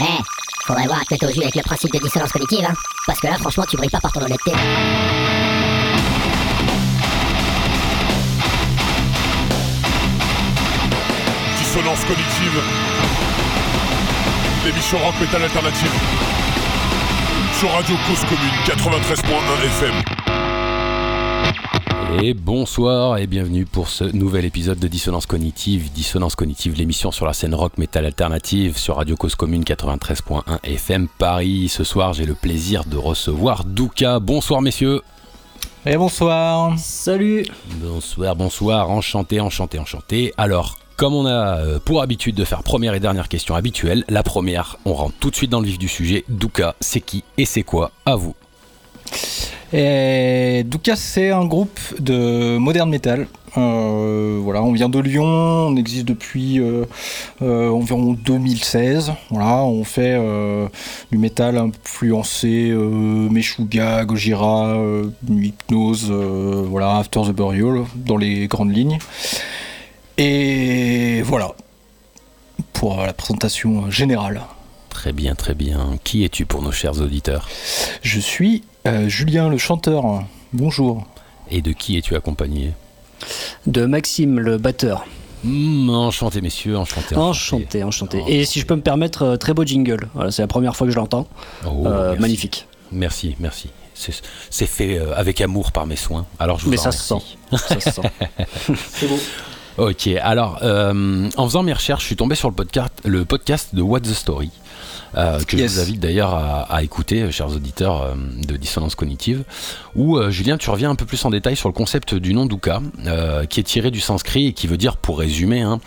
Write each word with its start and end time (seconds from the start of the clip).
Eh, 0.00 0.04
faudrait 0.66 0.86
voir 0.86 1.00
à 1.00 1.04
tête 1.04 1.22
au 1.22 1.32
jus 1.32 1.42
avec 1.42 1.54
le 1.54 1.62
principe 1.62 1.92
de 1.92 1.98
dissonance 1.98 2.32
cognitive, 2.32 2.66
hein. 2.68 2.74
Parce 3.06 3.20
que 3.20 3.26
là, 3.28 3.36
franchement, 3.38 3.64
tu 3.68 3.76
brilles 3.76 3.90
pas 3.90 4.00
par 4.00 4.12
ton 4.12 4.22
honnêteté. 4.22 4.52
Dissonance 11.58 12.04
cognitive. 12.04 12.62
L'émission 14.64 14.98
rock 14.98 15.14
metal 15.20 15.42
alternative. 15.42 15.92
Sur 17.58 17.70
Radio 17.72 17.96
Cause 18.08 18.24
Commune 18.24 18.58
93.1 18.66 19.66
FM. 19.66 20.23
Et 22.22 22.32
bonsoir 22.32 23.18
et 23.18 23.26
bienvenue 23.26 23.64
pour 23.66 23.88
ce 23.88 24.04
nouvel 24.04 24.44
épisode 24.44 24.78
de 24.78 24.86
Dissonance 24.88 25.26
Cognitive. 25.26 25.92
Dissonance 25.92 26.36
Cognitive, 26.36 26.74
l'émission 26.76 27.10
sur 27.10 27.26
la 27.26 27.32
scène 27.32 27.54
rock 27.54 27.76
metal 27.76 28.06
alternative 28.06 28.78
sur 28.78 28.96
Radio 28.96 29.16
Cause 29.16 29.34
Commune 29.34 29.64
93.1 29.64 30.58
FM 30.62 31.08
Paris. 31.18 31.68
Ce 31.68 31.82
soir, 31.82 32.12
j'ai 32.12 32.24
le 32.24 32.34
plaisir 32.34 32.84
de 32.84 32.96
recevoir 32.96 33.64
Douka. 33.64 34.20
Bonsoir 34.20 34.62
messieurs. 34.62 35.02
Et 35.86 35.96
bonsoir. 35.96 36.78
Salut. 36.78 37.46
Bonsoir, 37.76 38.36
bonsoir, 38.36 38.90
enchanté, 38.90 39.40
enchanté, 39.40 39.78
enchanté. 39.78 40.32
Alors, 40.36 40.78
comme 40.96 41.14
on 41.14 41.26
a 41.26 41.58
euh, 41.58 41.78
pour 41.84 42.00
habitude 42.00 42.36
de 42.36 42.44
faire 42.44 42.62
première 42.62 42.94
et 42.94 43.00
dernière 43.00 43.28
question 43.28 43.54
habituelle, 43.56 44.04
la 44.08 44.22
première, 44.22 44.78
on 44.84 44.94
rentre 44.94 45.16
tout 45.18 45.30
de 45.30 45.36
suite 45.36 45.50
dans 45.50 45.60
le 45.60 45.66
vif 45.66 45.78
du 45.78 45.88
sujet. 45.88 46.24
Douka, 46.28 46.76
c'est 46.80 47.00
qui 47.00 47.24
et 47.36 47.44
c'est 47.44 47.64
quoi 47.64 47.90
À 48.06 48.14
vous. 48.14 48.34
Et 49.72 50.64
c'est 50.94 51.30
un 51.30 51.46
groupe 51.46 51.80
de 51.98 52.58
modern 52.58 52.88
metal. 52.88 53.26
Euh, 53.56 54.38
voilà, 54.42 54.62
on 54.62 54.72
vient 54.72 54.88
de 54.88 54.98
Lyon, 54.98 55.24
on 55.24 55.76
existe 55.76 56.06
depuis 56.06 56.60
euh, 56.60 56.84
euh, 57.42 57.70
environ 57.70 58.12
2016. 58.12 59.12
Voilà, 59.30 59.64
on 59.64 59.84
fait 59.84 60.16
du 61.10 61.18
métal 61.18 61.58
influencé 61.58 62.72
Meshuga, 62.72 64.04
Gojira, 64.04 64.76
Hypnose, 65.28 66.10
voilà, 66.10 66.98
After 66.98 67.22
the 67.22 67.32
Burial, 67.32 67.84
dans 67.96 68.16
les 68.16 68.46
grandes 68.46 68.74
lignes. 68.74 68.98
Et 70.18 71.22
voilà, 71.22 71.52
pour 72.72 72.98
la 72.98 73.12
présentation 73.12 73.90
générale. 73.90 74.42
Très 74.90 75.12
bien, 75.12 75.34
très 75.34 75.54
bien. 75.54 75.96
Qui 76.04 76.24
es-tu 76.24 76.46
pour 76.46 76.62
nos 76.62 76.70
chers 76.70 77.00
auditeurs? 77.00 77.48
Je 78.02 78.20
suis 78.20 78.62
euh, 78.86 79.08
Julien 79.08 79.48
le 79.48 79.58
chanteur. 79.58 80.04
Bonjour. 80.52 81.06
Et 81.50 81.62
de 81.62 81.72
qui 81.72 81.96
es-tu 81.96 82.14
accompagné? 82.16 82.72
De 83.66 83.86
Maxime, 83.86 84.38
le 84.38 84.58
batteur. 84.58 85.04
Hmm, 85.42 85.90
Enchanté 85.90 86.40
messieurs, 86.40 86.76
enchanté. 86.78 87.16
Enchanté, 87.16 87.84
enchanté. 87.84 88.22
Et 88.26 88.44
si 88.46 88.60
je 88.60 88.66
peux 88.66 88.76
me 88.76 88.80
permettre, 88.82 89.22
euh, 89.22 89.36
très 89.36 89.52
beau 89.52 89.64
jingle. 89.64 90.08
Voilà, 90.14 90.30
c'est 90.30 90.42
la 90.42 90.48
première 90.48 90.74
fois 90.76 90.86
que 90.86 90.92
je 90.92 90.96
l'entends. 90.98 91.26
Oh, 91.66 91.86
Euh, 91.86 92.08
merci. 92.10 92.20
magnifique. 92.22 92.66
Merci, 92.92 93.36
merci. 93.40 93.68
C'est 94.50 94.66
fait 94.66 94.98
avec 95.14 95.40
amour 95.40 95.70
par 95.70 95.86
mes 95.86 95.94
soins. 95.96 96.26
Alors 96.40 96.58
je 96.58 96.64
vous 96.64 96.70
Mais 96.70 96.78
en 96.80 96.82
ça 96.82 96.92
se 96.92 97.02
sent. 97.02 97.24
Ça 97.56 97.78
se 97.80 97.90
sent. 97.90 98.02
c'est 98.90 99.06
beau. 99.06 99.18
Ok, 99.76 100.08
alors 100.20 100.58
euh, 100.62 101.28
en 101.36 101.46
faisant 101.46 101.62
mes 101.62 101.72
recherches, 101.72 102.02
je 102.02 102.06
suis 102.08 102.16
tombé 102.16 102.34
sur 102.34 102.48
le 102.48 102.54
podcast, 102.56 102.92
le 103.04 103.24
podcast 103.24 103.74
de 103.74 103.82
What 103.82 104.00
the 104.00 104.12
Story, 104.12 104.50
euh, 105.16 105.40
que 105.44 105.56
Yes. 105.56 105.70
je 105.72 105.76
vous 105.76 105.82
invite 105.82 106.00
d'ailleurs 106.00 106.34
à, 106.34 106.62
à 106.62 106.82
écouter, 106.82 107.22
euh, 107.22 107.30
chers 107.30 107.48
auditeurs 107.50 108.02
euh, 108.02 108.14
de 108.46 108.56
Dissonance 108.56 108.94
Cognitive, 108.94 109.44
où 109.94 110.16
euh, 110.16 110.30
Julien, 110.30 110.56
tu 110.58 110.70
reviens 110.70 110.90
un 110.90 110.94
peu 110.96 111.06
plus 111.06 111.24
en 111.24 111.30
détail 111.30 111.56
sur 111.56 111.68
le 111.68 111.74
concept 111.74 112.14
du 112.14 112.34
nom 112.34 112.46
d'Uka, 112.46 112.80
qui 113.48 113.60
est 113.60 113.64
tiré 113.64 113.90
du 113.90 114.00
sanskrit 114.00 114.48
et 114.48 114.52
qui 114.52 114.66
veut 114.66 114.76
dire, 114.76 114.96
pour 114.96 115.18
résumer, 115.18 115.60
hein, 115.60 115.80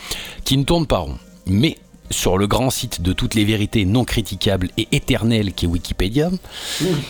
qui 0.44 0.58
ne 0.58 0.64
tourne 0.64 0.86
pas 0.88 1.00
rond. 1.00 1.18
Mais 1.46 1.78
sur 2.10 2.38
le 2.38 2.48
grand 2.48 2.70
site 2.70 3.02
de 3.02 3.12
toutes 3.12 3.36
les 3.36 3.44
vérités 3.44 3.84
non 3.84 4.06
critiquables 4.06 4.70
et 4.78 4.88
éternelles 4.94 5.52
qui 5.54 5.66
est 5.66 5.68
Wikipédia, 5.68 6.30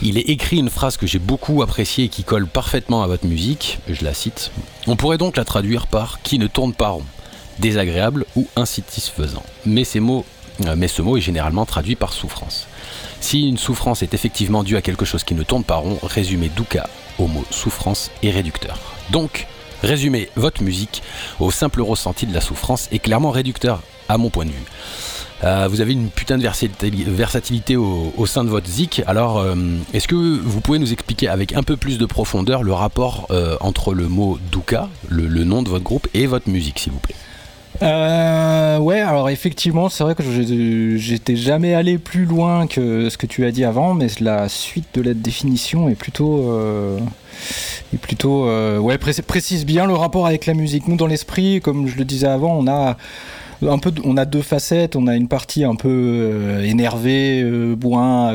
il 0.01 0.17
est 0.17 0.29
écrit 0.29 0.57
une 0.57 0.71
phrase 0.71 0.97
que 0.97 1.05
j'ai 1.05 1.19
beaucoup 1.19 1.61
appréciée 1.61 2.05
et 2.05 2.09
qui 2.09 2.23
colle 2.23 2.47
parfaitement 2.47 3.03
à 3.03 3.07
votre 3.07 3.27
musique. 3.27 3.77
Je 3.88 4.03
la 4.03 4.16
cite. 4.16 4.51
On 4.88 4.95
pourrait 4.95 5.19
donc 5.19 5.38
la 5.38 5.45
traduire 5.45 5.85
par 5.85 6.19
qui 6.23 6.39
ne 6.39 6.47
tourne 6.47 6.73
pas 6.73 6.89
rond, 6.89 7.03
désagréable 7.59 8.25
ou 8.35 8.47
insatisfaisant. 8.56 9.44
Mais, 9.66 9.83
ces 9.83 10.00
mots, 10.00 10.25
mais 10.75 10.88
ce 10.88 11.01
mot 11.01 11.18
est 11.18 11.22
généralement 11.22 11.66
traduit 11.66 11.95
par 11.95 12.13
souffrance. 12.13 12.68
Si 13.19 13.47
une 13.47 13.57
souffrance 13.57 14.03
est 14.03 14.13
effectivement 14.13 14.63
due 14.63 14.78
à 14.78 14.81
quelque 14.81 15.06
chose 15.06 15.23
qui 15.23 15.35
ne 15.35 15.44
tourne 15.44 15.63
pas 15.63 15.75
rond, 15.75 16.00
résumez 16.03 16.50
Dukkha 16.50 16.88
au 17.19 17.28
mot 17.28 17.44
souffrance 17.50 18.12
et 18.23 18.31
réducteur. 18.31 18.78
Donc, 19.12 19.47
résumer 19.81 20.29
votre 20.35 20.63
musique 20.63 21.01
au 21.40 21.51
simple 21.51 21.81
ressenti 21.81 22.25
de 22.25 22.34
la 22.34 22.41
souffrance 22.41 22.88
est 22.91 23.00
clairement 23.00 23.31
réducteur, 23.31 23.81
à 24.09 24.18
mon 24.18 24.29
point 24.29 24.45
de 24.45 24.51
vue. 24.51 24.66
Euh, 25.44 25.68
vous 25.69 25.81
avez 25.81 25.94
une 25.94 26.09
putain 26.09 26.38
de 26.38 26.44
versatili- 26.44 27.03
versatilité 27.06 27.75
au, 27.75 28.25
sein 28.25 28.44
de 28.44 28.50
votre 28.50 28.68
zik. 28.68 29.03
Alors, 29.06 29.38
euh, 29.38 29.56
est-ce 29.94 30.07
que 30.07 30.16
vous 30.16 30.62
pouvez 30.62 30.79
nous 30.79 30.91
expliquer 30.94 31.28
avec 31.28 31.53
un 31.53 31.62
peu 31.62 31.78
plus 31.78 32.00
de 32.00 32.06
profondeur 32.06 32.63
le 32.63 32.74
rapport 32.74 33.28
euh, 33.29 33.56
entre 33.59 33.94
le 33.94 34.07
mot 34.07 34.39
le, 35.07 35.28
le 35.28 35.44
nom 35.44 35.62
de 35.62 35.69
votre 35.69 35.84
groupe, 35.84 36.07
et 36.16 36.25
votre 36.25 36.50
musique, 36.50 36.79
s'il 36.79 36.91
vous 36.91 37.00
plaît? 37.00 37.16
Euh, 37.83 38.79
ouais, 38.79 39.01
alors 39.01 39.29
effectivement, 39.29 39.89
c'est 39.89 40.03
vrai 40.03 40.15
que 40.15 40.23
j'étais 40.97 41.35
jamais 41.35 41.73
allé 41.75 41.97
plus 41.99 42.25
loin 42.25 42.65
que 42.65 43.09
ce 43.09 43.17
que 43.17 43.27
tu 43.27 43.45
as 43.45 43.51
dit 43.51 43.63
avant, 43.65 43.93
mais 43.93 44.07
la 44.19 44.49
suite 44.49 44.88
de 44.95 45.01
la 45.01 45.13
définition 45.13 45.88
est 45.88 45.95
plutôt, 45.95 46.51
euh, 46.51 46.97
est 47.93 47.97
plutôt, 47.97 48.47
euh, 48.47 48.79
ouais, 48.79 48.97
pré- 48.97 49.21
précise 49.21 49.65
bien 49.65 49.85
le 49.85 49.93
rapport 49.93 50.25
avec 50.25 50.47
la 50.47 50.55
musique. 50.55 50.88
Nous, 50.88 50.95
dans 50.97 51.07
l'esprit, 51.07 51.61
comme 51.61 51.88
je 51.88 51.97
le 51.97 52.05
disais 52.05 52.27
avant, 52.27 52.57
on 52.57 52.67
a 52.67 52.97
un 53.61 53.77
peu, 53.79 53.91
on 54.03 54.17
a 54.17 54.25
deux 54.25 54.41
facettes. 54.44 54.95
On 54.95 55.07
a 55.07 55.15
une 55.15 55.27
partie 55.27 55.63
un 55.63 55.75
peu 55.75 55.89
euh, 55.89 56.63
énervée, 56.63 57.41
euh, 57.44 57.75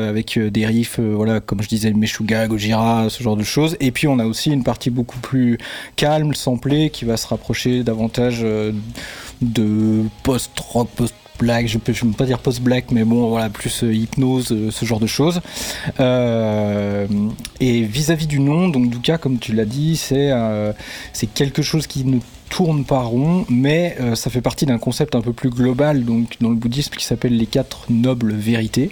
avec 0.07 0.39
des 0.39 0.65
riffs, 0.65 0.99
voilà, 0.99 1.39
comme 1.41 1.61
je 1.61 1.67
disais, 1.67 1.91
Meshuga, 1.91 2.47
Gojira, 2.47 3.09
ce 3.09 3.21
genre 3.23 3.35
de 3.37 3.43
choses. 3.43 3.75
Et 3.81 3.91
puis 3.91 4.07
on 4.07 4.19
a 4.19 4.25
aussi 4.25 4.51
une 4.51 4.63
partie 4.63 4.89
beaucoup 4.89 5.19
plus 5.19 5.57
calme, 5.95 6.33
samplée, 6.33 6.89
qui 6.89 7.03
va 7.05 7.17
se 7.17 7.27
rapprocher 7.27 7.83
davantage 7.83 8.45
de 9.43 10.03
post-rock, 10.23 10.89
post-black. 10.95 11.67
Je 11.67 11.77
peux, 11.77 11.93
je 11.93 12.05
peux 12.05 12.11
pas 12.11 12.25
dire 12.25 12.39
post-black, 12.39 12.91
mais 12.91 13.03
bon, 13.03 13.29
voilà, 13.29 13.49
plus 13.49 13.83
euh, 13.83 13.93
hypnose, 13.93 14.51
euh, 14.51 14.71
ce 14.71 14.85
genre 14.85 14.99
de 14.99 15.07
choses. 15.07 15.41
Euh, 15.99 17.07
et 17.59 17.81
vis-à-vis 17.83 18.27
du 18.27 18.39
nom, 18.39 18.69
donc 18.69 18.89
Dukkha, 18.89 19.17
comme 19.17 19.39
tu 19.39 19.53
l'as 19.53 19.65
dit, 19.65 19.97
c'est 19.97 20.33
quelque 21.33 21.61
chose 21.61 21.87
qui 21.87 22.05
ne 22.05 22.19
tourne 22.49 22.85
pas 22.85 23.01
rond, 23.01 23.45
mais 23.49 23.97
ça 24.15 24.29
fait 24.29 24.41
partie 24.41 24.67
d'un 24.67 24.77
concept 24.77 25.15
un 25.15 25.21
peu 25.21 25.33
plus 25.33 25.49
global 25.49 26.05
donc 26.05 26.35
dans 26.39 26.49
le 26.49 26.55
bouddhisme 26.55 26.93
qui 26.93 27.03
s'appelle 27.03 27.35
les 27.35 27.47
quatre 27.47 27.85
nobles 27.89 28.33
vérités. 28.33 28.91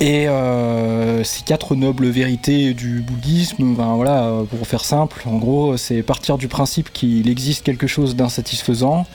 Et 0.00 0.28
euh, 0.28 1.22
ces 1.22 1.42
quatre 1.44 1.76
nobles 1.76 2.08
vérités 2.08 2.74
du 2.74 3.00
bouddhisme, 3.00 3.74
ben 3.74 3.94
voilà, 3.94 4.32
pour 4.50 4.66
faire 4.66 4.84
simple, 4.84 5.22
en 5.26 5.36
gros, 5.36 5.76
c'est 5.76 6.02
partir 6.02 6.36
du 6.36 6.48
principe 6.48 6.92
qu'il 6.92 7.28
existe 7.28 7.64
quelque 7.64 7.86
chose 7.86 8.16
d'insatisfaisant 8.16 9.06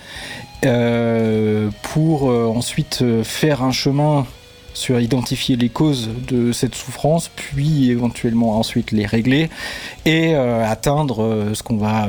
euh, 0.65 1.69
pour 1.81 2.29
euh, 2.29 2.45
ensuite 2.47 3.03
faire 3.23 3.61
un 3.61 3.71
chemin 3.71 4.25
sur 4.73 5.01
identifier 5.01 5.57
les 5.57 5.67
causes 5.67 6.09
de 6.27 6.53
cette 6.53 6.75
souffrance, 6.75 7.29
puis 7.35 7.89
éventuellement 7.89 8.57
ensuite 8.57 8.91
les 8.91 9.05
régler 9.05 9.49
et 10.05 10.35
atteindre 10.35 11.49
ce 11.53 11.63
qu'on 11.63 11.75
va 11.75 12.07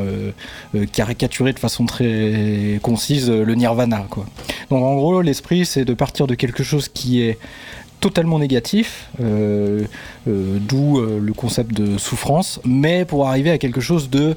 caricaturer 0.93 1.53
de 1.53 1.59
façon 1.59 1.87
très 1.87 2.79
concise, 2.81 3.29
le 3.29 3.55
nirvana. 3.57 4.05
Quoi. 4.09 4.27
Donc 4.69 4.85
en 4.85 4.95
gros, 4.95 5.21
l'esprit, 5.21 5.67
c'est 5.67 5.85
de 5.85 5.95
partir 5.95 6.29
de 6.29 6.37
quelque 6.37 6.63
chose 6.63 6.89
qui 6.89 7.23
est 7.23 7.39
totalement 8.01 8.39
négatif, 8.39 9.09
euh, 9.21 9.85
euh, 10.27 10.59
d'où 10.61 10.99
euh, 10.99 11.21
le 11.23 11.33
concept 11.33 11.73
de 11.73 11.99
souffrance, 11.99 12.61
mais 12.65 13.05
pour 13.05 13.29
arriver 13.29 13.51
à 13.51 13.59
quelque 13.59 13.81
chose 13.81 14.11
de 14.11 14.35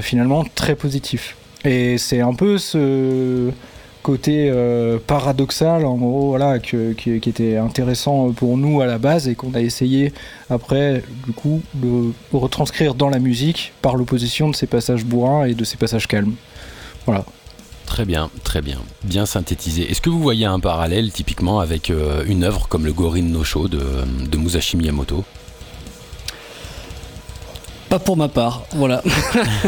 finalement 0.00 0.44
très 0.54 0.74
positif. 0.74 1.36
Et 1.64 1.98
c'est 1.98 2.20
un 2.20 2.32
peu 2.32 2.56
ce 2.56 3.50
côté 4.02 4.52
paradoxal, 5.06 5.84
en 5.84 5.96
gros, 5.96 6.28
voilà, 6.28 6.58
qui 6.58 7.10
était 7.10 7.56
intéressant 7.56 8.30
pour 8.30 8.56
nous 8.56 8.80
à 8.80 8.86
la 8.86 8.98
base 8.98 9.28
et 9.28 9.34
qu'on 9.34 9.52
a 9.54 9.60
essayé 9.60 10.12
après, 10.48 11.02
du 11.26 11.32
coup, 11.32 11.60
de 11.74 12.12
retranscrire 12.32 12.94
dans 12.94 13.10
la 13.10 13.18
musique 13.18 13.72
par 13.82 13.96
l'opposition 13.96 14.48
de 14.48 14.54
ces 14.54 14.66
passages 14.66 15.04
bourrins 15.04 15.44
et 15.44 15.54
de 15.54 15.64
ces 15.64 15.76
passages 15.76 16.06
calmes. 16.06 16.34
Voilà. 17.04 17.26
Très 17.94 18.04
bien, 18.04 18.28
très 18.42 18.60
bien. 18.60 18.78
Bien 19.04 19.24
synthétisé. 19.24 19.88
Est-ce 19.88 20.00
que 20.00 20.10
vous 20.10 20.18
voyez 20.18 20.46
un 20.46 20.58
parallèle 20.58 21.12
typiquement 21.12 21.60
avec 21.60 21.90
euh, 21.90 22.24
une 22.26 22.42
œuvre 22.42 22.66
comme 22.68 22.84
le 22.86 22.92
Gorin 22.92 23.22
no 23.22 23.44
Sho 23.44 23.68
de, 23.68 23.78
de 24.28 24.36
Musashi 24.36 24.76
Miyamoto? 24.76 25.22
Pas 27.88 28.00
pour 28.00 28.16
ma 28.16 28.26
part, 28.26 28.62
voilà. 28.74 29.00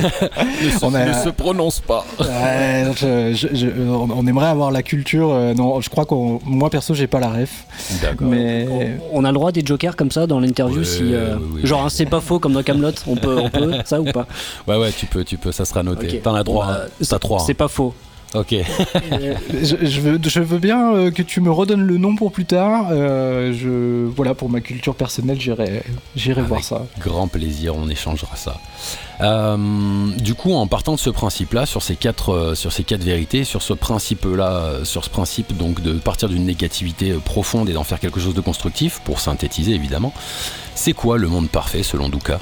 On 0.82 0.93
a- 0.93 1.05
Ne 1.06 1.12
se 1.12 1.28
prononce 1.28 1.78
pas. 1.78 2.05
Ouais, 2.19 2.87
je- 2.96 3.32
je- 3.32 3.55
je- 3.55 3.69
on 3.88 4.26
aimerait 4.26 4.49
avoir 4.49 4.73
la 4.73 4.82
culture. 4.82 5.31
euh, 5.32 5.55
non, 5.55 5.81
je 5.81 5.88
crois 5.88 6.05
qu'on, 6.05 6.40
moi 6.44 6.69
perso, 6.69 6.94
j'ai 6.94 7.06
pas 7.06 7.20
la 7.20 7.28
ref. 7.31 7.64
D'accord. 8.02 8.26
Mais 8.26 8.99
On 9.12 9.23
a 9.25 9.28
le 9.28 9.34
droit 9.34 9.52
des 9.52 9.64
jokers 9.64 9.94
comme 9.94 10.11
ça 10.11 10.26
dans 10.26 10.40
l'interview 10.40 10.78
Ouais, 10.78 10.84
si 10.84 11.14
euh, 11.14 11.37
oui, 11.38 11.61
oui. 11.62 11.67
genre 11.67 11.84
un 11.84 11.88
c'est 11.90 12.06
pas 12.06 12.20
faux 12.20 12.40
comme 12.40 12.55
dans 12.55 12.64
Camelot, 12.64 12.90
on 13.06 13.14
peut 13.14 13.38
on 13.38 13.50
peut 13.50 13.75
ça 13.84 14.00
ou 14.00 14.06
pas? 14.11 14.26
Ouais, 14.67 14.76
ouais, 14.76 14.90
tu 14.90 15.06
peux, 15.06 15.23
tu 15.23 15.37
peux, 15.38 15.52
ça 15.52 15.64
sera 15.64 15.84
noté. 15.84 16.08
Ok. 16.17 16.23
T'en 16.23 16.34
as 16.34 16.43
droit. 16.43 16.67
Hein. 16.67 16.78
bah, 16.99 17.06
T'as 17.08 17.19
trois. 17.20 17.38
C'est 17.46 17.55
pas 17.55 17.69
faux. 17.69 17.94
Ok. 18.37 18.55
je, 19.62 19.77
je 19.87 20.00
veux, 20.00 20.21
je 20.23 20.41
veux 20.41 20.59
bien 20.59 20.94
euh, 20.94 21.11
que 21.11 21.23
tu 21.23 21.41
me 21.41 21.50
redonnes 21.50 21.87
le 21.87 21.97
nom 21.97 22.15
pour 22.17 22.33
plus 22.33 22.44
tard. 22.44 22.88
Euh, 22.91 23.55
je, 23.55 24.05
voilà, 24.06 24.35
pour 24.35 24.50
ma 24.50 24.61
culture 24.61 24.94
personnelle, 24.94 25.41
j'irai, 25.41 25.83
j'irai 26.15 26.43
voir 26.43 26.62
ça. 26.62 26.85
Grand 26.99 27.29
plaisir, 27.29 27.75
on 27.77 27.88
échangera 27.88 28.37
ça. 28.37 28.59
Euh, 29.23 29.56
du 30.19 30.35
coup, 30.35 30.53
en 30.53 30.67
partant 30.67 30.94
de 30.94 30.99
ce 30.99 31.09
principe-là, 31.11 31.65
sur 31.65 31.83
ces 31.83 31.97
quatre, 31.97 32.33
euh, 32.33 32.55
sur 32.55 32.73
ces 32.73 32.85
quatre 32.85 33.03
vérités, 33.03 33.44
sur 33.44 33.62
ce 33.62 33.73
principe-là, 33.73 34.50
euh, 34.50 34.85
sur 34.85 35.05
ce 35.05 35.11
principe 35.11 35.56
donc 35.56 35.81
de 35.81 35.93
partir 35.94 36.29
d'une 36.29 36.44
négativité 36.44 37.12
euh, 37.12 37.19
profonde 37.19 37.71
et 37.71 37.73
d'en 37.73 37.85
faire 37.85 38.00
quelque 38.00 38.21
chose 38.21 38.35
de 38.35 38.43
constructif, 38.43 39.00
pour 39.05 39.21
synthétiser 39.21 39.73
évidemment, 39.73 40.12
c'est 40.75 40.93
quoi 40.93 41.17
le 41.17 41.29
monde 41.29 41.49
parfait 41.49 41.83
selon 41.83 42.11
Douka? 42.11 42.38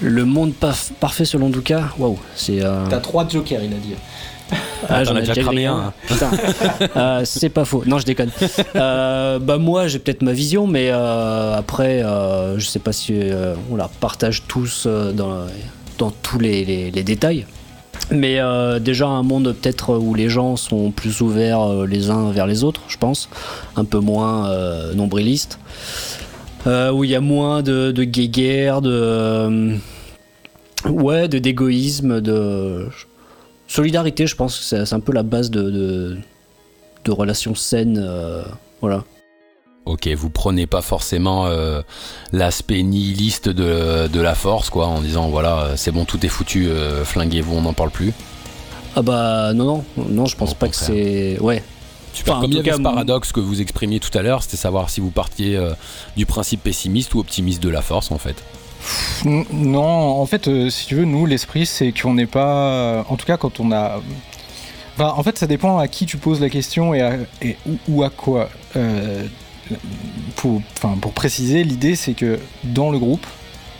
Le 0.00 0.24
monde 0.24 0.52
parfait 1.00 1.24
selon 1.24 1.50
Douka, 1.50 1.90
waouh, 1.98 2.18
c'est. 2.34 2.62
euh, 2.62 2.86
T'as 2.90 2.98
trois 2.98 3.28
jokers, 3.28 3.62
il 3.62 3.72
a 3.72 3.76
dit. 3.76 3.94
Ah, 4.88 5.02
j'en 5.04 5.16
ai 5.16 5.20
déjà 5.20 5.34
cramé 5.34 5.66
un, 5.66 5.76
un. 5.76 5.92
Putain. 6.06 6.30
Euh, 6.96 7.22
c'est 7.24 7.48
pas 7.48 7.64
faux. 7.64 7.82
Non, 7.86 7.98
je 7.98 8.04
déconne. 8.04 8.30
Euh, 8.76 9.38
bah 9.38 9.58
moi, 9.58 9.86
j'ai 9.88 9.98
peut-être 9.98 10.22
ma 10.22 10.32
vision, 10.32 10.66
mais 10.66 10.88
euh, 10.90 11.56
après, 11.56 12.02
je 12.56 12.64
sais 12.66 12.78
pas 12.78 12.92
si 12.92 13.14
on 13.70 13.76
la 13.76 13.88
partage 13.88 14.42
tous 14.46 14.86
dans, 14.86 15.38
dans 15.98 16.10
tous 16.10 16.38
les, 16.38 16.64
les- 16.64 16.90
les 16.90 17.02
détails. 17.02 17.46
Mais 18.10 18.38
déjà 18.80 19.06
un 19.06 19.22
monde 19.22 19.54
peut-être 19.58 19.96
où 19.96 20.14
les 20.14 20.28
gens 20.28 20.56
sont 20.56 20.90
plus 20.90 21.20
ouverts 21.22 21.84
les 21.86 22.10
uns 22.10 22.30
vers 22.32 22.46
les 22.46 22.62
autres, 22.62 22.82
je 22.88 22.98
pense, 22.98 23.28
un 23.76 23.84
peu 23.84 23.98
moins 23.98 24.50
nombrilistes, 24.94 25.58
où 26.66 27.04
il 27.04 27.10
y 27.10 27.14
a 27.14 27.20
moins 27.20 27.62
de, 27.62 27.92
de 27.92 28.04
guéguerre, 28.04 28.82
de 28.82 29.76
ouais, 30.86 31.28
de 31.28 31.38
d'égoïsme, 31.38 32.20
de 32.20 32.88
solidarité. 33.66 34.26
Je 34.26 34.36
pense 34.36 34.58
que 34.58 34.64
c'est 34.64 34.92
un 34.94 35.00
peu 35.00 35.12
la 35.12 35.22
base 35.22 35.50
de, 35.50 35.70
de, 35.70 36.18
de 37.04 37.10
relations 37.10 37.54
saines, 37.54 37.98
euh, 38.02 38.42
voilà. 38.80 39.04
Ok, 39.86 40.08
vous 40.08 40.30
prenez 40.30 40.66
pas 40.66 40.80
forcément 40.80 41.46
euh, 41.46 41.82
l'aspect 42.32 42.82
nihiliste 42.82 43.50
de, 43.50 44.06
de 44.06 44.20
la 44.20 44.34
force, 44.34 44.70
quoi, 44.70 44.86
en 44.86 45.00
disant 45.02 45.28
voilà, 45.28 45.58
euh, 45.60 45.72
c'est 45.76 45.90
bon, 45.90 46.06
tout 46.06 46.24
est 46.24 46.30
foutu, 46.30 46.68
euh, 46.68 47.04
flinguez-vous, 47.04 47.54
on 47.54 47.62
n'en 47.62 47.74
parle 47.74 47.90
plus. 47.90 48.14
Ah 48.96 49.02
bah 49.02 49.52
non 49.52 49.84
non 49.96 50.06
non, 50.08 50.26
je 50.26 50.36
pense 50.36 50.52
Au 50.52 50.54
pas 50.54 50.68
que 50.68 50.76
c'est 50.76 51.38
ouais. 51.40 51.62
Super. 52.14 52.34
Enfin, 52.34 52.38
en 52.38 52.42
Comme 52.42 52.52
il 52.52 52.56
y 52.56 52.60
avait 52.60 52.72
ce 52.78 52.80
paradoxe 52.80 53.32
que 53.32 53.40
vous 53.40 53.60
exprimiez 53.60 53.98
tout 53.98 54.16
à 54.16 54.22
l'heure, 54.22 54.42
c'était 54.42 54.56
savoir 54.56 54.88
si 54.88 55.00
vous 55.00 55.10
partiez 55.10 55.56
euh, 55.56 55.72
du 56.16 56.26
principe 56.26 56.62
pessimiste 56.62 57.12
ou 57.14 57.18
optimiste 57.18 57.60
de 57.60 57.68
la 57.68 57.82
force, 57.82 58.12
en 58.12 58.18
fait. 58.18 58.36
Non, 59.24 59.82
en 60.20 60.26
fait, 60.26 60.48
euh, 60.48 60.68
si 60.70 60.86
tu 60.86 60.94
veux, 60.96 61.04
nous, 61.04 61.26
l'esprit, 61.26 61.66
c'est 61.66 61.92
qu'on 61.92 62.14
n'est 62.14 62.26
pas. 62.26 63.04
En 63.08 63.16
tout 63.16 63.26
cas, 63.26 63.36
quand 63.36 63.60
on 63.60 63.72
a. 63.72 64.00
En 64.98 65.22
fait, 65.22 65.38
ça 65.38 65.46
dépend 65.46 65.78
à 65.78 65.88
qui 65.88 66.06
tu 66.06 66.18
poses 66.18 66.40
la 66.40 66.48
question 66.50 66.94
et, 66.94 67.00
à- 67.00 67.16
ou, 67.88 68.02
à 68.02 68.10
quoi. 68.10 68.48
Euh, 68.76 69.24
pour, 70.36 70.60
préciser, 71.14 71.64
l'idée, 71.64 71.96
c'est 71.96 72.12
que 72.14 72.38
dans 72.64 72.90
le 72.90 72.98
groupe, 72.98 73.26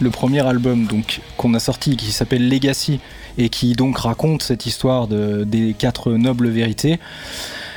le 0.00 0.10
premier 0.10 0.40
album 0.40 0.88
qu'on 1.36 1.54
a 1.54 1.58
sorti, 1.60 1.96
qui 1.96 2.10
s'appelle 2.10 2.48
Legacy 2.48 3.00
et 3.36 3.48
qui 3.48 3.74
donc 3.74 3.98
raconte 3.98 4.42
cette 4.42 4.64
histoire 4.66 5.06
de, 5.08 5.44
des 5.44 5.74
quatre 5.78 6.12
nobles 6.12 6.48
vérités, 6.48 6.98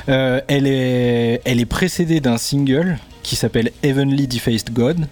euh, 0.08 0.40
elle, 0.48 0.66
est, 0.66 1.42
elle 1.44 1.60
est 1.60 1.66
précédée 1.66 2.20
d'un 2.20 2.38
single 2.38 2.98
qui 3.28 3.36
s'appelle 3.36 3.72
Heavenly 3.82 4.26
Defaced 4.26 4.72
God 4.72 5.06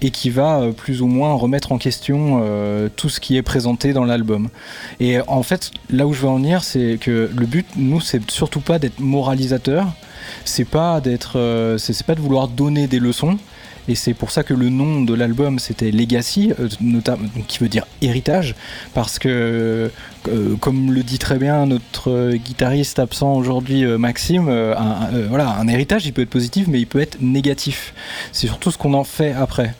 et 0.00 0.12
qui 0.12 0.30
va 0.30 0.60
euh, 0.60 0.70
plus 0.70 1.02
ou 1.02 1.08
moins 1.08 1.34
remettre 1.34 1.72
en 1.72 1.78
question 1.78 2.40
euh, 2.44 2.88
tout 2.94 3.08
ce 3.08 3.18
qui 3.18 3.36
est 3.36 3.42
présenté 3.42 3.92
dans 3.92 4.04
l'album. 4.04 4.50
Et 5.00 5.18
en 5.26 5.42
fait, 5.42 5.72
là 5.90 6.06
où 6.06 6.12
je 6.12 6.20
veux 6.20 6.28
en 6.28 6.36
venir, 6.36 6.62
c'est 6.62 6.96
que 7.00 7.28
le 7.36 7.46
but, 7.46 7.66
nous, 7.74 8.00
c'est 8.00 8.30
surtout 8.30 8.60
pas 8.60 8.78
d'être 8.78 9.00
moralisateur, 9.00 9.92
c'est 10.44 10.64
pas 10.64 11.00
d'être, 11.00 11.40
euh, 11.40 11.76
c'est 11.76 12.06
pas 12.06 12.14
de 12.14 12.20
vouloir 12.20 12.46
donner 12.46 12.86
des 12.86 13.00
leçons. 13.00 13.36
Et 13.88 13.94
c'est 13.94 14.14
pour 14.14 14.30
ça 14.30 14.42
que 14.42 14.54
le 14.54 14.68
nom 14.68 15.02
de 15.02 15.14
l'album 15.14 15.58
c'était 15.58 15.90
Legacy, 15.90 16.52
euh, 16.58 16.68
notamment, 16.80 17.28
qui 17.46 17.58
veut 17.58 17.68
dire 17.68 17.86
héritage, 18.02 18.54
parce 18.94 19.18
que, 19.18 19.90
euh, 20.28 20.56
comme 20.56 20.92
le 20.92 21.02
dit 21.02 21.18
très 21.18 21.38
bien 21.38 21.66
notre 21.66 22.10
euh, 22.10 22.32
guitariste 22.36 22.98
absent 22.98 23.34
aujourd'hui, 23.34 23.84
euh, 23.84 23.98
Maxime, 23.98 24.48
un, 24.48 25.08
voilà, 25.28 25.50
un 25.58 25.68
héritage 25.68 26.06
il 26.06 26.12
peut 26.12 26.22
être 26.22 26.30
positif, 26.30 26.66
mais 26.68 26.78
il 26.80 26.86
peut 26.86 27.00
être 27.00 27.18
négatif. 27.20 27.94
C'est 28.32 28.46
surtout 28.46 28.70
ce 28.70 28.78
qu'on 28.78 28.94
en 28.94 29.04
fait 29.04 29.32
après. 29.32 29.74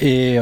Et, 0.00 0.36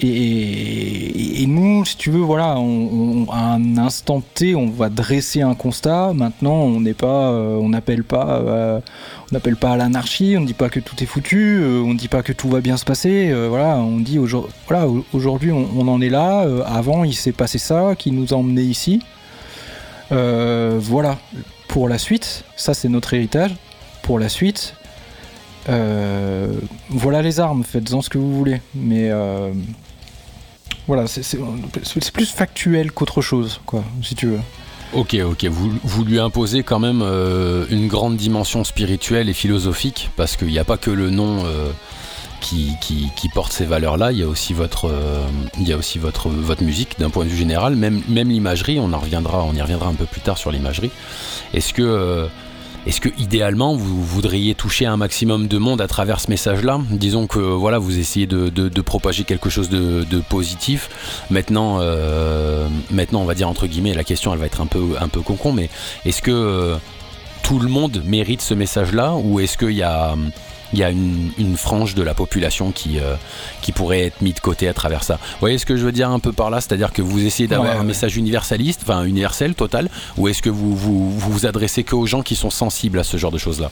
et, 0.00 1.46
nous, 1.46 1.84
si 1.84 1.96
tu 1.96 2.10
veux, 2.10 2.20
voilà, 2.20 2.54
à 2.54 3.54
un 3.54 3.78
instant 3.78 4.22
T, 4.34 4.54
on 4.54 4.66
va 4.70 4.88
dresser 4.88 5.42
un 5.42 5.54
constat. 5.54 6.12
Maintenant, 6.14 6.54
on 6.54 6.80
n'est 6.80 6.94
pas, 6.94 7.30
on 7.32 7.68
n'appelle 7.68 8.04
pas, 8.04 8.42
on 8.44 9.34
n'appelle 9.34 9.56
pas 9.56 9.72
à 9.72 9.76
l'anarchie. 9.76 10.34
On 10.36 10.40
ne 10.40 10.46
dit 10.46 10.54
pas 10.54 10.68
que 10.68 10.80
tout 10.80 10.96
est 11.02 11.06
foutu. 11.06 11.62
on 11.64 11.92
ne 11.92 11.98
dit 11.98 12.08
pas 12.08 12.22
que 12.22 12.32
tout 12.32 12.48
va 12.48 12.60
bien 12.60 12.76
se 12.76 12.84
passer. 12.84 13.32
voilà, 13.48 13.76
on 13.76 13.98
dit 13.98 14.18
aujourd- 14.18 14.48
voilà, 14.68 14.88
au- 14.88 15.04
aujourd'hui, 15.12 15.52
on, 15.52 15.88
en 15.88 16.00
est 16.00 16.08
là. 16.10 16.46
avant, 16.66 17.04
il 17.04 17.14
s'est 17.14 17.32
passé 17.32 17.58
ça, 17.58 17.94
nous 18.12 18.32
a 18.32 18.36
emmenés 18.36 18.62
ici. 18.62 19.00
Euh, 20.12 20.78
voilà. 20.80 21.18
Pour 21.68 21.88
la 21.88 21.98
suite, 21.98 22.44
ça 22.56 22.74
c'est 22.74 22.88
notre 22.88 23.14
héritage. 23.14 23.50
Pour 24.02 24.18
la 24.18 24.28
suite, 24.28 24.74
euh, 25.68 26.52
voilà 26.90 27.22
les 27.22 27.40
armes, 27.40 27.64
faites-en 27.64 28.02
ce 28.02 28.08
que 28.10 28.18
vous 28.18 28.36
voulez. 28.36 28.60
Mais 28.74 29.10
euh, 29.10 29.50
voilà, 30.86 31.06
c'est- 31.06 31.38
plus 32.12 32.30
factuel 32.30 32.92
qu'autre 32.92 33.22
chose, 33.22 33.60
quoi, 33.66 33.82
si 34.02 34.14
tu 34.14 34.26
veux. 34.26 34.40
Ok, 34.92 35.14
ok, 35.24 35.46
vous, 35.46 35.72
vous 35.82 36.04
lui 36.04 36.20
imposez 36.20 36.62
quand 36.62 36.78
même 36.78 37.02
une 37.70 37.88
grande 37.88 38.16
dimension 38.16 38.62
spirituelle 38.62 39.28
et 39.28 39.32
philosophique, 39.32 40.10
parce 40.16 40.36
qu'il 40.36 40.48
n'y 40.48 40.58
a 40.58 40.64
pas 40.64 40.76
que 40.76 40.90
le 40.90 41.10
nom 41.10 41.42
qui, 42.44 43.28
porte 43.34 43.52
ces 43.52 43.64
valeurs-là, 43.64 44.12
il 44.12 44.18
y 44.18 44.22
a 44.22 44.28
aussi 44.28 44.52
votre, 44.52 44.88
euh, 44.88 45.24
il 45.58 45.66
y 45.68 45.72
a 45.72 45.76
aussi 45.76 45.98
votre, 45.98 46.28
votre 46.28 46.62
musique 46.62 46.98
d'un 46.98 47.10
point 47.10 47.24
de 47.24 47.30
vue 47.30 47.36
général, 47.36 47.74
même, 47.74 48.02
même 48.08 48.28
l'imagerie, 48.28 48.78
on, 48.78 48.92
on 48.92 49.54
y 49.54 49.60
reviendra 49.62 49.88
un 49.88 49.94
peu 49.94 50.04
plus 50.04 50.20
tard 50.20 50.38
sur 50.38 50.50
l'imagerie. 50.52 50.90
Est-ce 51.54 51.72
que, 51.72 51.82
euh, 51.82 52.26
est-ce 52.86 53.00
que 53.00 53.08
idéalement 53.18 53.74
vous 53.74 54.04
voudriez 54.04 54.54
toucher 54.54 54.84
un 54.86 54.98
maximum 54.98 55.48
de 55.48 55.56
monde 55.58 55.80
à 55.80 55.88
travers 55.88 56.20
ce 56.20 56.30
message-là? 56.30 56.80
Disons 56.90 57.26
que 57.26 57.38
voilà, 57.38 57.78
vous 57.78 57.98
essayez 57.98 58.26
de, 58.26 58.50
de- 58.50 58.68
de 58.68 58.80
propager 58.82 59.24
quelque 59.24 59.48
chose 59.48 59.70
de, 59.70 60.04
de 60.04 60.20
positif. 60.20 60.90
Maintenant, 61.30 61.78
euh, 61.80 62.68
maintenant, 62.90 63.22
on 63.22 63.24
va 63.24 63.34
dire 63.34 63.48
entre 63.48 63.66
guillemets, 63.66 63.94
la 63.94 64.04
question 64.04 64.32
elle 64.34 64.38
va 64.38 64.46
être 64.46 64.60
un 64.60 64.66
peu, 64.66 64.82
un 65.00 65.08
peu 65.08 65.22
concon, 65.22 65.52
mais 65.52 65.70
est-ce 66.04 66.20
que 66.20 66.74
tout 67.42 67.58
le 67.58 67.68
monde 67.68 68.02
mérite 68.04 68.42
ce 68.42 68.52
message-là? 68.54 69.14
Ou 69.14 69.40
est-ce 69.40 69.56
qu'il 69.56 69.72
y 69.72 69.82
a, 69.82 70.14
il 70.74 70.80
y 70.80 70.82
a 70.84 70.90
une, 70.90 71.30
une 71.38 71.56
frange 71.56 71.94
de 71.94 72.02
la 72.02 72.14
population 72.14 72.72
qui, 72.72 72.98
euh, 72.98 73.14
qui 73.62 73.70
pourrait 73.70 74.00
être 74.06 74.20
mise 74.22 74.34
de 74.34 74.40
côté 74.40 74.66
à 74.68 74.74
travers 74.74 75.04
ça. 75.04 75.14
Vous 75.14 75.38
voyez 75.40 75.56
ce 75.56 75.64
que 75.66 75.76
je 75.76 75.84
veux 75.84 75.92
dire 75.92 76.10
un 76.10 76.18
peu 76.18 76.32
par 76.32 76.50
là? 76.50 76.60
C'est-à-dire 76.60 76.92
que 76.92 77.00
vous 77.00 77.24
essayez 77.24 77.46
d'avoir 77.48 77.70
Ouais, 77.70 77.76
un 77.76 77.80
ouais. 77.80 77.86
message 77.86 78.16
universaliste, 78.16 78.80
enfin 78.82 79.04
universel, 79.04 79.54
total, 79.54 79.88
ou 80.16 80.26
est-ce 80.28 80.42
que 80.42 80.50
vous, 80.50 80.74
vous 80.76 81.10
vous 81.18 81.30
vous 81.32 81.46
adressez 81.46 81.84
que 81.84 81.94
aux 81.94 82.06
gens 82.06 82.22
qui 82.22 82.34
sont 82.34 82.50
sensibles 82.50 82.98
à 82.98 83.04
ce 83.04 83.16
genre 83.16 83.30
de 83.30 83.38
choses-là? 83.38 83.70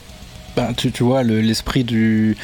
Ben, 0.54 0.74
tu, 0.74 0.92
tu 0.92 1.02
vois, 1.02 1.22
le- 1.22 1.40
l'esprit 1.40 1.82
du, 1.82 2.36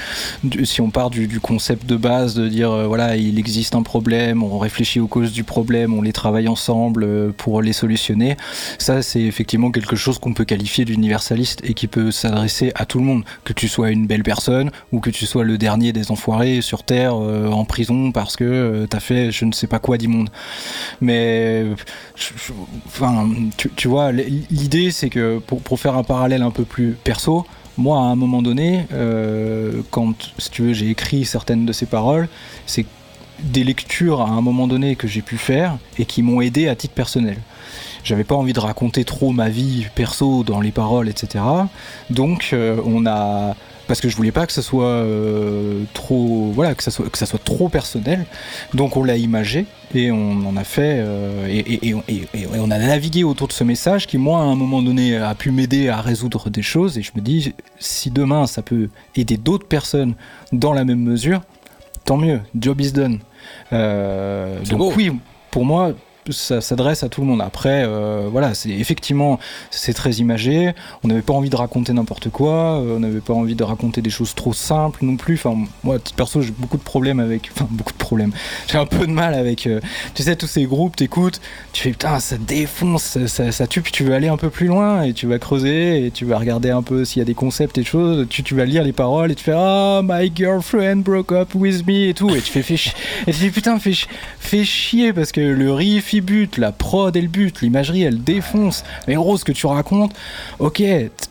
Si 0.64 0.80
on 0.80 0.90
part 0.90 1.10
du, 1.10 1.40
concept 1.40 1.84
de 1.86 1.96
base, 1.96 2.34
de 2.34 2.48
dire, 2.48 2.70
euh, 2.72 2.86
voilà, 2.86 3.16
il 3.16 3.38
existe 3.38 3.74
un 3.74 3.82
problème, 3.82 4.42
on 4.42 4.58
réfléchit 4.58 4.98
aux 4.98 5.06
causes 5.08 5.32
du 5.32 5.44
problème, 5.44 5.92
on 5.92 6.00
les 6.00 6.12
travaille 6.14 6.48
ensemble 6.48 7.04
euh, 7.04 7.32
pour 7.36 7.60
les 7.60 7.74
solutionner, 7.74 8.36
ça, 8.78 9.02
c'est 9.02 9.20
effectivement 9.20 9.70
quelque 9.70 9.94
chose 9.94 10.18
qu'on 10.18 10.32
peut 10.32 10.46
qualifier 10.46 10.86
d'universaliste 10.86 11.60
et 11.64 11.74
qui 11.74 11.86
peut 11.86 12.10
s'adresser 12.10 12.72
à 12.76 12.86
tout 12.86 12.98
le 12.98 13.04
monde. 13.04 13.24
Que 13.44 13.52
tu 13.52 13.68
sois 13.68 13.90
une 13.90 14.06
belle 14.06 14.22
personne 14.22 14.70
ou 14.90 15.00
que 15.00 15.10
tu 15.10 15.26
sois 15.26 15.44
le 15.44 15.58
dernier 15.58 15.92
des 15.92 16.10
enfoirés 16.10 16.62
sur 16.62 16.84
Terre 16.84 17.12
euh, 17.14 17.50
en 17.50 17.66
prison 17.66 18.10
parce 18.12 18.36
que 18.36 18.86
t'as 18.88 19.00
fait 19.00 19.30
je 19.32 19.44
ne 19.44 19.52
sais 19.52 19.66
pas 19.66 19.80
quoi 19.80 19.98
d'immonde. 19.98 20.30
Mais. 21.02 21.66
Enfin, 22.86 23.28
tu, 23.56 23.70
tu 23.76 23.88
vois, 23.88 24.12
l'idée, 24.12 24.90
c'est 24.90 25.10
que 25.10 25.38
pour, 25.38 25.60
pour 25.60 25.78
faire 25.78 25.96
un 25.96 26.04
parallèle 26.04 26.42
un 26.42 26.50
peu 26.50 26.64
plus 26.64 26.96
perso, 27.04 27.44
moi, 27.78 28.00
à 28.00 28.02
un 28.02 28.16
moment 28.16 28.42
donné, 28.42 28.86
euh, 28.92 29.82
quand, 29.90 30.32
si 30.36 30.50
tu 30.50 30.62
veux, 30.62 30.72
j'ai 30.72 30.90
écrit 30.90 31.24
certaines 31.24 31.64
de 31.64 31.72
ces 31.72 31.86
paroles, 31.86 32.28
c'est 32.66 32.84
des 33.38 33.62
lectures 33.62 34.20
à 34.20 34.28
un 34.28 34.40
moment 34.40 34.66
donné 34.66 34.96
que 34.96 35.06
j'ai 35.06 35.22
pu 35.22 35.38
faire 35.38 35.78
et 35.96 36.04
qui 36.04 36.22
m'ont 36.22 36.40
aidé 36.40 36.66
à 36.66 36.74
titre 36.74 36.94
personnel. 36.94 37.38
J'avais 38.02 38.24
pas 38.24 38.34
envie 38.34 38.52
de 38.52 38.58
raconter 38.58 39.04
trop 39.04 39.30
ma 39.30 39.48
vie 39.48 39.86
perso 39.94 40.42
dans 40.42 40.60
les 40.60 40.72
paroles, 40.72 41.08
etc. 41.08 41.44
Donc, 42.10 42.50
euh, 42.52 42.80
on 42.84 43.06
a 43.06 43.54
parce 43.88 44.00
que 44.00 44.08
je 44.08 44.14
voulais 44.16 44.30
pas 44.30 44.46
que 44.46 44.52
ça 44.52 44.62
soit 44.62 44.84
euh, 44.84 45.82
trop 45.94 46.52
voilà 46.54 46.74
que 46.76 46.82
ça 46.84 46.90
soit 46.92 47.08
que 47.10 47.18
ça 47.18 47.26
soit 47.26 47.42
trop 47.42 47.68
personnel. 47.68 48.24
Donc 48.74 48.96
on 48.96 49.02
l'a 49.02 49.16
imagé 49.16 49.66
et 49.94 50.12
on 50.12 50.46
en 50.46 50.56
a 50.56 50.62
fait 50.64 50.96
euh, 51.00 51.48
et, 51.48 51.58
et- 51.58 51.88
et- 51.90 51.96
et- 52.08 52.42
et 52.42 52.46
on 52.60 52.70
a 52.70 52.78
navigué 52.78 53.24
autour 53.24 53.48
de 53.48 53.52
ce 53.52 53.64
message 53.64 54.06
qui 54.06 54.18
moi 54.18 54.38
à 54.40 54.44
un 54.44 54.54
moment 54.54 54.82
donné 54.82 55.16
a 55.16 55.34
pu 55.34 55.50
m'aider 55.50 55.88
à 55.88 56.00
résoudre 56.00 56.50
des 56.50 56.62
choses. 56.62 56.98
Et 56.98 57.02
je 57.02 57.10
me 57.16 57.20
dis 57.20 57.54
si 57.80 58.10
demain 58.10 58.46
ça 58.46 58.62
peut 58.62 58.88
aider 59.16 59.36
d'autres 59.38 59.66
personnes 59.66 60.14
dans 60.52 60.72
la 60.72 60.84
même 60.84 61.00
mesure 61.00 61.40
tant 62.04 62.16
mieux. 62.16 62.40
Job 62.58 62.80
is 62.80 62.92
done. 62.92 63.18
Euh, 63.72 64.60
donc 64.64 64.78
beau. 64.78 64.92
oui 64.96 65.10
pour 65.50 65.64
moi 65.64 65.92
ça 66.32 66.60
s'adresse 66.60 67.02
à 67.02 67.08
tout 67.08 67.20
le 67.20 67.26
monde. 67.26 67.40
Après, 67.40 67.84
euh, 67.84 68.28
voilà, 68.30 68.54
c'est 68.54 68.70
effectivement, 68.70 69.38
c'est 69.70 69.94
très 69.94 70.12
imagé. 70.12 70.72
On 71.04 71.08
n'avait 71.08 71.22
pas 71.22 71.32
envie 71.32 71.50
de 71.50 71.56
raconter 71.56 71.92
n'importe 71.92 72.30
quoi. 72.30 72.80
euh, 72.80 72.96
on 72.96 73.00
n'avait 73.00 73.20
pas 73.20 73.34
envie 73.34 73.54
de 73.54 73.64
raconter 73.64 74.02
des 74.02 74.10
choses 74.10 74.34
trop 74.34 74.52
simples 74.52 75.04
non 75.04 75.16
plus. 75.16 75.34
Enfin, 75.34 75.56
moi, 75.82 75.98
perso, 76.16 76.42
j'ai 76.42 76.52
beaucoup 76.52 76.76
de 76.76 76.82
problèmes 76.82 77.20
avec. 77.20 77.50
Enfin, 77.58 77.66
beaucoup 77.70 77.92
de 77.92 77.98
problèmes. 77.98 78.30
J'ai 78.70 78.78
un 78.78 78.86
peu 78.86 79.06
de 79.06 79.10
mal 79.10 79.34
avec. 79.34 79.66
euh, 79.66 79.80
tu 80.14 80.22
sais, 80.22 80.36
tous 80.36 80.46
ces 80.46 80.64
groupes, 80.64 80.94
t'écoutes, 80.94 81.40
tu 81.72 81.82
fais 81.82 81.90
putain, 81.90 82.20
ça 82.20 82.36
défonce, 82.38 83.18
ça, 83.26 83.66
tue, 83.66 83.80
puis 83.80 83.90
tu 83.90 84.04
veux 84.04 84.14
aller 84.14 84.28
un 84.28 84.36
peu 84.36 84.50
plus 84.50 84.66
loin 84.66 85.02
et 85.02 85.12
tu 85.12 85.26
vas 85.26 85.38
creuser 85.38 86.06
et 86.06 86.10
tu 86.10 86.24
vas 86.24 86.38
regarder 86.38 86.70
un 86.70 86.82
peu 86.82 87.04
s'il 87.04 87.20
y 87.20 87.22
a 87.22 87.24
des 87.24 87.34
concepts 87.34 87.78
et 87.78 87.80
des 87.80 87.86
choses. 87.86 88.26
Tu, 88.28 88.54
vas 88.54 88.64
lire 88.64 88.84
les 88.84 88.92
paroles 88.92 89.32
et 89.32 89.34
tu 89.34 89.44
fais 89.44 89.54
Ah, 89.56 90.02
my 90.04 90.30
girlfriend 90.34 90.98
broke 90.98 91.32
up 91.32 91.54
with 91.54 91.86
me 91.86 92.08
et 92.08 92.14
tout. 92.14 92.30
Et 92.30 92.40
tu 92.40 92.52
fais, 92.52 92.60
et 92.60 93.32
tu 93.32 93.32
fais 93.32 93.50
putain, 93.50 93.78
fais, 93.78 93.94
fais 94.38 94.64
chier 94.64 95.12
parce 95.12 95.32
que 95.32 95.40
le 95.40 95.72
riff 95.72 96.14
il 96.18 96.24
bute, 96.24 96.58
la 96.58 96.72
prod 96.72 97.16
elle 97.16 97.28
bute, 97.28 97.62
l'imagerie 97.62 98.02
elle 98.02 98.22
défonce. 98.22 98.84
Mais 99.06 99.14
gros, 99.14 99.36
ce 99.36 99.44
que 99.44 99.52
tu 99.52 99.66
racontes, 99.66 100.12
ok, 100.58 100.82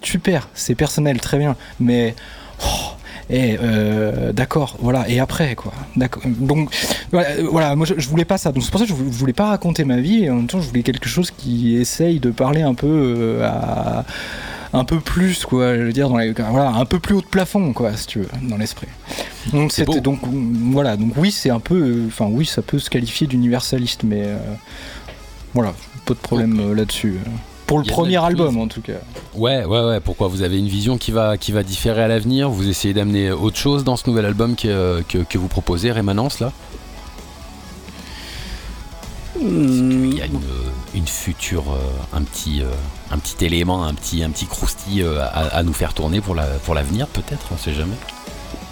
super, 0.02 0.50
c'est 0.54 0.76
personnel, 0.76 1.20
très 1.20 1.38
bien, 1.38 1.56
mais. 1.80 2.16
oh, 2.64 2.98
et 3.30 3.58
euh, 3.62 4.32
d'accord, 4.32 4.78
voilà. 4.80 5.10
Et 5.10 5.20
après, 5.20 5.56
quoi. 5.56 5.74
D'accord. 5.96 6.24
Donc, 6.26 6.74
voilà, 7.12 7.30
euh, 7.32 7.48
voilà, 7.52 7.76
moi 7.76 7.86
je, 7.86 7.96
je 7.98 8.08
voulais 8.08 8.26
pas 8.26 8.38
ça. 8.38 8.52
Donc 8.52 8.64
c'est 8.64 8.72
pour 8.72 8.80
ça 8.80 8.86
que 8.86 8.90
je 8.90 8.96
voulais, 8.96 9.12
je 9.12 9.18
voulais 9.18 9.34
pas 9.34 9.48
raconter 9.48 9.84
ma 9.84 9.98
vie. 9.98 10.24
Et 10.24 10.30
en 10.30 10.36
même 10.36 10.48
temps, 10.48 10.62
je 10.62 10.68
voulais 10.68 10.84
quelque 10.84 11.10
chose 11.10 11.32
qui 11.32 11.76
essaye 11.76 12.20
de 12.20 12.32
parler 12.32 12.62
un 12.62 12.74
peu 12.74 12.88
euh, 12.88 13.46
à 13.46 14.06
un 14.74 14.84
peu 14.84 15.00
plus, 15.00 15.46
quoi. 15.46 15.76
Je 15.76 15.82
veux 15.84 15.94
dire, 15.94 16.10
dans 16.10 16.18
les, 16.18 16.32
voilà, 16.34 16.72
un 16.72 16.86
peu 16.86 17.00
plus 17.00 17.16
haut 17.16 17.22
de 17.22 17.26
plafond, 17.28 17.74
quoi, 17.74 17.96
si 17.96 18.08
tu 18.08 18.20
veux, 18.20 18.30
dans 18.44 18.58
l'esprit. 18.58 18.88
Donc 19.54 19.72
c'était 19.72 20.02
donc 20.02 20.20
voilà. 20.72 20.98
Donc 20.98 21.14
oui, 21.18 21.32
c'est 21.32 21.50
un 21.50 21.60
peu, 21.60 21.76
euh, 21.76 22.06
enfin 22.08 22.28
oui, 22.30 22.46
ça 22.46 22.62
peut 22.62 22.80
se 22.80 22.90
qualifier 22.90 23.28
d'universaliste, 23.28 24.04
mais 24.04 24.24
euh, 24.26 24.38
voilà, 25.54 25.74
pas 26.06 26.14
de 26.14 26.20
problème 26.20 26.60
euh, 26.60 26.76
là-dessus. 26.76 27.18
Pour 27.66 27.80
le 27.80 27.86
premier 27.86 28.16
album, 28.16 28.48
prise. 28.48 28.64
en 28.64 28.68
tout 28.68 28.82
cas. 28.82 28.94
Ouais, 29.36 29.66
ouais, 29.66 29.84
ouais. 29.84 30.00
Pourquoi 30.00 30.30
Vous 30.30 30.42
avez 30.42 30.58
une 30.58 30.70
vision 30.70 30.98
qui 30.98 31.12
va, 31.12 31.38
qui 31.38 31.52
va 31.52 31.64
différer 31.64 32.04
à 32.04 32.08
l'avenir? 32.08 32.50
Vous 32.50 32.70
essayez 32.70 32.94
d'amener 32.94 33.30
autre 33.32 33.58
chose 33.58 33.84
dans 33.84 33.98
ce 33.98 34.10
nouvel 34.10 34.26
album 34.26 34.56
que, 34.56 35.02
que, 35.10 35.18
que 35.18 35.38
vous 35.38 35.50
proposez, 35.50 35.92
Rémanence, 35.92 36.40
là? 36.40 36.54
Il 39.40 40.16
y 40.16 40.22
a 40.22 40.26
une, 40.26 40.40
une 40.96 41.08
future, 41.08 41.64
euh, 41.72 42.18
un, 42.18 42.22
petit, 42.24 42.62
euh, 42.62 42.66
un 43.12 43.18
petit 43.20 43.46
élément, 43.46 43.84
un 43.84 43.94
petit, 43.94 44.24
un 44.24 44.30
petit 44.30 44.46
croustille 44.46 45.04
euh, 45.04 45.22
à, 45.22 45.58
à 45.58 45.64
nous 45.64 45.74
faire 45.74 45.94
tourner 45.94 46.22
pour 46.22 46.36
la- 46.36 46.46
pour 46.66 46.74
l'avenir, 46.74 47.08
peut-être, 47.08 47.46
on 47.54 47.58
sait 47.58 47.74
jamais. 47.74 47.96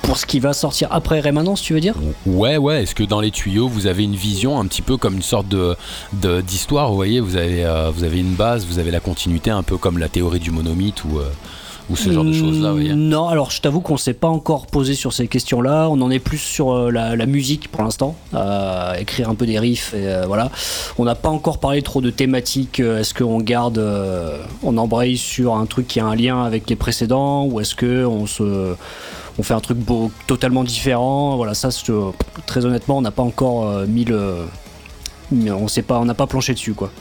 Pour 0.02 0.18
ce 0.18 0.26
qui 0.28 0.40
va 0.40 0.54
sortir 0.54 0.88
après 0.92 1.20
Rémanence, 1.20 1.62
tu 1.62 1.74
veux 1.74 1.80
dire? 1.82 1.96
Ouais, 2.28 2.58
ouais. 2.58 2.84
Est-ce 2.84 2.94
que 2.94 3.04
dans 3.04 3.20
les 3.22 3.32
tuyaux, 3.32 3.68
vous 3.68 3.88
avez 3.88 4.04
une 4.04 4.16
vision 4.16 4.60
un 4.60 4.66
petit 4.68 4.84
peu 4.84 4.98
comme 4.98 5.16
une 5.16 5.24
sorte 5.24 5.48
de 5.48 5.76
de- 6.14 6.42
d'histoire 6.42 6.90
Vous 6.90 6.96
voyez, 6.96 7.20
vous 7.20 7.36
avez, 7.38 7.66
euh, 7.66 7.90
vous 7.90 8.04
avez 8.04 8.20
une 8.20 8.36
base, 8.36 8.66
vous 8.68 8.78
avez 8.78 8.92
la 8.92 9.00
continuité, 9.00 9.50
un 9.50 9.64
peu 9.64 9.78
comme 9.78 9.98
la 9.98 10.08
théorie 10.08 10.40
du 10.40 10.52
monomythe 10.52 11.04
ou, 11.06 11.18
euh, 11.20 11.30
ou 11.90 11.96
ce 11.96 12.12
genre 12.12 12.24
de 12.24 12.34
choses-là, 12.34 12.72
voyez. 12.72 12.94
Hmm, 12.94 13.10
Non, 13.10 13.28
alors 13.28 13.52
je 13.52 13.62
t'avoue 13.62 13.82
qu'on 13.82 13.98
s'est 13.98 14.14
pas 14.14 14.28
encore 14.28 14.68
posé 14.68 14.96
sur 14.96 15.14
ces 15.14 15.28
questions-là. 15.28 15.88
On 15.90 16.02
en 16.02 16.10
est 16.10 16.20
plus 16.20 16.38
sur 16.38 16.72
euh, 16.72 16.92
la, 16.92 17.26
musique 17.26 17.70
pour 17.70 17.84
l'instant, 17.84 18.16
euh, 18.34 18.94
écrire 18.96 19.30
un 19.30 19.36
peu 19.36 19.46
des 19.46 19.60
riffs 19.60 19.94
euh, 19.96 20.24
voilà. 20.28 20.50
On 20.98 21.06
n'a 21.06 21.16
pas 21.16 21.30
encore 21.30 21.60
parlé 21.60 21.82
trop 21.82 22.02
de 22.02 22.10
thématiques. 22.10 22.80
Est-ce 22.80 23.14
qu'on 23.14 23.40
garde, 23.40 23.84
on 24.64 24.78
embraye 24.78 25.18
sur 25.18 25.56
un 25.56 25.66
truc 25.66 25.88
qui 25.88 26.00
a 26.00 26.06
un 26.06 26.16
lien 26.16 26.44
avec 26.44 26.70
les 26.70 26.76
précédents 26.76 27.46
ou 27.46 27.60
est-ce 27.60 27.76
que 27.76 28.06
on 28.06 28.26
se 28.26 28.76
on 29.38 29.44
fait 29.44 29.54
un 29.54 29.60
truc 29.60 29.80
totalement 30.28 30.64
différent? 30.64 31.36
Voilà, 31.36 31.54
ça, 31.54 31.70
très 32.46 32.66
honnêtement, 32.66 32.98
on 32.98 33.02
n'a 33.02 33.12
pas 33.12 33.24
encore 33.24 33.86
mis 33.88 34.06
le. 34.06 34.46
On 35.32 35.68
sait 35.68 35.82
pas, 35.82 36.00
on 36.00 36.06
n'a 36.06 36.14
pas 36.14 36.28
planché 36.28 36.54
dessus, 36.54 36.74
quoi. 36.74 36.92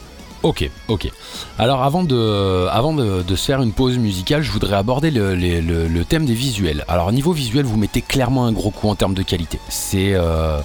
Ok, 0.45 0.71
ok. 0.89 1.11
Alors 1.59 1.83
avant 1.83 2.05
de, 2.05 2.67
avant 2.71 2.93
de, 2.93 3.23
de 3.23 3.35
se 3.37 3.45
faire 3.47 3.63
une 3.63 3.73
pause 3.73 3.99
musicale, 3.99 4.43
je 4.43 4.51
voudrais 4.53 4.77
aborder 4.77 5.11
le, 5.11 5.35
les- 5.35 5.61
le- 5.63 5.89
le 5.89 6.05
thème 6.05 6.27
des 6.27 6.35
visuels. 6.35 6.85
Alors 6.87 7.11
niveau 7.13 7.33
visuel, 7.33 7.65
vous 7.65 7.77
mettez 7.79 8.03
clairement 8.03 8.45
un 8.47 8.53
gros 8.53 8.71
coup 8.71 8.89
en 8.89 8.95
termes 8.95 9.15
de 9.15 9.23
qualité. 9.23 9.59
C'est, 9.71 10.13
euh, 10.13 10.59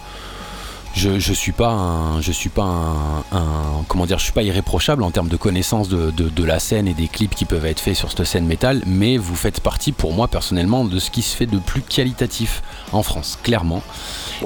je, 0.96 1.18
je 1.20 1.34
suis 1.34 1.52
pas 1.54 1.70
un, 1.70 2.20
je 2.20 2.32
suis 2.32 2.50
pas 2.50 2.64
un, 2.64 3.20
un- 3.32 3.84
comment 3.88 4.06
dire, 4.06 4.18
je 4.20 4.24
suis 4.26 4.34
pas 4.34 4.44
irréprochable 4.44 5.02
en 5.04 5.12
termes 5.12 5.30
de 5.30 5.38
connaissance 5.38 5.88
de, 5.88 6.12
de- 6.12 6.28
de 6.30 6.44
la 6.44 6.60
scène 6.60 6.88
et 6.88 6.94
des 6.94 7.08
clips 7.08 7.34
qui 7.36 7.46
peuvent 7.46 7.66
être 7.66 7.80
faits 7.80 7.96
sur 7.96 8.10
cette 8.12 8.26
scène 8.26 8.46
métal, 8.48 8.82
mais 8.86 9.16
vous 9.18 9.36
faites 9.36 9.62
partie 9.62 9.92
pour 9.94 10.12
moi 10.14 10.28
personnellement 10.28 10.84
de 10.84 11.00
ce 11.00 11.10
qui 11.10 11.22
se 11.22 11.36
fait 11.38 11.46
de 11.46 11.58
plus 11.60 11.82
qualitatif 11.84 12.64
en 12.92 13.02
France, 13.04 13.38
clairement. 13.44 13.82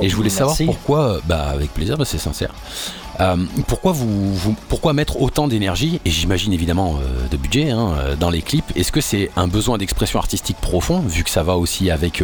Et 0.02 0.10
je 0.10 0.16
voulais 0.16 0.30
savoir 0.30 0.56
pourquoi, 0.66 1.20
bah 1.25 1.48
avec 1.52 1.74
plaisir, 1.74 1.98
bah, 1.98 2.06
c'est 2.06 2.20
sincère. 2.20 2.54
Euh, 3.20 3.36
pourquoi 3.67 3.91
vous, 3.91 4.34
vous- 4.34 4.55
pourquoi 4.70 4.93
mettre 4.93 5.22
autant 5.22 5.48
d'énergie 5.48 6.00
et 6.03 6.10
j'imagine 6.10 6.51
évidemment 6.51 6.96
euh, 6.96 7.27
de 7.29 7.38
budget 7.38 7.70
hein, 7.70 7.93
euh, 7.98 8.15
dans 8.15 8.29
les 8.29 8.41
clips? 8.41 8.65
Est-ce 8.75 8.91
que 8.91 9.01
c'est 9.01 9.29
un 9.36 9.48
besoin 9.48 9.77
d'expression 9.77 10.20
artistique 10.20 10.58
profond 10.58 11.00
vu 11.00 11.24
que 11.24 11.29
ça 11.29 11.43
va 11.43 11.58
aussi 11.58 11.91
avec 11.91 12.24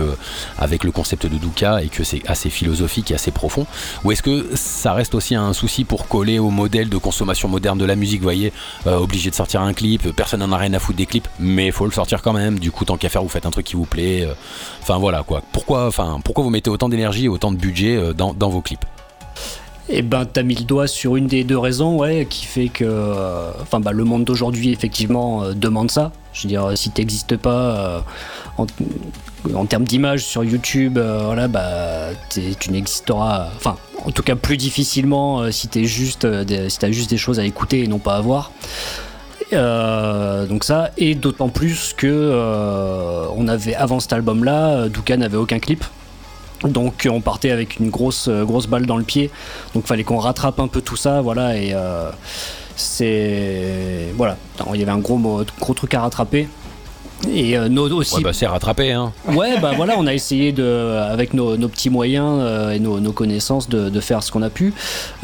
avec 0.57 0.83
le 0.83 0.91
concept 0.91 1.25
de 1.25 1.37
Duka 1.37 1.83
et 1.83 1.87
que 1.87 2.03
c'est 2.03 2.27
assez 2.27 2.49
philosophique 2.49 3.11
et 3.11 3.15
assez 3.15 3.31
profond? 3.31 3.65
Ou 4.03 4.11
est-ce 4.11 4.23
que 4.23 4.49
ça 4.55 4.93
reste 4.93 5.15
aussi 5.15 5.35
un 5.35 5.53
souci 5.53 5.83
pour 5.83 6.07
coller 6.07 6.39
au 6.39 6.49
modèle 6.49 6.89
de 6.89 6.97
consommation 6.97 7.49
moderne 7.49 7.77
de 7.77 7.85
la 7.85 7.95
musique? 7.95 8.19
Vous 8.19 8.23
voyez, 8.25 8.51
obligé 8.85 9.29
de 9.29 9.35
sortir 9.35 9.61
un 9.61 9.73
clip, 9.73 10.09
personne 10.15 10.39
n'en 10.39 10.51
a 10.51 10.57
rien 10.57 10.73
à 10.73 10.79
foutre 10.79 10.97
des 10.97 11.05
clips, 11.05 11.27
mais 11.39 11.71
faut 11.71 11.85
le 11.85 11.91
sortir 11.91 12.21
quand 12.21 12.33
même. 12.33 12.59
Du 12.59 12.71
coup, 12.71 12.85
tant 12.85 12.97
qu'à 12.97 13.09
faire, 13.09 13.21
vous 13.21 13.29
faites 13.29 13.45
un 13.45 13.51
truc 13.51 13.65
qui 13.65 13.75
vous 13.75 13.85
plaît. 13.85 14.27
Enfin 14.81 14.97
voilà 14.97 15.23
quoi. 15.23 15.41
Pourquoi, 15.51 15.89
pourquoi 16.23 16.43
vous 16.43 16.49
mettez 16.49 16.69
autant 16.69 16.89
d'énergie 16.89 17.25
et 17.25 17.29
autant 17.29 17.51
de 17.51 17.57
budget 17.57 18.01
dans 18.15 18.49
vos 18.49 18.61
clips? 18.61 18.85
Eh 19.91 20.03
ben, 20.03 20.25
t'as 20.25 20.43
mis 20.43 20.55
le 20.55 20.65
doigt 20.65 20.87
sur 20.87 21.15
une 21.15 21.25
des 21.25 21.43
deux 21.43 21.57
raisons, 21.57 21.97
ouais, 21.97 22.27
qui 22.29 22.45
fait 22.45 22.69
que, 22.69 22.85
euh, 22.85 23.51
enfin, 23.61 23.79
bah, 23.79 23.91
le 23.91 24.03
monde 24.03 24.23
d'aujourd'hui 24.23 24.71
effectivement 24.71 25.43
euh, 25.43 25.53
demande 25.53 25.89
ça. 25.89 26.11
Je 26.31 26.43
veux 26.43 26.49
dire, 26.49 26.65
euh, 26.65 26.75
si 26.75 26.91
t'existes 26.91 27.37
pas 27.37 28.05
en, 28.57 29.65
termes 29.65 29.85
d'image 29.85 30.23
sur 30.23 30.43
YouTube, 30.43 30.99
voilà, 30.99 31.47
bah, 31.47 32.09
tu 32.29 32.71
n'existeras, 32.71 33.49
enfin, 33.55 33.77
en 34.05 34.11
tout 34.11 34.21
cas 34.21 34.35
plus 34.35 34.57
difficilement 34.57 35.51
si 35.51 35.67
t'es 35.67 35.85
juste, 35.85 36.27
si 36.69 36.77
t'as 36.77 36.91
juste 36.91 37.09
des 37.09 37.17
choses 37.17 37.39
à 37.39 37.45
écouter 37.45 37.83
et 37.83 37.87
non 37.87 37.99
pas 37.99 38.15
à 38.15 38.21
voir. 38.21 38.51
Donc 39.51 40.65
ça, 40.65 40.91
et 40.97 41.15
d'autant 41.15 41.49
plus 41.49 41.93
que 41.93 43.29
on 43.39 43.47
avait 43.47 43.75
avant 43.75 43.99
cet 43.99 44.13
album-là, 44.13 44.69
euh, 44.71 44.89
Duka 44.89 45.17
n'avait 45.17 45.37
aucun 45.37 45.59
clip. 45.59 45.83
Donc 46.63 47.07
on 47.09 47.21
partait 47.21 47.51
avec 47.51 47.79
une 47.79 47.89
grosse 47.89 48.27
euh, 48.27 48.43
grosse 48.43 48.67
balle 48.67 48.85
dans 48.85 48.97
le 48.97 49.03
pied. 49.03 49.31
Donc 49.73 49.85
fallait 49.87 50.03
qu'on 50.03 50.17
rattrape 50.17 50.59
un 50.59 50.67
peu 50.67 50.81
tout 50.81 50.97
ça, 50.97 51.21
voilà. 51.21 51.57
Et 51.57 51.71
euh, 51.73 52.09
c'est 52.75 54.13
voilà, 54.15 54.37
il 54.73 54.79
y 54.79 54.83
avait 54.83 54.91
un 54.91 54.99
gros 54.99 55.19
gros 55.59 55.73
truc 55.73 55.93
à 55.93 56.01
rattraper. 56.01 56.47
Et 57.29 57.57
euh, 57.57 57.67
nos 57.67 57.89
aussi. 57.91 58.15
Ouais 58.15 58.23
bah 58.23 58.31
c'est 58.31 58.47
rattrapé 58.47 58.93
hein. 58.93 59.11
Ouais, 59.27 59.59
bah 59.59 59.73
voilà, 59.75 59.95
on 59.97 60.07
a 60.07 60.13
essayé 60.13 60.53
de, 60.53 60.97
avec 61.11 61.33
nos, 61.33 61.57
nos 61.57 61.67
petits 61.67 61.89
moyens 61.89 62.39
euh, 62.39 62.71
et 62.71 62.79
nos, 62.79 63.01
nos 63.01 63.11
connaissances 63.11 63.67
de, 63.67 63.89
de 63.89 63.99
faire 63.99 64.23
ce 64.23 64.31
qu'on 64.31 64.41
a 64.41 64.49
pu. 64.49 64.73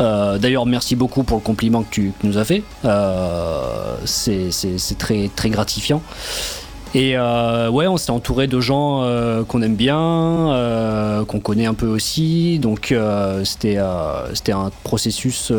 Euh, 0.01 0.37
D'ailleurs, 0.37 0.65
merci 0.65 0.97
beaucoup 0.97 1.23
pour 1.23 1.37
le 1.37 1.43
compliment 1.43 1.83
que 1.83 1.89
tu 1.91 2.11
que 2.19 2.27
nous 2.27 2.37
as 2.37 2.43
fait. 2.43 2.63
Euh, 2.83 3.95
c'est 4.03 4.49
très, 4.97 5.29
très 5.33 5.49
gratifiant. 5.49 6.01
Et 6.95 7.17
euh, 7.17 7.69
ouais, 7.69 7.87
on 7.87 7.97
s'est 7.97 8.11
entouré 8.11 8.47
de 8.47 8.61
gens 8.61 9.03
euh, 9.03 9.43
qu'on 9.43 9.61
aime 9.61 9.75
bien, 9.75 9.99
euh, 9.99 11.25
qu'on 11.25 11.41
connaît 11.41 11.65
un 11.65 11.73
peu 11.73 11.87
aussi. 11.87 12.57
Donc 12.57 12.95
c'était 13.43 13.77
c'était 14.33 14.53
un 14.53 14.71
processus 14.83 15.51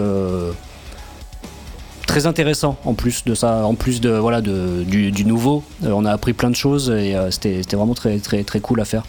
très 2.06 2.26
intéressant 2.26 2.78
en 2.86 2.94
plus 2.94 3.22
de 3.24 3.34
ça, 3.34 3.66
en 3.66 3.74
plus 3.74 4.00
de 4.00 4.08
voilà 4.08 4.40
de, 4.40 4.82
du, 4.84 5.24
nouveau. 5.26 5.62
On 5.82 6.06
a 6.06 6.10
appris 6.10 6.32
plein 6.32 6.48
de 6.48 6.56
choses 6.56 6.88
et 6.90 7.14
c'était 7.30 7.60
c'était 7.60 7.76
vraiment 7.76 7.94
très 7.94 8.18
très 8.18 8.42
très 8.42 8.60
cool 8.60 8.80
à 8.80 8.86
faire. 8.86 9.02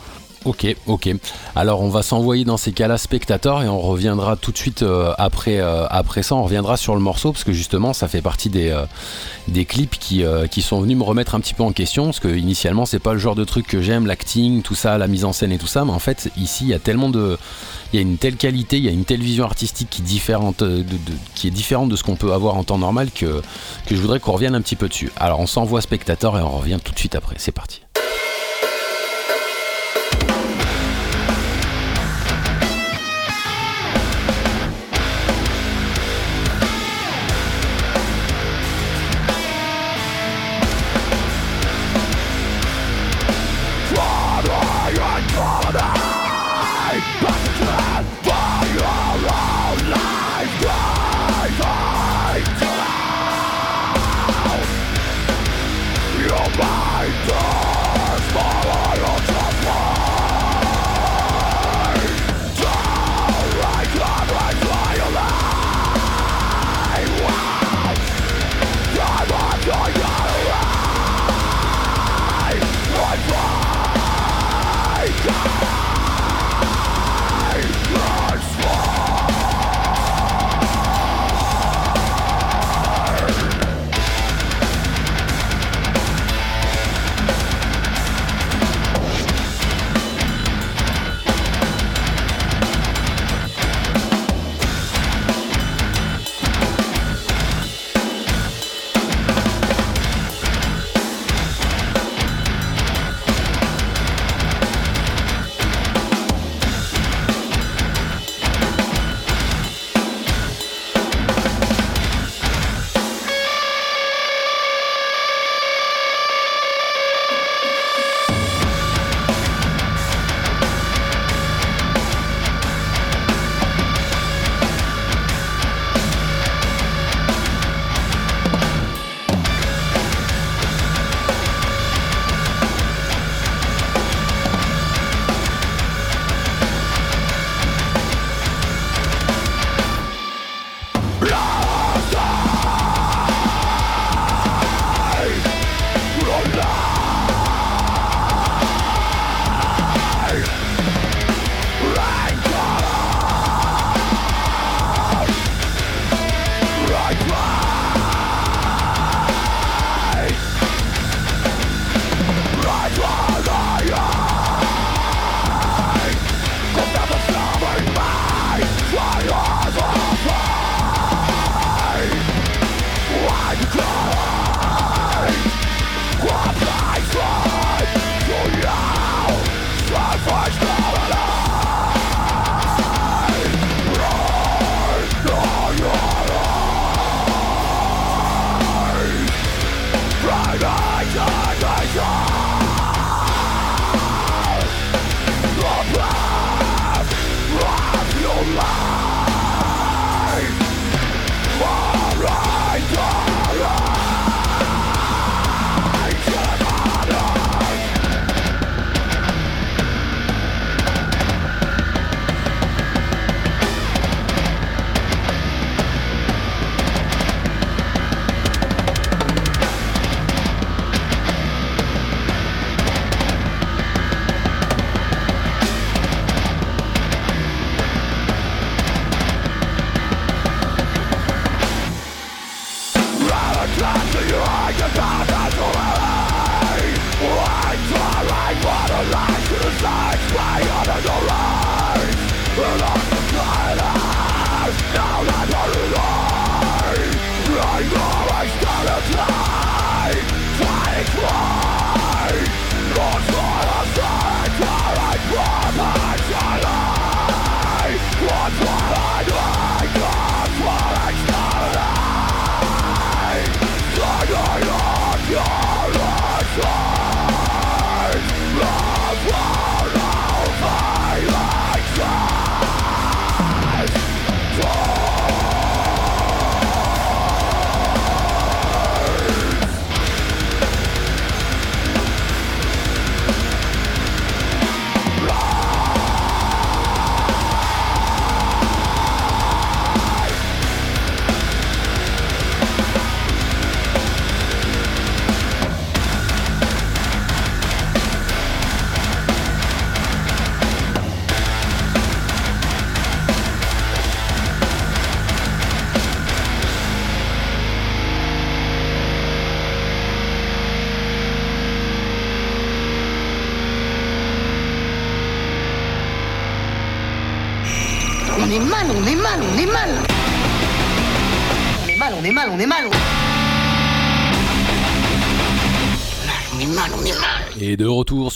Ok, 0.46 0.66
ok. 0.86 1.10
Alors 1.56 1.82
on 1.82 1.90
va 1.90 2.04
s'envoyer 2.04 2.46
dans 2.46 2.58
ces 2.58 2.72
cas-là 2.72 2.98
spectateurs 2.98 3.64
et 3.64 3.68
on 3.68 3.80
reviendra 3.80 4.36
tout 4.36 4.52
de 4.52 4.58
suite 4.58 4.84
euh, 4.84 5.14
après, 5.18 5.60
euh, 5.60 5.86
après 5.90 6.24
ça. 6.24 6.36
On 6.36 6.44
reviendra 6.44 6.78
sur 6.78 6.96
le 6.96 7.02
morceau 7.02 7.32
parce 7.32 7.44
que 7.44 7.52
justement 7.52 7.92
ça 7.92 8.08
fait 8.08 8.22
partie 8.22 8.50
des, 8.50 8.70
euh, 8.70 8.86
des 9.48 9.66
clips 9.66 9.98
qui, 10.00 10.24
qui 10.52 10.62
sont 10.62 10.80
venus 10.80 10.98
me 10.98 11.04
remettre 11.04 11.36
un 11.36 11.40
petit 11.40 11.54
peu 11.54 11.64
en 11.64 11.72
question 11.72 12.06
parce 12.06 12.20
que 12.20 12.28
initialement 12.28 12.86
c'est 12.86 13.00
pas 13.00 13.14
le 13.14 13.20
genre 13.20 13.36
de 13.36 13.44
truc 13.44 13.68
que 13.68 13.82
j'aime, 13.82 14.06
l'acting, 14.06 14.62
tout 14.62 14.76
ça, 14.76 14.98
la 14.98 15.08
mise 15.08 15.26
en 15.26 15.34
scène 15.34 15.52
et 15.52 15.58
tout 15.58 15.68
ça. 15.68 15.84
Mais 15.84 15.92
en 15.92 16.00
fait 16.00 16.32
ici 16.38 16.66
il 16.66 16.70
y 16.70 16.74
a 16.74 16.80
tellement 16.80 17.10
de, 17.10 17.38
il 17.92 17.98
y 17.98 18.00
a 18.00 18.02
une 18.02 18.18
telle 18.18 18.36
qualité, 18.36 18.78
il 18.78 18.86
y 18.86 18.90
a 18.90 18.92
une 18.92 19.06
telle 19.06 19.22
vision 19.22 19.44
artistique 19.44 19.90
qui, 19.90 20.02
est 20.02 20.06
différente 20.06 20.64
qui 21.36 21.48
est 21.48 21.52
différente 21.52 21.90
de 21.90 21.96
ce 21.96 22.04
qu'on 22.04 22.16
peut 22.16 22.34
avoir 22.34 22.56
en 22.56 22.64
temps 22.64 22.78
normal 22.78 23.10
que, 23.14 23.42
que 23.86 23.96
je 23.96 24.02
voudrais 24.02 24.20
qu'on 24.20 24.34
revienne 24.34 24.56
un 24.56 24.62
petit 24.62 24.76
peu 24.76 24.88
dessus. 24.88 25.12
Alors 25.18 25.40
on 25.40 25.48
s'envoie 25.48 25.82
spectateur 25.82 26.38
et 26.38 26.42
on 26.42 26.58
revient 26.58 26.80
tout 26.84 26.94
de 26.94 27.00
suite 27.00 27.16
après. 27.16 27.36
C'est 27.38 27.52
parti. 27.52 27.82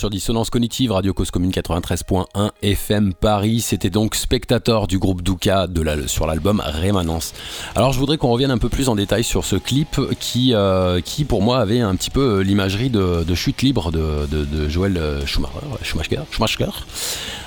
Sur 0.02 0.10
Dissonance 0.10 0.50
Cognitive, 0.50 0.92
Radio 0.94 1.14
Cause 1.14 1.30
Commune 1.30 1.52
93.1 1.52 2.50
FM 2.64 3.14
Paris. 3.14 3.60
C'était 3.60 3.92
donc 3.92 4.16
spectateur 4.16 4.88
du 4.88 4.98
groupe 4.98 5.22
Douka 5.22 5.68
de 5.68 5.80
la, 5.80 6.08
sur 6.08 6.26
l'album 6.26 6.60
Rémanence. 6.66 7.36
Alors 7.76 7.94
je 7.94 8.00
voudrais 8.00 8.18
qu'on 8.18 8.30
revienne 8.30 8.50
un 8.50 8.58
peu 8.58 8.68
plus 8.68 8.90
en 8.90 8.96
détail 8.96 9.24
sur 9.24 9.46
ce 9.46 9.58
clip 9.58 10.02
qui, 10.20 10.56
euh, 10.56 11.02
qui 11.02 11.24
pour 11.24 11.44
moi 11.44 11.60
avait 11.60 11.82
un 11.82 11.96
petit 11.96 12.10
peu 12.10 12.40
l'imagerie 12.40 12.90
de, 12.90 13.36
chute 13.36 13.62
libre 13.62 13.92
de, 13.92 14.68
Joël 14.70 15.00
Schumacher. 15.28 15.60
Schumacher, 15.84 16.22
Schumacher. 16.32 16.72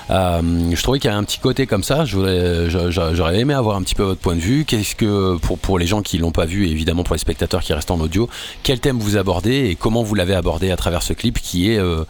Euh, 0.09 0.41
je 0.71 0.81
trouvais 0.83 0.99
qu'il 0.99 1.09
y 1.09 1.13
a 1.13 1.17
un 1.17 1.23
petit 1.23 1.39
côté 1.39 1.65
comme 1.67 1.83
ça. 1.83 2.05
J'aurais 2.05 3.39
aimé 3.39 3.53
avoir 3.53 3.75
un 3.75 3.81
petit 3.81 3.95
peu 3.95 4.03
votre 4.03 4.21
point 4.21 4.35
de 4.35 4.39
vue. 4.39 4.65
Qu'est-ce 4.65 4.95
que 4.95 5.37
pour, 5.37 5.57
pour 5.57 5.79
les 5.79 5.87
gens 5.87 6.01
qui 6.01 6.17
l'ont 6.17 6.31
pas 6.31 6.45
vu 6.45 6.67
et 6.67 6.71
évidemment 6.71 7.03
pour 7.03 7.15
les 7.15 7.19
spectateurs 7.19 7.61
qui 7.61 7.73
restent 7.73 7.91
en 7.91 7.99
audio, 7.99 8.29
quel 8.63 8.79
thème 8.79 8.99
vous 8.99 9.17
abordez 9.17 9.69
et 9.69 9.75
comment 9.75 10.03
vous 10.03 10.15
l'avez 10.15 10.35
abordé 10.35 10.71
à 10.71 10.77
travers 10.77 11.03
ce 11.03 11.13
clip 11.13 11.39
qui 11.39 11.71
est 11.71 11.77
euh, 11.77 12.03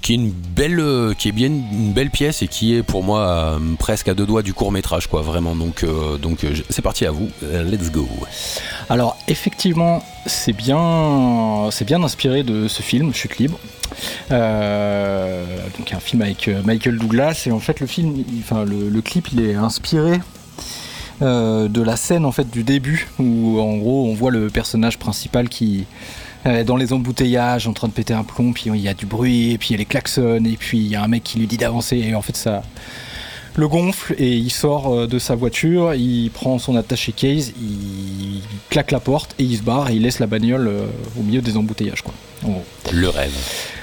qui 0.00 0.12
est 0.12 0.16
une 0.16 0.30
belle 0.30 0.80
euh, 0.80 1.12
bien 1.34 1.48
une 1.48 1.92
belle 1.92 2.10
pièce 2.10 2.42
et 2.42 2.48
qui 2.48 2.74
est 2.74 2.82
pour 2.82 3.02
moi 3.02 3.20
euh, 3.20 3.58
presque 3.78 4.08
à 4.08 4.14
deux 4.14 4.26
doigts 4.26 4.42
du 4.42 4.54
court 4.54 4.72
métrage 4.72 5.06
quoi 5.06 5.22
vraiment. 5.22 5.54
Donc 5.56 5.84
euh, 5.84 6.16
donc 6.18 6.46
c'est 6.70 6.82
parti 6.82 7.04
à 7.06 7.10
vous. 7.10 7.28
Let's 7.42 7.90
go. 7.90 8.08
Alors 8.88 9.16
effectivement, 9.28 10.02
c'est 10.26 10.52
bien, 10.54 11.68
c'est 11.70 11.84
bien 11.84 12.02
inspiré 12.02 12.42
de 12.42 12.68
ce 12.68 12.82
film, 12.82 13.12
Chute 13.12 13.38
libre. 13.38 13.58
Donc 14.30 15.92
un 15.92 16.00
film 16.00 16.22
avec 16.22 16.48
Michael 16.64 16.98
Douglas 16.98 17.44
et 17.46 17.50
en 17.50 17.60
fait 17.60 17.80
le 17.80 17.86
film, 17.86 18.14
il- 18.16 18.40
enfin 18.40 18.64
le, 18.64 19.00
clip, 19.02 19.28
il 19.32 19.40
est 19.40 19.54
inspiré 19.54 20.20
de 21.20 21.82
la 21.82 21.96
scène 21.96 22.24
en 22.24 22.32
fait 22.32 22.48
du 22.50 22.62
début 22.62 23.08
où 23.18 23.58
en 23.60 23.76
gros 23.76 24.06
on 24.08 24.14
voit 24.14 24.30
le 24.30 24.48
personnage 24.48 24.98
principal 24.98 25.48
qui 25.48 25.84
dans 26.64 26.76
les 26.76 26.92
embouteillages 26.92 27.66
en 27.66 27.72
train 27.72 27.88
de 27.88 27.92
péter 27.92 28.14
un 28.14 28.24
plomb 28.24 28.52
puis 28.52 28.64
il 28.66 28.76
y 28.76 28.88
a 28.88 28.94
du 28.94 29.06
bruit 29.06 29.52
et 29.52 29.58
puis 29.58 29.70
il 29.70 29.72
y 29.72 29.74
a 29.74 29.78
les 29.78 29.84
klaxons 29.84 30.44
et 30.44 30.56
puis 30.56 30.78
il 30.78 30.88
y 30.88 30.96
a 30.96 31.02
un 31.02 31.08
mec 31.08 31.22
qui 31.24 31.38
lui 31.38 31.46
dit 31.46 31.56
d'avancer 31.56 31.96
et 31.96 32.14
en 32.14 32.22
fait 32.22 32.36
ça 32.36 32.62
le 33.58 33.66
gonfle 33.66 34.14
et 34.18 34.36
il 34.36 34.50
sort 34.50 34.94
euh, 34.94 35.06
de 35.08 35.18
sa 35.18 35.34
voiture, 35.34 35.92
il 35.94 36.30
prend 36.30 36.58
son 36.60 36.76
attaché 36.76 37.10
case, 37.10 37.52
il 37.60 38.40
claque 38.70 38.92
la 38.92 39.00
porte 39.00 39.34
et 39.40 39.42
il 39.42 39.56
se 39.56 39.62
barre 39.62 39.90
et 39.90 39.96
il 39.96 40.02
laisse 40.02 40.20
la 40.20 40.28
bagnole 40.28 40.68
euh, 40.68 40.86
au 41.18 41.24
milieu 41.24 41.40
des 41.40 41.56
embouteillages. 41.56 42.04
Le 42.92 43.08
rêve. 43.08 43.34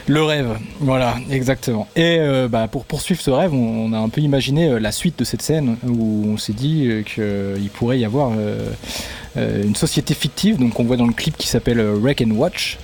Le 0.07 0.21
rêve, 0.21 0.59
voilà, 0.79 1.15
exactement. 1.31 1.87
Et 1.95 2.17
euh, 2.19 2.47
bah, 2.47 2.67
pour 2.67 2.85
poursuivre 2.85 3.19
ce 3.19 3.31
rêve, 3.31 3.53
on, 3.53 3.91
a 3.91 3.97
un 3.97 4.09
peu 4.09 4.21
imaginé 4.21 4.67
euh, 4.67 4.79
la 4.79 4.91
suite 4.91 5.17
de 5.17 5.23
cette 5.23 5.41
scène 5.41 5.77
où 5.83 6.25
on 6.27 6.37
s'est 6.37 6.53
dit 6.53 6.87
euh, 6.87 7.01
qu'il 7.01 7.69
pourrait 7.71 7.97
y 7.97 8.05
avoir 8.05 8.31
une 9.35 9.75
société 9.75 10.13
fictive, 10.13 10.57
donc 10.57 10.79
on 10.79 10.83
voit 10.83 10.95
dans 10.95 11.07
le 11.07 11.13
clip 11.13 11.35
qui 11.37 11.47
s'appelle 11.47 11.81
Wreck 11.81 12.21
and 12.21 12.31
Watch, 12.31 12.77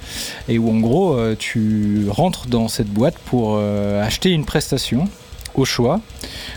et 0.50 0.58
où 0.58 0.70
en 0.70 0.80
gros 0.80 1.18
tu 1.36 2.08
rentres 2.10 2.48
dans 2.48 2.68
cette 2.68 2.90
boîte 2.90 3.16
pour 3.26 3.58
acheter 3.58 4.32
une 4.32 4.44
prestation 4.44 5.08
au 5.56 5.66
choix. 5.66 6.00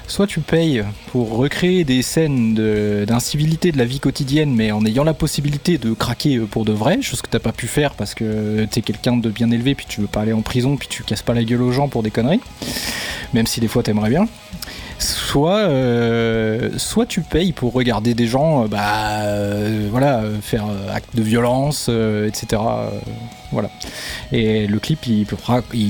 Soit 0.06 0.26
tu 0.26 0.40
payes 0.40 0.84
pour 1.08 1.36
recréer 1.36 1.84
des 1.84 2.02
scènes 2.02 2.54
d'incivilité 3.06 3.72
de, 3.72 3.78
la 3.78 3.84
vie 3.84 4.00
quotidienne, 4.00 4.54
mais 4.54 4.72
en 4.72 4.84
ayant 4.84 5.04
la 5.04 5.14
possibilité 5.14 5.78
de 5.78 5.92
craquer 5.92 6.38
pour 6.38 6.64
de 6.64 6.72
vrai, 6.72 7.00
chose 7.02 7.22
que 7.22 7.28
t'as 7.28 7.38
pas 7.38 7.52
pu 7.52 7.66
faire 7.66 7.94
parce 7.94 8.14
que 8.14 8.64
t'es 8.70 8.82
quelqu'un 8.82 9.16
de 9.16 9.30
bien 9.30 9.50
élevé, 9.50 9.74
puis 9.74 9.86
tu 9.88 10.00
veux 10.00 10.06
pas 10.06 10.20
aller 10.20 10.32
en 10.32 10.42
prison, 10.42 10.76
puis 10.76 10.88
tu 10.88 11.02
casses 11.02 11.22
pas 11.22 11.34
la 11.34 11.44
gueule 11.44 11.62
aux 11.62 11.72
gens 11.72 11.88
pour 11.88 12.02
des 12.02 12.10
conneries, 12.10 12.40
même 13.32 13.46
si 13.46 13.60
des 13.60 13.68
fois 13.68 13.82
t'aimerais 13.82 14.10
bien. 14.10 14.26
Soit, 14.98 15.58
euh, 15.58 16.70
soit 16.76 17.06
tu 17.06 17.20
payes 17.20 17.52
pour 17.52 17.72
regarder 17.72 18.14
des 18.14 18.26
gens, 18.26 18.64
euh, 18.64 18.68
bah, 18.68 19.22
euh, 19.22 19.88
voilà, 19.90 20.22
faire 20.40 20.64
actes 20.92 21.14
de 21.16 21.22
violence, 21.22 21.88
etc. 21.88 22.62
voilà. 23.50 23.70
Et 24.32 24.66
le 24.66 24.78
clip, 24.78 25.06
il, 25.06 25.26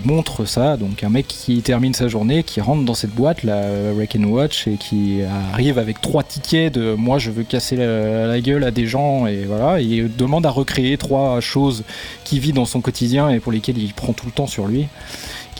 montre 0.05 0.45
ça, 0.45 0.77
donc 0.77 1.05
un 1.05 1.11
mec 1.11 1.27
qui 1.29 1.61
termine 1.63 1.95
sa 1.95 2.09
journée, 2.09 2.43
qui 2.43 2.61
rentre 2.61 2.85
dans 2.85 2.95
cette 2.95 3.15
boîte, 3.15 3.43
la 3.43 3.93
Wreck 3.95 4.17
and 4.17 4.25
Watch, 4.25 4.67
et 4.67 4.77
qui 4.77 5.21
arrive 5.53 5.79
avec 5.79 6.01
trois 6.01 6.23
tickets 6.23 6.73
de 6.73 6.95
moi 6.95 7.19
je 7.19 7.31
veux 7.31 7.45
casser 7.45 7.77
la, 7.77 8.41
gueule 8.41 8.65
à 8.65 8.71
des 8.71 8.87
gens, 8.87 9.27
et 9.27 9.45
voilà, 9.45 9.81
il 9.81 10.15
demande 10.17 10.47
à 10.47 10.51
recréer 10.51 10.97
trois 10.97 11.41
choses 11.41 11.85
qu'il 12.25 12.41
vit 12.41 12.53
dans 12.53 12.67
son 12.67 12.81
quotidien 12.81 13.31
et 13.31 13.41
pour 13.41 13.53
lesquelles 13.53 13.79
il 13.79 13.93
prend 13.95 14.13
tout 14.13 14.27
le 14.27 14.33
temps 14.33 14.47
sur 14.47 14.67
lui. 14.67 14.89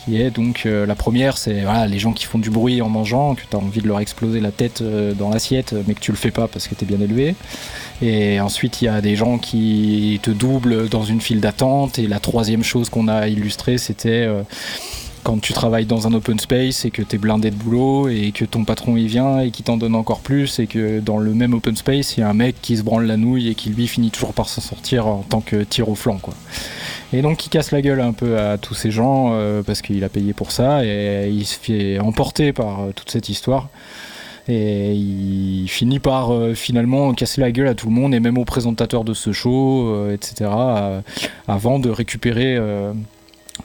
Donc 0.07 0.65
euh, 0.65 0.85
la 0.85 0.95
première, 0.95 1.37
c'est 1.37 1.63
les 1.87 1.99
gens 1.99 2.13
qui 2.13 2.25
font 2.25 2.37
du 2.37 2.49
bruit 2.49 2.81
en 2.81 2.89
mangeant, 2.89 3.33
que 3.33 3.41
tu 3.49 3.55
as 3.55 3.59
envie 3.59 3.81
de 3.81 3.87
leur 3.87 3.99
exploser 3.99 4.39
la 4.39 4.51
tête 4.51 4.81
euh, 4.81 5.13
dans 5.13 5.29
l'assiette, 5.29 5.75
mais 5.87 5.95
que 5.95 5.99
tu 5.99 6.11
le 6.11 6.17
fais 6.17 6.31
pas 6.31 6.47
parce 6.47 6.67
que 6.67 6.75
tu 6.75 6.85
bien 6.85 7.01
élevé. 7.01 7.35
Et 8.01 8.39
ensuite, 8.39 8.81
il 8.81 8.85
y 8.85 8.87
a 8.87 9.01
des 9.01 9.15
gens 9.15 9.37
qui 9.37 10.19
te 10.21 10.29
doublent 10.29 10.89
dans 10.89 11.03
une 11.03 11.21
file 11.21 11.39
d'attente. 11.39 11.97
Et 11.97 12.07
la 12.07 12.19
troisième 12.19 12.63
chose 12.63 12.89
qu'on 12.89 13.07
a 13.07 13.27
illustrée, 13.27 13.77
c'était 13.77 14.25
euh, 14.27 14.43
quand 15.25 15.41
tu 15.41 15.53
travailles 15.53 15.87
dans 15.87 16.05
un 16.05 16.13
open 16.13 16.39
space 16.39 16.85
et 16.85 16.91
que 16.91 17.01
tu 17.01 17.15
es 17.15 17.19
blindé 17.19 17.49
de 17.49 17.55
boulot 17.55 18.09
et 18.09 18.31
que 18.31 18.45
ton 18.45 18.63
patron 18.63 18.95
y 18.95 19.07
vient 19.07 19.39
et 19.39 19.49
qui 19.49 19.63
t'en 19.63 19.75
donne 19.75 19.95
encore 19.95 20.19
plus 20.19 20.59
et 20.59 20.67
que 20.67 20.99
dans 20.99 21.17
le 21.17 21.33
même 21.33 21.55
open 21.55 21.75
space, 21.75 22.15
il 22.15 22.19
y 22.19 22.23
a 22.23 22.29
un 22.29 22.35
mec 22.35 22.57
qui 22.61 22.77
se 22.77 22.83
branle 22.83 23.07
la 23.07 23.17
nouille 23.17 23.49
et 23.49 23.55
qui 23.55 23.71
lui 23.71 23.87
finit 23.87 24.11
toujours 24.11 24.33
par 24.33 24.47
s'en 24.47 24.61
sortir 24.61 25.07
en 25.07 25.23
tant 25.27 25.41
que 25.41 25.63
tir 25.63 25.89
au 25.89 25.95
flanc. 25.95 26.19
Quoi. 26.21 26.35
Et 27.11 27.23
donc 27.23 27.43
il 27.43 27.49
casse 27.49 27.71
la 27.71 27.81
gueule 27.81 28.01
un 28.01 28.13
peu 28.13 28.37
à 28.37 28.59
tous 28.59 28.75
ces 28.75 28.91
gens 28.91 29.31
euh, 29.31 29.63
parce 29.63 29.81
qu'il 29.81 30.03
a 30.03 30.09
payé 30.09 30.33
pour 30.33 30.51
ça 30.51 30.85
et 30.85 31.27
il 31.31 31.45
se 31.45 31.57
fait 31.57 31.97
emporter 31.97 32.53
par 32.53 32.81
euh, 32.81 32.91
toute 32.95 33.09
cette 33.09 33.27
histoire. 33.27 33.69
Et 34.47 34.93
il 34.93 35.67
finit 35.67 35.97
par 35.97 36.31
euh, 36.31 36.53
finalement 36.53 37.11
casser 37.15 37.41
la 37.41 37.51
gueule 37.51 37.67
à 37.67 37.73
tout 37.73 37.87
le 37.87 37.95
monde 37.95 38.13
et 38.13 38.19
même 38.19 38.37
au 38.37 38.45
présentateur 38.45 39.03
de 39.03 39.15
ce 39.15 39.31
show, 39.31 40.07
etc. 40.11 40.51
avant 41.47 41.79
de 41.79 41.89
récupérer 41.89 42.59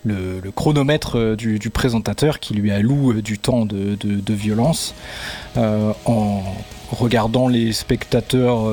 le, 0.05 0.41
chronomètre 0.55 1.19
euh, 1.19 1.37
du, 1.37 1.71
présentateur 1.71 2.41
qui 2.41 2.55
lui 2.55 2.71
alloue 2.71 3.13
euh, 3.13 3.23
du 3.23 3.39
temps 3.39 3.67
de, 3.67 3.97
violence 4.33 4.95
euh, 5.57 5.93
en 6.05 6.43
regardant 6.93 7.49
les 7.49 7.73
spectateurs 7.73 8.69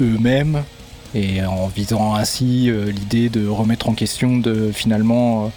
eux-mêmes 0.00 0.62
et 1.14 1.44
en 1.44 1.66
visant 1.66 2.14
ainsi 2.14 2.70
l'idée 2.70 3.28
de 3.28 3.46
remettre 3.46 3.88
en 3.88 3.94
question 3.94 4.38
de 4.38 4.72
finalement 4.72 5.52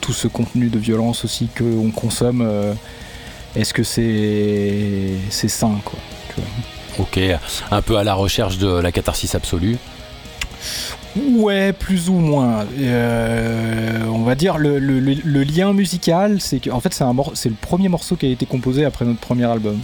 tout 0.00 0.12
ce 0.12 0.28
contenu 0.28 0.68
de 0.68 0.78
violence 0.78 1.24
aussi 1.24 1.48
qu'on 1.56 1.90
consomme. 1.90 2.46
Est-ce 3.54 3.72
que 3.72 3.82
c'est 3.82 5.12
c'est 5.30 5.48
sain 5.48 5.78
quoi 5.84 5.98
tu 6.28 6.40
vois 6.40 7.04
Ok, 7.04 7.20
un 7.70 7.82
peu 7.82 7.96
à 7.96 8.04
la 8.04 8.14
recherche 8.14 8.58
de 8.58 8.68
la 8.68 8.92
catharsis 8.92 9.34
absolue. 9.34 9.76
Ouais, 11.16 11.72
plus 11.72 12.08
ou 12.10 12.14
moins. 12.14 12.66
Euh, 12.78 14.04
on 14.08 14.22
va 14.22 14.34
dire 14.34 14.58
le, 14.58 14.78
le- 14.78 15.00
lien 15.44 15.72
musical, 15.72 16.40
c'est 16.40 16.60
que 16.60 16.70
en 16.70 16.80
fait 16.80 16.92
c'est 17.34 17.48
le 17.48 17.54
premier 17.54 17.88
morceau 17.88 18.16
qui 18.16 18.26
a 18.26 18.28
été 18.30 18.44
composé 18.46 18.84
après 18.84 19.04
notre 19.04 19.20
premier 19.20 19.44
album. 19.44 19.78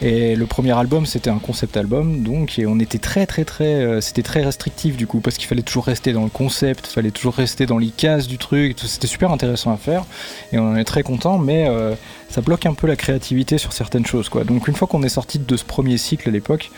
Et 0.00 0.36
le 0.36 0.46
premier 0.46 0.78
album, 0.78 1.06
c'était 1.06 1.30
un 1.30 1.38
concept 1.38 1.76
album, 1.76 2.22
donc 2.22 2.60
on 2.64 2.78
était 2.78 2.98
très 2.98 3.26
très 3.26 3.44
très, 3.44 3.64
euh, 3.64 4.00
c'était 4.00 4.22
très 4.22 4.44
restrictif 4.44 4.96
du 4.96 5.08
coup 5.08 5.18
parce 5.18 5.36
qu'il 5.38 5.48
fallait 5.48 5.62
toujours 5.62 5.86
rester 5.86 6.12
dans 6.12 6.22
le 6.22 6.28
concept, 6.28 6.86
il 6.88 6.92
fallait 6.92 7.10
toujours 7.10 7.34
rester 7.34 7.66
dans 7.66 7.78
les 7.78 7.88
cases 7.90 8.28
du 8.28 8.38
truc. 8.38 8.76
C'était 8.78 9.08
super 9.08 9.32
intéressant 9.32 9.72
à 9.72 9.76
faire 9.76 10.04
et 10.52 10.58
on 10.58 10.70
en 10.70 10.76
est 10.76 10.84
très 10.84 11.02
content, 11.02 11.38
mais 11.38 11.66
euh, 11.68 11.94
ça 12.28 12.42
bloque 12.42 12.64
un 12.66 12.74
peu 12.74 12.86
la 12.86 12.94
créativité 12.94 13.58
sur 13.58 13.72
certaines 13.72 14.06
choses 14.06 14.28
quoi. 14.28 14.44
Donc 14.44 14.68
une 14.68 14.74
fois 14.74 14.86
qu'on 14.86 15.02
est 15.02 15.08
sorti 15.08 15.40
de 15.40 15.56
ce 15.56 15.64
premier 15.64 15.98
cycle 15.98 16.28
à 16.28 16.32
l'époque 16.32 16.70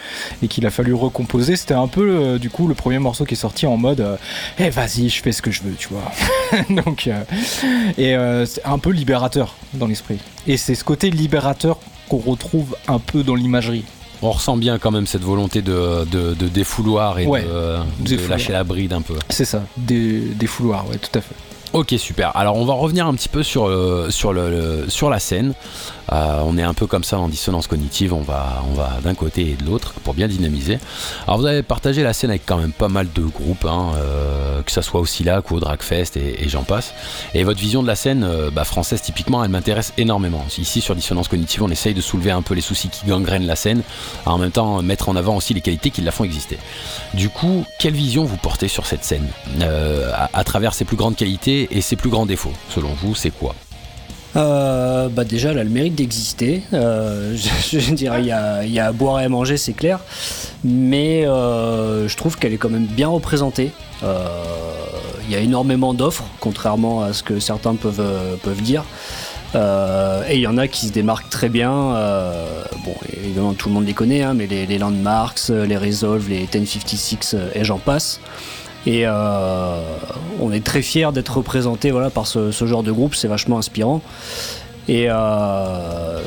et 0.42 0.48
qu'il 0.48 0.64
a 0.64 0.70
fallu 0.70 0.94
recomposer, 0.94 1.56
c'était 1.56 1.74
un 1.74 1.88
peu 1.88 2.08
euh, 2.08 2.38
du 2.38 2.48
coup 2.48 2.68
le 2.68 2.74
premier 2.74 2.98
morceau 2.98 3.26
qui 3.26 3.34
est 3.34 3.36
sorti 3.36 3.66
en 3.66 3.76
mode 3.76 4.18
eh 4.58 4.70
vas-y 4.70 5.10
je 5.10 5.20
fais 5.20 5.32
ce 5.32 5.42
que 5.42 5.50
je 5.50 5.62
veux 5.62 5.74
tu 5.74 5.88
vois 5.88 6.10
donc 6.82 7.08
et 7.98 8.16
c'est 8.46 8.64
un 8.64 8.78
peu 8.78 8.90
libérateur 8.90 9.56
dans 9.74 9.86
l'esprit 9.86 10.18
et 10.46 10.56
c'est 10.56 10.74
ce 10.74 10.84
côté 10.84 11.10
libérateur 11.10 11.78
qu'on 12.10 12.18
retrouve 12.18 12.76
un 12.88 12.98
peu 12.98 13.22
dans 13.22 13.34
l'imagerie 13.36 13.84
On 14.22 14.32
ressent 14.32 14.56
bien 14.58 14.78
quand 14.78 14.90
même 14.90 15.06
cette 15.06 15.22
volonté 15.22 15.62
de, 15.62 16.04
de, 16.10 16.34
de 16.34 16.48
défouloir 16.48 17.18
et 17.20 17.26
Ouais, 17.26 17.42
de, 17.42 17.46
de 18.02 18.08
défouloir. 18.08 18.30
lâcher 18.38 18.52
la 18.52 18.64
bride 18.64 18.92
un 18.92 19.00
peu. 19.02 19.14
c'est 19.30 19.44
ça 19.46 19.62
des, 19.78 20.20
fouloirs 20.46 20.86
ouais 20.90 20.98
tout 20.98 21.16
à 21.18 21.22
fait 21.22 21.34
Ok 21.72 21.94
super. 21.98 22.36
Alors 22.36 22.56
on 22.56 22.64
va 22.64 22.74
revenir 22.74 23.06
un 23.06 23.14
petit 23.14 23.28
peu 23.28 23.44
sur 23.44 23.68
euh, 23.68 24.10
sur 24.10 24.32
le, 24.32 24.50
le- 24.50 24.90
sur 24.90 25.08
la 25.08 25.20
scène. 25.20 25.54
Euh, 26.12 26.42
on 26.44 26.58
est 26.58 26.62
un 26.62 26.74
peu 26.74 26.86
comme 26.86 27.04
ça 27.04 27.18
en 27.18 27.28
dissonance 27.28 27.66
cognitive. 27.66 28.12
On 28.12 28.20
va 28.22 28.62
d'un 29.02 29.14
côté 29.14 29.50
et 29.50 29.54
de 29.54 29.64
l'autre 29.64 29.94
pour 30.04 30.14
bien 30.14 30.28
dynamiser. 30.28 30.78
Alors 31.26 31.38
vous 31.38 31.46
avez 31.46 31.62
partagé 31.62 32.02
la 32.02 32.12
scène 32.12 32.30
avec 32.30 32.42
quand 32.46 32.56
même 32.56 32.72
pas 32.72 32.88
mal 32.88 33.08
de 33.14 33.22
groupes, 33.22 33.64
hein, 33.64 33.92
euh, 33.96 34.62
que 34.62 34.72
ça 34.72 34.82
soit 34.82 35.00
au 35.00 35.06
Silac 35.06 35.50
ou 35.50 35.56
au 35.56 35.60
Dragfest 35.60 36.16
et, 36.16 36.48
j'en 36.48 36.62
passe. 36.62 36.92
Et 37.34 37.44
votre 37.44 37.60
vision 37.60 37.82
de 37.82 37.86
la 37.86 37.96
scène 37.96 38.24
euh, 38.24 38.50
bah, 38.50 38.64
française 38.64 39.02
typiquement, 39.02 39.44
elle 39.44 39.50
m'intéresse 39.50 39.92
énormément. 39.96 40.44
Ici 40.58 40.80
sur 40.80 40.94
dissonance 40.94 41.28
cognitive, 41.28 41.62
on 41.62 41.70
essaye 41.70 41.94
de 41.94 42.00
soulever 42.00 42.30
un 42.30 42.42
peu 42.42 42.54
les 42.54 42.60
soucis 42.60 42.88
qui 42.88 43.06
gangrènent 43.06 43.46
la 43.46 43.56
scène, 43.56 43.82
en 44.26 44.38
même 44.38 44.50
temps 44.50 44.82
mettre 44.82 45.08
en 45.08 45.16
avant 45.16 45.36
aussi 45.36 45.54
les 45.54 45.60
qualités 45.60 45.90
qui 45.90 46.02
la 46.02 46.12
font 46.12 46.24
exister. 46.24 46.58
Du 47.14 47.28
coup, 47.28 47.64
quelle 47.78 47.94
vision 47.94 48.24
vous 48.24 48.36
portez 48.36 48.68
sur 48.68 48.86
cette 48.86 49.04
scène 49.04 49.26
à 49.60 50.44
travers 50.44 50.74
ses 50.74 50.84
plus 50.84 50.96
grandes 50.96 51.16
qualités 51.16 51.68
et 51.70 51.80
ses 51.80 51.96
plus 51.96 52.10
grands 52.10 52.26
défauts 52.26 52.52
Selon 52.68 52.90
vous, 53.00 53.14
c'est 53.14 53.30
quoi? 53.30 53.54
Euh, 54.36 55.08
bah 55.08 55.24
déjà, 55.24 55.50
elle 55.50 55.58
a 55.58 55.64
le 55.64 55.70
mérite 55.70 55.94
d'exister. 55.94 56.62
Euh, 56.72 57.36
je, 57.70 57.78
je 57.78 57.94
dire, 57.94 58.18
il 58.18 58.26
y 58.26 58.32
a, 58.32 58.64
il 58.64 58.72
y 58.72 58.78
a 58.78 58.86
à 58.86 58.92
boire 58.92 59.20
et 59.20 59.24
à 59.24 59.28
manger, 59.28 59.56
c'est 59.56 59.72
clair. 59.72 60.00
Mais 60.64 61.26
euh, 61.26 62.08
je 62.08 62.16
trouve 62.16 62.36
qu'elle 62.38 62.52
est 62.52 62.58
quand 62.58 62.70
même 62.70 62.86
bien 62.86 63.08
représentée. 63.08 63.70
Euh, 64.02 64.26
Il 65.26 65.32
y 65.32 65.36
a 65.36 65.40
énormément 65.40 65.94
d'offres, 65.94 66.24
contrairement 66.40 67.02
à 67.02 67.12
ce 67.12 67.22
que 67.22 67.38
certains 67.40 67.74
peuvent, 67.74 68.00
euh, 68.00 68.36
peuvent 68.42 68.62
dire. 68.62 68.84
Euh, 69.54 70.22
et 70.28 70.36
il 70.36 70.40
y 70.40 70.46
en 70.46 70.58
a 70.58 70.68
qui 70.68 70.86
se 70.86 70.92
démarquent 70.92 71.30
très 71.30 71.48
bien. 71.48 71.70
bon, 72.84 72.94
évidemment, 73.22 73.52
tout 73.54 73.68
le 73.68 73.74
monde 73.74 73.86
les 73.86 73.94
connaît, 73.94 74.22
hein, 74.22 74.34
mais 74.34 74.46
les, 74.46 74.78
Landmarks, 74.78 75.48
les 75.48 75.76
Resolve, 75.76 76.28
les 76.28 76.48
1056 76.52 77.34
euh, 77.34 77.50
et 77.54 77.64
j'en 77.64 77.78
passe. 77.78 78.20
Et 78.86 79.06
euh, 79.06 79.82
on 80.40 80.52
est 80.52 80.64
très 80.64 80.82
fiers 80.82 81.12
d'être 81.12 81.36
représentés 81.36 81.90
voilà, 81.90 82.10
par 82.10 82.26
ce, 82.26 82.50
genre 82.50 82.82
de 82.82 82.92
groupe, 82.92 83.14
c'est 83.14 83.28
vachement 83.28 83.58
inspirant. 83.58 84.00
Et 84.88 85.06
euh, 85.08 86.20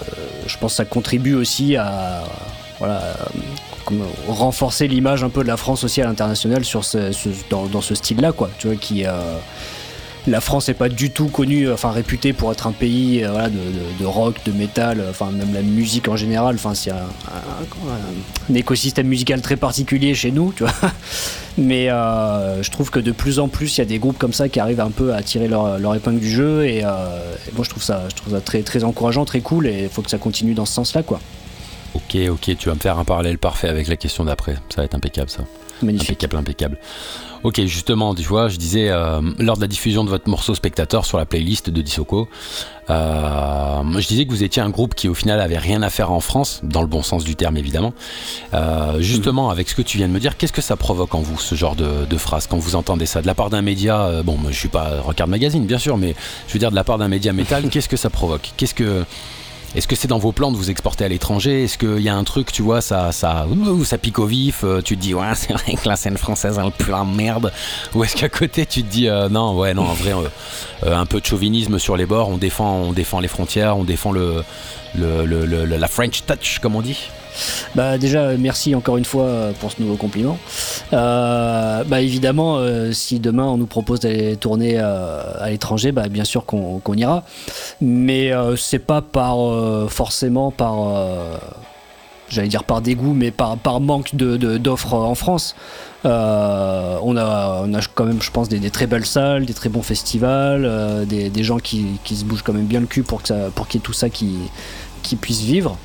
je 0.48 0.58
pense 0.58 0.74
que 0.74 0.78
ça 0.78 0.86
contribue 0.86 1.34
aussi 1.34 1.76
à 1.76 2.24
voilà, 2.80 3.02
renforcer 4.28 4.88
l'image 4.88 5.24
un 5.24 5.30
peu 5.30 5.44
de 5.44 5.48
la 5.48 5.58
France 5.58 5.84
aussi 5.84 6.02
à 6.02 6.06
l'international 6.06 6.64
sur 6.64 6.82
dans 7.50 7.82
ce 7.82 7.96
style-là, 7.96 8.32
quoi. 8.32 8.50
Tu 8.60 8.68
vois, 8.68 8.76
qui, 8.76 9.06
euh, 9.06 9.12
la 10.28 10.42
France 10.42 10.68
n'est 10.68 10.74
pas 10.74 10.90
du 10.90 11.12
tout 11.12 11.28
connue, 11.28 11.72
enfin 11.72 11.92
réputée 11.92 12.34
pour 12.34 12.52
être 12.52 12.68
un 12.68 12.72
pays 12.72 13.24
voilà, 13.24 13.50
de, 13.50 14.06
rock, 14.06 14.36
de 14.46 14.52
métal, 14.52 15.04
enfin 15.10 15.32
même 15.32 15.54
la 15.54 15.62
musique 15.62 16.08
en 16.08 16.16
général. 16.16 16.56
Enfin, 16.56 16.74
c'est 16.74 16.92
un, 16.92 18.56
écosystème 18.56 19.08
musical 19.08 19.42
très 19.42 19.58
particulier 19.58 20.14
chez 20.16 20.32
nous, 20.32 20.54
tu 20.54 20.64
vois. 20.64 20.74
Mais 21.58 21.88
je 21.88 22.70
trouve 22.72 22.90
que 22.90 23.00
de 23.00 23.12
plus 23.12 23.40
en 23.40 23.48
plus, 23.48 23.78
il 23.78 23.82
y 23.82 23.82
a 23.82 23.86
des 23.86 24.00
groupes 24.00 24.18
comme 24.18 24.34
ça 24.34 24.50
qui 24.50 24.60
arrivent 24.60 24.80
un 24.80 24.92
peu 24.92 25.14
à 25.14 25.22
tirer 25.22 25.48
leur, 25.48 25.78
leur 25.78 25.96
épingle 25.96 26.20
du 26.20 26.30
jeu. 26.30 26.66
Et, 26.66 26.84
moi, 26.84 27.64
je 27.64 27.70
trouve 27.70 27.84
ça, 27.84 28.04
je 28.10 28.16
trouve 28.16 28.34
ça 28.34 28.42
très, 28.42 28.64
très 28.64 28.84
encourageant, 28.84 29.26
très 29.26 29.42
cool. 29.42 29.68
Et 29.68 29.84
il 29.84 29.90
faut 29.90 30.02
que 30.02 30.10
ça 30.10 30.18
continue 30.18 30.54
dans 30.54 30.66
ce 30.66 30.74
sens-là, 30.74 31.04
quoi. 31.04 31.20
Ok, 31.94 32.18
ok, 32.30 32.58
tu 32.58 32.70
vas 32.70 32.76
me 32.76 32.80
faire 32.80 32.98
un 32.98 33.06
parallèle 33.06 33.38
parfait 33.38 33.68
avec 33.68 33.88
la 33.88 33.98
question 33.98 34.26
d'après. 34.26 34.56
Ça 34.70 34.78
va 34.78 34.86
être 34.86 34.96
impeccable, 34.96 35.30
ça. 35.30 35.44
Magnifique. 35.84 36.10
Impeccable, 36.10 36.38
impeccable. 36.38 36.78
Ok, 37.44 37.62
justement, 37.66 38.16
tu 38.16 38.24
vois, 38.24 38.48
je 38.48 38.56
disais, 38.56 38.88
euh, 38.90 39.20
lors 39.38 39.58
de 39.58 39.62
la 39.62 39.68
diffusion 39.68 40.06
de 40.06 40.10
votre 40.10 40.30
morceau 40.30 40.56
spectateur 40.56 41.06
sur 41.06 41.18
la 41.18 41.26
playlist 41.26 41.70
de 41.70 41.82
Disoko, 41.82 42.30
euh, 42.90 44.00
je 44.00 44.08
disais 44.08 44.26
que 44.26 44.32
vous 44.32 44.44
étiez 44.44 44.62
un 44.62 44.70
groupe 44.70 44.96
qui 44.96 45.10
au 45.10 45.14
final 45.14 45.42
avait 45.42 45.58
rien 45.58 45.82
à 45.82 45.90
faire 45.90 46.12
en 46.12 46.22
France, 46.22 46.62
dans 46.64 46.82
le 46.82 46.88
bon 46.88 47.04
sens 47.04 47.26
du 47.26 47.36
terme 47.36 47.58
évidemment. 47.58 47.94
Euh, 48.54 49.02
justement, 49.02 49.50
avec 49.50 49.68
ce 49.68 49.76
que 49.76 49.82
tu 49.82 49.98
viens 49.98 50.08
de 50.08 50.14
me 50.14 50.22
dire, 50.22 50.38
qu'est-ce 50.38 50.54
que 50.54 50.62
ça 50.62 50.78
provoque 50.78 51.14
en 51.16 51.22
vous, 51.22 51.38
ce 51.38 51.56
genre 51.56 51.76
de, 51.76 52.06
de 52.10 52.18
phrase, 52.18 52.48
quand 52.48 52.58
vous 52.58 52.76
entendez 52.76 53.06
ça? 53.06 53.22
De 53.22 53.28
la 53.28 53.36
part 53.36 53.50
d'un 53.50 53.62
média, 53.62 54.22
bon, 54.24 54.38
je 54.50 54.58
suis 54.58 54.70
pas 54.70 55.02
Rockard 55.02 55.28
Magazine, 55.28 55.66
bien 55.66 55.80
sûr, 55.80 55.98
mais 55.98 56.16
je 56.48 56.54
veux 56.54 56.60
dire, 56.60 56.72
de 56.72 56.76
la 56.76 56.86
part 56.86 56.98
d'un 56.98 57.10
média 57.10 57.34
métal, 57.34 57.68
qu'est-ce 57.72 57.90
que 57.90 57.98
ça 57.98 58.10
provoque? 58.10 58.52
Qu'est-ce 58.56 58.74
que 58.74 59.04
est-ce 59.76 59.88
que 59.88 59.96
c'est 59.96 60.08
dans 60.08 60.20
vos 60.20 60.32
plans 60.32 60.52
de 60.52 60.58
vous 60.58 60.70
exporter 60.70 61.04
à 61.04 61.08
l'étranger? 61.08 61.64
Est-ce 61.64 61.78
qu'il 61.78 62.02
y 62.02 62.10
a 62.10 62.16
un 62.16 62.24
truc, 62.24 62.52
tu 62.52 62.62
vois, 62.62 62.82
ça, 62.82 63.12
ça, 63.12 63.48
ça 63.86 63.98
pique 63.98 64.20
au 64.20 64.26
vif 64.26 64.64
euh, 64.64 64.82
Tu 64.82 64.96
te 64.96 65.02
dis, 65.02 65.14
ouais, 65.14 65.26
c'est 65.36 65.54
vrai 65.54 65.74
que 65.74 65.88
la 65.88 65.96
scène 65.96 66.18
française 66.18 66.60
a 66.60 66.64
le 66.64 66.72
plein 66.72 67.06
merde. 67.06 67.52
Ou 67.96 68.04
est-ce 68.04 68.16
qu'à 68.16 68.30
côté, 68.30 68.66
tu 68.66 68.84
te 68.84 68.92
dis, 68.92 69.08
euh, 69.08 69.30
non, 69.30 69.58
ouais, 69.58 69.74
non, 69.74 69.84
en 69.84 69.94
vrai, 69.94 70.14
euh, 70.84 70.96
un 70.96 71.06
peu 71.06 71.20
de 71.20 71.26
chauvinisme 71.26 71.80
sur 71.80 71.98
les 71.98 72.06
bords, 72.06 72.30
on 72.30 72.38
défend, 72.38 72.76
on 72.76 72.94
défend 72.94 73.20
les 73.20 73.28
frontières, 73.28 73.78
on 73.78 73.84
défend 73.84 74.12
le, 74.12 74.44
le 74.96 75.66
la 75.66 75.88
French 75.88 76.24
touch, 76.26 76.60
comme 76.60 76.76
on 76.76 76.82
dit 76.82 77.10
bah 77.76 77.98
déjà 77.98 78.36
merci 78.38 78.76
encore 78.76 78.98
une 78.98 79.06
fois 79.06 79.50
pour 79.60 79.72
ce 79.72 79.82
nouveau 79.82 79.96
compliment. 79.96 80.38
Euh, 80.94 81.84
bah 81.84 82.02
évidemment 82.02 82.58
euh, 82.58 82.92
si 82.92 83.20
demain 83.20 83.46
on 83.46 83.58
nous 83.58 83.66
propose 83.66 84.00
d'aller 84.00 84.36
tourner 84.38 84.76
euh, 84.78 85.22
à 85.40 85.50
l'étranger, 85.50 85.92
bah 85.92 86.08
bien 86.10 86.24
sûr 86.24 86.46
qu'on 86.46 86.94
ira. 86.96 87.24
Mais 87.82 88.32
c'est 88.58 88.80
pas 88.80 89.02
par 89.02 89.38
forcément 89.90 90.52
par 90.52 90.76
j'allais 92.30 92.48
dire 92.48 92.64
par 92.64 92.82
dégoût, 92.82 93.14
mais 93.14 93.30
par, 93.30 93.58
par 93.58 93.80
manque 93.80 94.16
d'offres 94.16 94.98
de, 94.98 95.04
en 95.04 95.16
France. 95.16 95.56
on, 96.04 96.10
a, 96.10 97.62
on 97.64 97.74
a 97.74 97.80
quand 97.94 98.06
même, 98.06 98.22
je 98.22 98.32
pense, 98.32 98.50
des, 98.50 98.72
très 98.72 98.88
belles 98.88 99.06
salles, 99.06 99.46
des 99.46 99.54
très 99.54 99.70
bons 99.70 99.84
festivals, 99.84 101.06
des, 101.06 101.44
gens 101.44 101.60
qui, 101.60 101.86
qui, 102.04 102.16
se 102.16 102.26
bougent 102.26 102.42
quand 102.42 102.54
même 102.54 102.66
bien 102.66 102.80
le 102.80 102.88
cul 102.88 103.04
pour 103.04 103.22
qu'il 103.22 103.36
pour 103.54 103.68
y 103.72 103.78
ait 103.78 103.82
tout 103.82 103.94
ça 103.94 104.10
qui, 104.10 104.38
qui 105.04 105.16
puisse 105.16 105.42
vivre. 105.42 105.78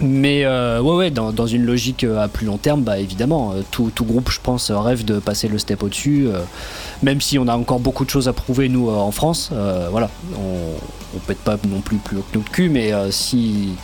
Mais 0.00 0.44
euh, 0.44 0.80
ouais, 0.80 0.96
ouais, 0.96 1.10
dans, 1.10 1.46
une 1.46 1.64
logique 1.64 2.04
euh, 2.04 2.22
à 2.22 2.28
plus 2.28 2.46
long 2.46 2.56
terme, 2.56 2.82
bah 2.82 2.98
évidemment, 2.98 3.52
euh, 3.52 3.62
tout, 3.70 3.92
groupe, 4.04 4.30
je 4.30 4.40
pense, 4.42 4.70
rêve 4.70 5.04
de 5.04 5.18
passer 5.18 5.48
le 5.48 5.58
step 5.58 5.82
au-dessus. 5.82 6.28
même 7.02 7.20
si 7.20 7.38
on 7.38 7.46
a 7.46 7.56
encore 7.56 7.78
beaucoup 7.78 8.04
de 8.04 8.10
choses 8.10 8.28
à 8.28 8.32
prouver, 8.32 8.68
nous, 8.68 8.90
en 8.90 9.10
France, 9.12 9.50
voilà, 9.90 10.10
on, 10.34 11.16
on 11.16 11.18
pète 11.20 11.38
pas 11.38 11.56
non 11.68 11.80
plus 11.80 11.98
plus 11.98 12.16
haut 12.16 12.24
que 12.30 12.38
notre 12.38 12.50
cul, 12.50 12.68
mais 12.68 12.92
si, 13.10 13.74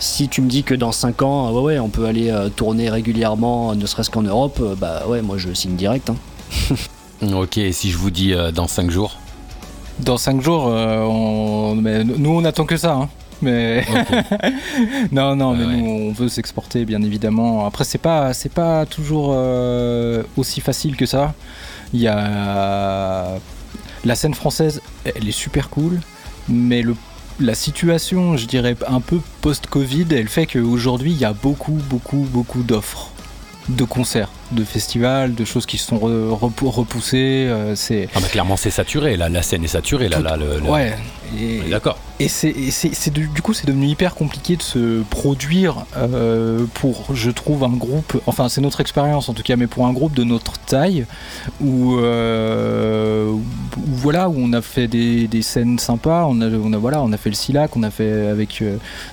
si 0.00 0.28
tu 0.28 0.42
me 0.42 0.48
dis 0.48 0.64
que 0.64 0.74
dans 0.74 0.92
5 0.92 1.22
ans, 1.22 1.52
ouais, 1.52 1.62
ouais, 1.62 1.78
on 1.78 1.88
peut 1.88 2.06
aller 2.06 2.32
tourner 2.56 2.90
régulièrement, 2.90 3.74
ne 3.74 3.86
serait-ce 3.86 4.10
qu'en 4.10 4.22
Europe, 4.22 4.60
bah 4.78 5.04
ouais, 5.06 5.22
moi 5.22 5.38
je 5.38 5.52
signe 5.52 5.76
direct. 5.76 6.10
Hein. 6.10 6.16
ok, 7.32 7.58
et 7.58 7.72
si 7.72 7.90
je 7.90 7.98
vous 7.98 8.10
dis 8.10 8.34
dans 8.54 8.66
5 8.66 8.90
jours? 8.90 9.18
Dans 10.00 10.16
5 10.16 10.40
jours, 10.40 10.68
nous 10.68 12.30
on 12.30 12.44
attend 12.44 12.64
que 12.64 12.76
ça. 12.76 12.94
Hein 12.94 13.08
mais 13.42 13.84
non, 15.12 15.36
non, 15.36 15.54
mais 15.54 15.64
nous 15.64 15.86
on 15.86 16.12
veut 16.12 16.28
s'exporter 16.28 16.84
bien 16.84 17.02
évidemment. 17.02 17.66
Après 17.66 17.84
c'est 17.84 17.98
pas 17.98 18.32
c'est 18.32 18.52
pas 18.52 18.86
toujours 18.86 19.32
euh, 19.34 20.22
aussi 20.36 20.60
facile 20.60 20.96
que 20.96 21.06
ça. 21.06 21.34
Il 21.92 22.00
y 22.00 22.08
a 22.08 23.38
la 24.04 24.14
scène 24.14 24.34
française, 24.34 24.80
elle 25.04 25.28
est 25.28 25.32
super 25.32 25.68
cool, 25.70 26.00
mais 26.48 26.82
le 26.82 26.94
la 27.40 27.54
situation, 27.54 28.36
je 28.36 28.46
dirais 28.46 28.76
un 28.86 29.00
peu 29.00 29.18
post-Covid, 29.40 30.06
elle 30.10 30.28
fait 30.28 30.46
qu'aujourd'hui 30.46 31.12
il 31.12 31.18
y 31.18 31.24
a 31.24 31.32
beaucoup, 31.32 31.78
beaucoup, 31.88 32.26
beaucoup 32.30 32.62
d'offres 32.62 33.12
de 33.68 33.84
concerts, 33.84 34.30
de 34.52 34.64
festivals, 34.64 35.34
de 35.34 35.44
choses 35.44 35.66
qui 35.66 35.78
sont 35.78 35.98
repoussées. 35.98 37.46
Euh, 37.48 37.74
c'est 37.76 38.08
ah, 38.14 38.20
clairement 38.20 38.56
c'est 38.56 38.70
saturé, 38.70 39.16
là, 39.16 39.28
la 39.28 39.42
scène 39.42 39.64
est 39.64 39.68
saturée. 39.68 40.08
Là, 40.08 40.20
là, 40.20 40.36
le, 40.36 40.60
Ouais. 40.62 40.94
D'accord. 41.70 41.98
Et, 42.18 42.28
c'est, 42.28 42.52
du 43.10 43.28
coup 43.42 43.54
c'est 43.54 43.66
devenu 43.66 43.86
hyper 43.86 44.14
compliqué 44.14 44.56
de 44.56 44.62
se 44.62 45.02
produire 45.04 45.86
euh, 45.96 46.66
pour, 46.74 47.14
je 47.14 47.30
trouve, 47.30 47.64
un 47.64 47.70
groupe. 47.70 48.20
Enfin 48.26 48.48
c'est 48.48 48.60
notre 48.60 48.80
expérience 48.80 49.28
en 49.28 49.34
tout 49.34 49.42
cas, 49.42 49.56
mais 49.56 49.68
pour 49.68 49.86
un 49.86 49.92
groupe 49.92 50.12
de 50.12 50.24
notre 50.24 50.58
taille 50.58 51.06
où, 51.60 51.96
euh, 51.98 53.32
voilà 53.86 54.28
où 54.28 54.34
on 54.36 54.52
a 54.52 54.60
fait 54.60 54.88
des, 54.88 55.28
scènes 55.42 55.78
sympas. 55.78 56.26
On 56.28 56.40
a, 56.40 56.48
on 56.48 56.72
a 56.72 56.78
voilà 56.78 57.00
on 57.02 57.12
a 57.12 57.16
fait 57.16 57.30
le 57.30 57.36
Silac, 57.36 57.76
on 57.76 57.82
a 57.84 57.90
fait 57.90 58.26
avec 58.26 58.62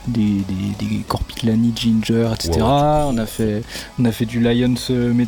des, 0.08 0.44
des, 0.48 0.86
des 0.86 0.98
Corpiclani, 1.08 1.72
Ginger, 1.76 2.30
etc. 2.34 2.60
On 2.62 3.18
a 3.18 3.26
fait 3.26 3.62
on 4.00 4.06
a 4.06 4.12
fait 4.12 4.26
du 4.26 4.42
Lions 4.42 4.76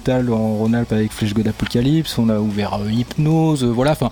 En 0.07 0.55
Rhône-Alpes 0.55 0.93
avec 0.93 1.11
Flesh 1.11 1.33
God 1.33 1.47
Apocalypse, 1.47 2.17
on 2.17 2.29
a 2.29 2.39
ouvert 2.39 2.73
euh, 2.75 2.89
Hypnose, 2.89 3.63
euh, 3.63 3.67
voilà, 3.67 3.91
enfin, 3.91 4.09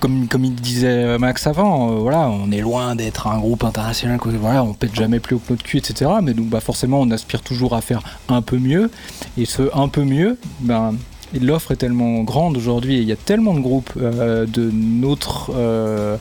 comme, 0.00 0.26
comme 0.28 0.44
il 0.44 0.54
disait 0.54 1.16
Max 1.18 1.46
avant, 1.46 1.92
euh, 1.92 1.94
voilà, 2.00 2.28
on 2.28 2.50
est 2.50 2.60
loin 2.60 2.94
d'être 2.94 3.26
un 3.26 3.38
groupe 3.38 3.64
international, 3.64 4.18
voilà, 4.22 4.62
on 4.64 4.74
pète 4.74 4.94
jamais 4.94 5.20
plus 5.20 5.36
au 5.36 5.40
de 5.54 5.62
cul, 5.62 5.78
etc. 5.78 6.10
Mais 6.22 6.34
donc, 6.34 6.48
bah, 6.48 6.60
forcément, 6.60 7.00
on 7.00 7.10
aspire 7.10 7.42
toujours 7.42 7.74
à 7.74 7.80
faire 7.80 8.02
un 8.28 8.42
peu 8.42 8.58
mieux, 8.58 8.90
et 9.38 9.46
ce 9.46 9.62
un 9.74 9.88
peu 9.88 10.04
mieux, 10.04 10.36
ben, 10.60 10.94
l'offre 11.40 11.72
est 11.72 11.76
tellement 11.76 12.22
grande 12.22 12.56
aujourd'hui 12.56 12.96
et 12.96 13.00
il 13.00 13.08
y 13.08 13.12
a 13.12 13.16
tellement 13.16 13.54
de 13.54 13.60
groupes 13.60 13.92
euh, 13.96 14.46
de 14.46 14.70
notre 14.72 15.52
euh, 15.54 16.16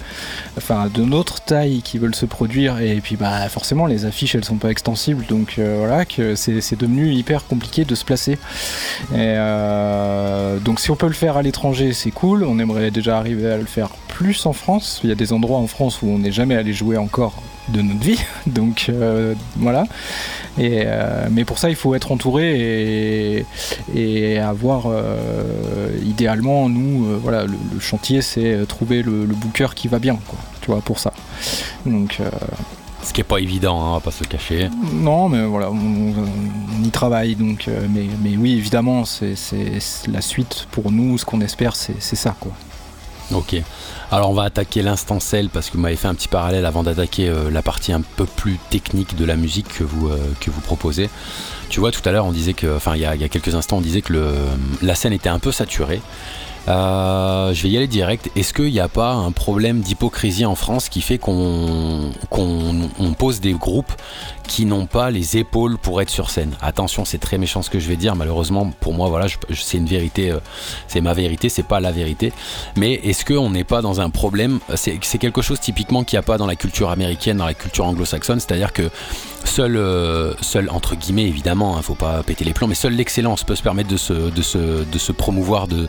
de 0.93 1.03
notre 1.03 1.41
taille 1.41 1.81
qui 1.81 1.97
veulent 1.97 2.15
se 2.15 2.25
produire 2.25 2.79
et 2.81 2.99
puis 3.01 3.15
bah 3.15 3.47
forcément 3.49 3.85
les 3.85 4.05
affiches 4.05 4.35
elles 4.35 4.43
sont 4.43 4.57
pas 4.57 4.69
extensibles 4.69 5.25
donc 5.27 5.55
euh, 5.57 5.77
voilà 5.79 6.05
que 6.05 6.35
c'est 6.35 6.77
devenu 6.77 7.11
hyper 7.11 7.45
compliqué 7.45 7.85
de 7.85 7.95
se 7.95 8.05
placer. 8.05 8.37
Donc 9.11 10.79
si 10.79 10.91
on 10.91 10.95
peut 10.95 11.07
le 11.07 11.13
faire 11.13 11.37
à 11.37 11.41
l'étranger 11.41 11.93
c'est 11.93 12.11
cool. 12.11 12.43
On 12.43 12.59
aimerait 12.59 12.91
déjà 12.91 13.17
arriver 13.17 13.49
à 13.49 13.57
le 13.57 13.65
faire 13.65 13.89
plus 14.07 14.45
en 14.45 14.53
France. 14.53 14.99
Il 15.03 15.09
y 15.09 15.13
a 15.13 15.15
des 15.15 15.33
endroits 15.33 15.57
en 15.57 15.67
France 15.67 16.01
où 16.01 16.07
on 16.07 16.19
n'est 16.19 16.31
jamais 16.31 16.55
allé 16.55 16.73
jouer 16.73 16.97
encore 16.97 17.41
de 17.69 17.81
notre 17.81 18.01
vie. 18.01 18.19
Donc 18.47 18.91
voilà. 19.57 19.85
Et, 20.57 20.85
mais 21.31 21.45
pour 21.45 21.59
ça, 21.59 21.69
il 21.69 21.75
faut 21.75 21.93
être 21.95 22.11
entouré 22.11 23.37
et, 23.39 23.45
et 23.95 24.39
avoir 24.39 24.87
euh, 24.87 25.89
idéalement, 26.03 26.69
nous, 26.69 27.05
euh, 27.05 27.19
voilà, 27.21 27.45
le, 27.45 27.79
chantier, 27.79 28.21
c'est 28.21 28.53
euh, 28.53 28.65
trouver 28.65 29.01
le, 29.01 29.25
booker 29.25 29.67
qui 29.75 29.87
va 29.87 29.99
bien, 29.99 30.17
quoi, 30.27 30.39
tu 30.61 30.71
vois, 30.71 30.81
pour 30.81 30.99
ça. 30.99 31.13
Donc. 31.85 32.19
Ce 33.03 33.13
qui 33.13 33.21
est 33.21 33.23
pas 33.23 33.37
évident, 33.37 33.79
hein, 33.79 33.89
on 33.91 33.93
va 33.93 33.99
pas 34.01 34.11
se 34.11 34.25
cacher. 34.25 34.69
Non, 34.91 35.29
mais 35.29 35.45
voilà, 35.45 35.71
on, 35.71 36.83
y 36.83 36.89
travaille. 36.89 37.35
Donc, 37.35 37.69
mais, 37.89 38.07
mais, 38.21 38.35
oui, 38.35 38.57
évidemment, 38.57 39.05
c'est 39.05 39.35
la 40.11 40.19
suite 40.19 40.67
pour 40.71 40.91
nous. 40.91 41.17
Ce 41.17 41.23
qu'on 41.23 41.39
espère, 41.39 41.75
c'est 41.75 42.01
ça, 42.01 42.35
quoi. 42.37 42.51
Ok. 43.31 43.55
Alors 44.11 44.29
on 44.29 44.33
va 44.33 44.43
attaquer 44.43 44.81
l'instant 44.81 45.19
sel 45.19 45.49
parce 45.49 45.69
que 45.69 45.75
vous 45.75 45.83
m'avez 45.83 45.97
fait 45.97 46.07
un 46.07 46.15
petit 46.15 46.29
parallèle 46.29 46.65
avant 46.65 46.83
d'attaquer 46.83 47.29
la 47.51 47.61
partie 47.61 47.91
un 47.91 48.01
peu 48.01 48.25
plus 48.25 48.57
technique 48.69 49.17
de 49.17 49.25
la 49.25 49.35
musique 49.35 49.67
que 49.67 49.83
vous, 49.83 50.09
que 50.39 50.49
vous 50.49 50.61
proposez. 50.61 51.09
Tu 51.69 51.81
vois, 51.81 51.91
tout 51.91 52.07
à 52.07 52.11
l'heure, 52.13 52.25
on 52.25 52.31
disait 52.31 52.53
que, 52.53 52.73
enfin, 52.73 52.95
il 52.95 53.01
y, 53.01 53.05
a, 53.05 53.17
quelques 53.27 53.53
instants, 53.53 53.77
on 53.77 53.81
disait 53.81 54.01
que 54.01 54.13
la 54.81 54.95
scène 54.95 55.11
était 55.11 55.27
un 55.27 55.39
peu 55.39 55.51
saturée. 55.51 56.01
Euh, 56.67 57.53
je 57.53 57.63
vais 57.63 57.69
y 57.69 57.77
aller 57.77 57.87
direct. 57.87 58.29
Est-ce 58.35 58.53
qu'il 58.53 58.71
n'y 58.71 58.79
a 58.79 58.87
pas 58.87 59.11
un 59.13 59.31
problème 59.31 59.81
d'hypocrisie 59.81 60.45
en 60.45 60.55
France 60.55 60.89
qui 60.89 61.01
fait 61.01 61.17
qu'on 61.17 62.11
pose 63.17 63.39
des 63.39 63.53
groupes 63.53 63.91
qui 64.47 64.65
n'ont 64.65 64.85
pas 64.85 65.09
les 65.09 65.37
épaules 65.37 65.77
pour 65.77 66.01
être 66.01 66.09
sur 66.09 66.29
scène? 66.29 66.55
Attention, 66.61 67.05
c'est 67.05 67.19
très 67.19 67.37
méchant 67.37 67.61
ce 67.61 67.69
que 67.69 67.79
je 67.79 67.87
vais 67.87 67.95
dire. 67.95 68.15
Malheureusement, 68.15 68.71
pour 68.79 68.93
moi, 68.93 69.09
voilà, 69.09 69.27
c'est 69.53 69.77
une 69.77 69.85
vérité, 69.85 70.31
euh, 70.31 70.39
c'est 70.87 71.01
ma 71.01 71.13
vérité, 71.13 71.49
c'est 71.49 71.63
pas 71.63 71.79
la 71.79 71.91
vérité. 71.91 72.33
Mais 72.75 72.93
est-ce 72.93 73.23
qu'on 73.23 73.49
n'est 73.49 73.63
pas 73.63 73.81
dans 73.81 74.01
un 74.01 74.09
problème? 74.09 74.59
C'est 74.75 75.17
quelque 75.19 75.41
chose 75.41 75.59
typiquement 75.59 76.03
qu'il 76.03 76.17
n'y 76.17 76.21
a 76.21 76.23
pas 76.23 76.37
dans 76.37 76.47
la 76.47 76.55
culture 76.55 76.89
américaine, 76.89 77.37
dans 77.37 77.45
la 77.45 77.53
culture 77.53 77.85
anglo-saxonne, 77.85 78.39
c'est-à-dire 78.39 78.73
que 78.73 78.89
seul, 79.47 79.77
euh, 79.77 80.33
seul 80.41 80.69
entre 80.69 80.95
guillemets 80.95 81.27
évidemment, 81.27 81.77
il 81.77 81.83
faut 81.83 81.95
pas 81.95 82.21
péter 82.23 82.45
les 82.45 82.53
plombs, 82.53 82.67
mais 82.67 82.75
seule 82.75 82.93
l'excellence 82.93 83.43
peut 83.43 83.55
se 83.55 83.63
permettre 83.63 83.89
de 83.89 83.97
se, 83.97 85.11
promouvoir, 85.11 85.67
de, 85.67 85.87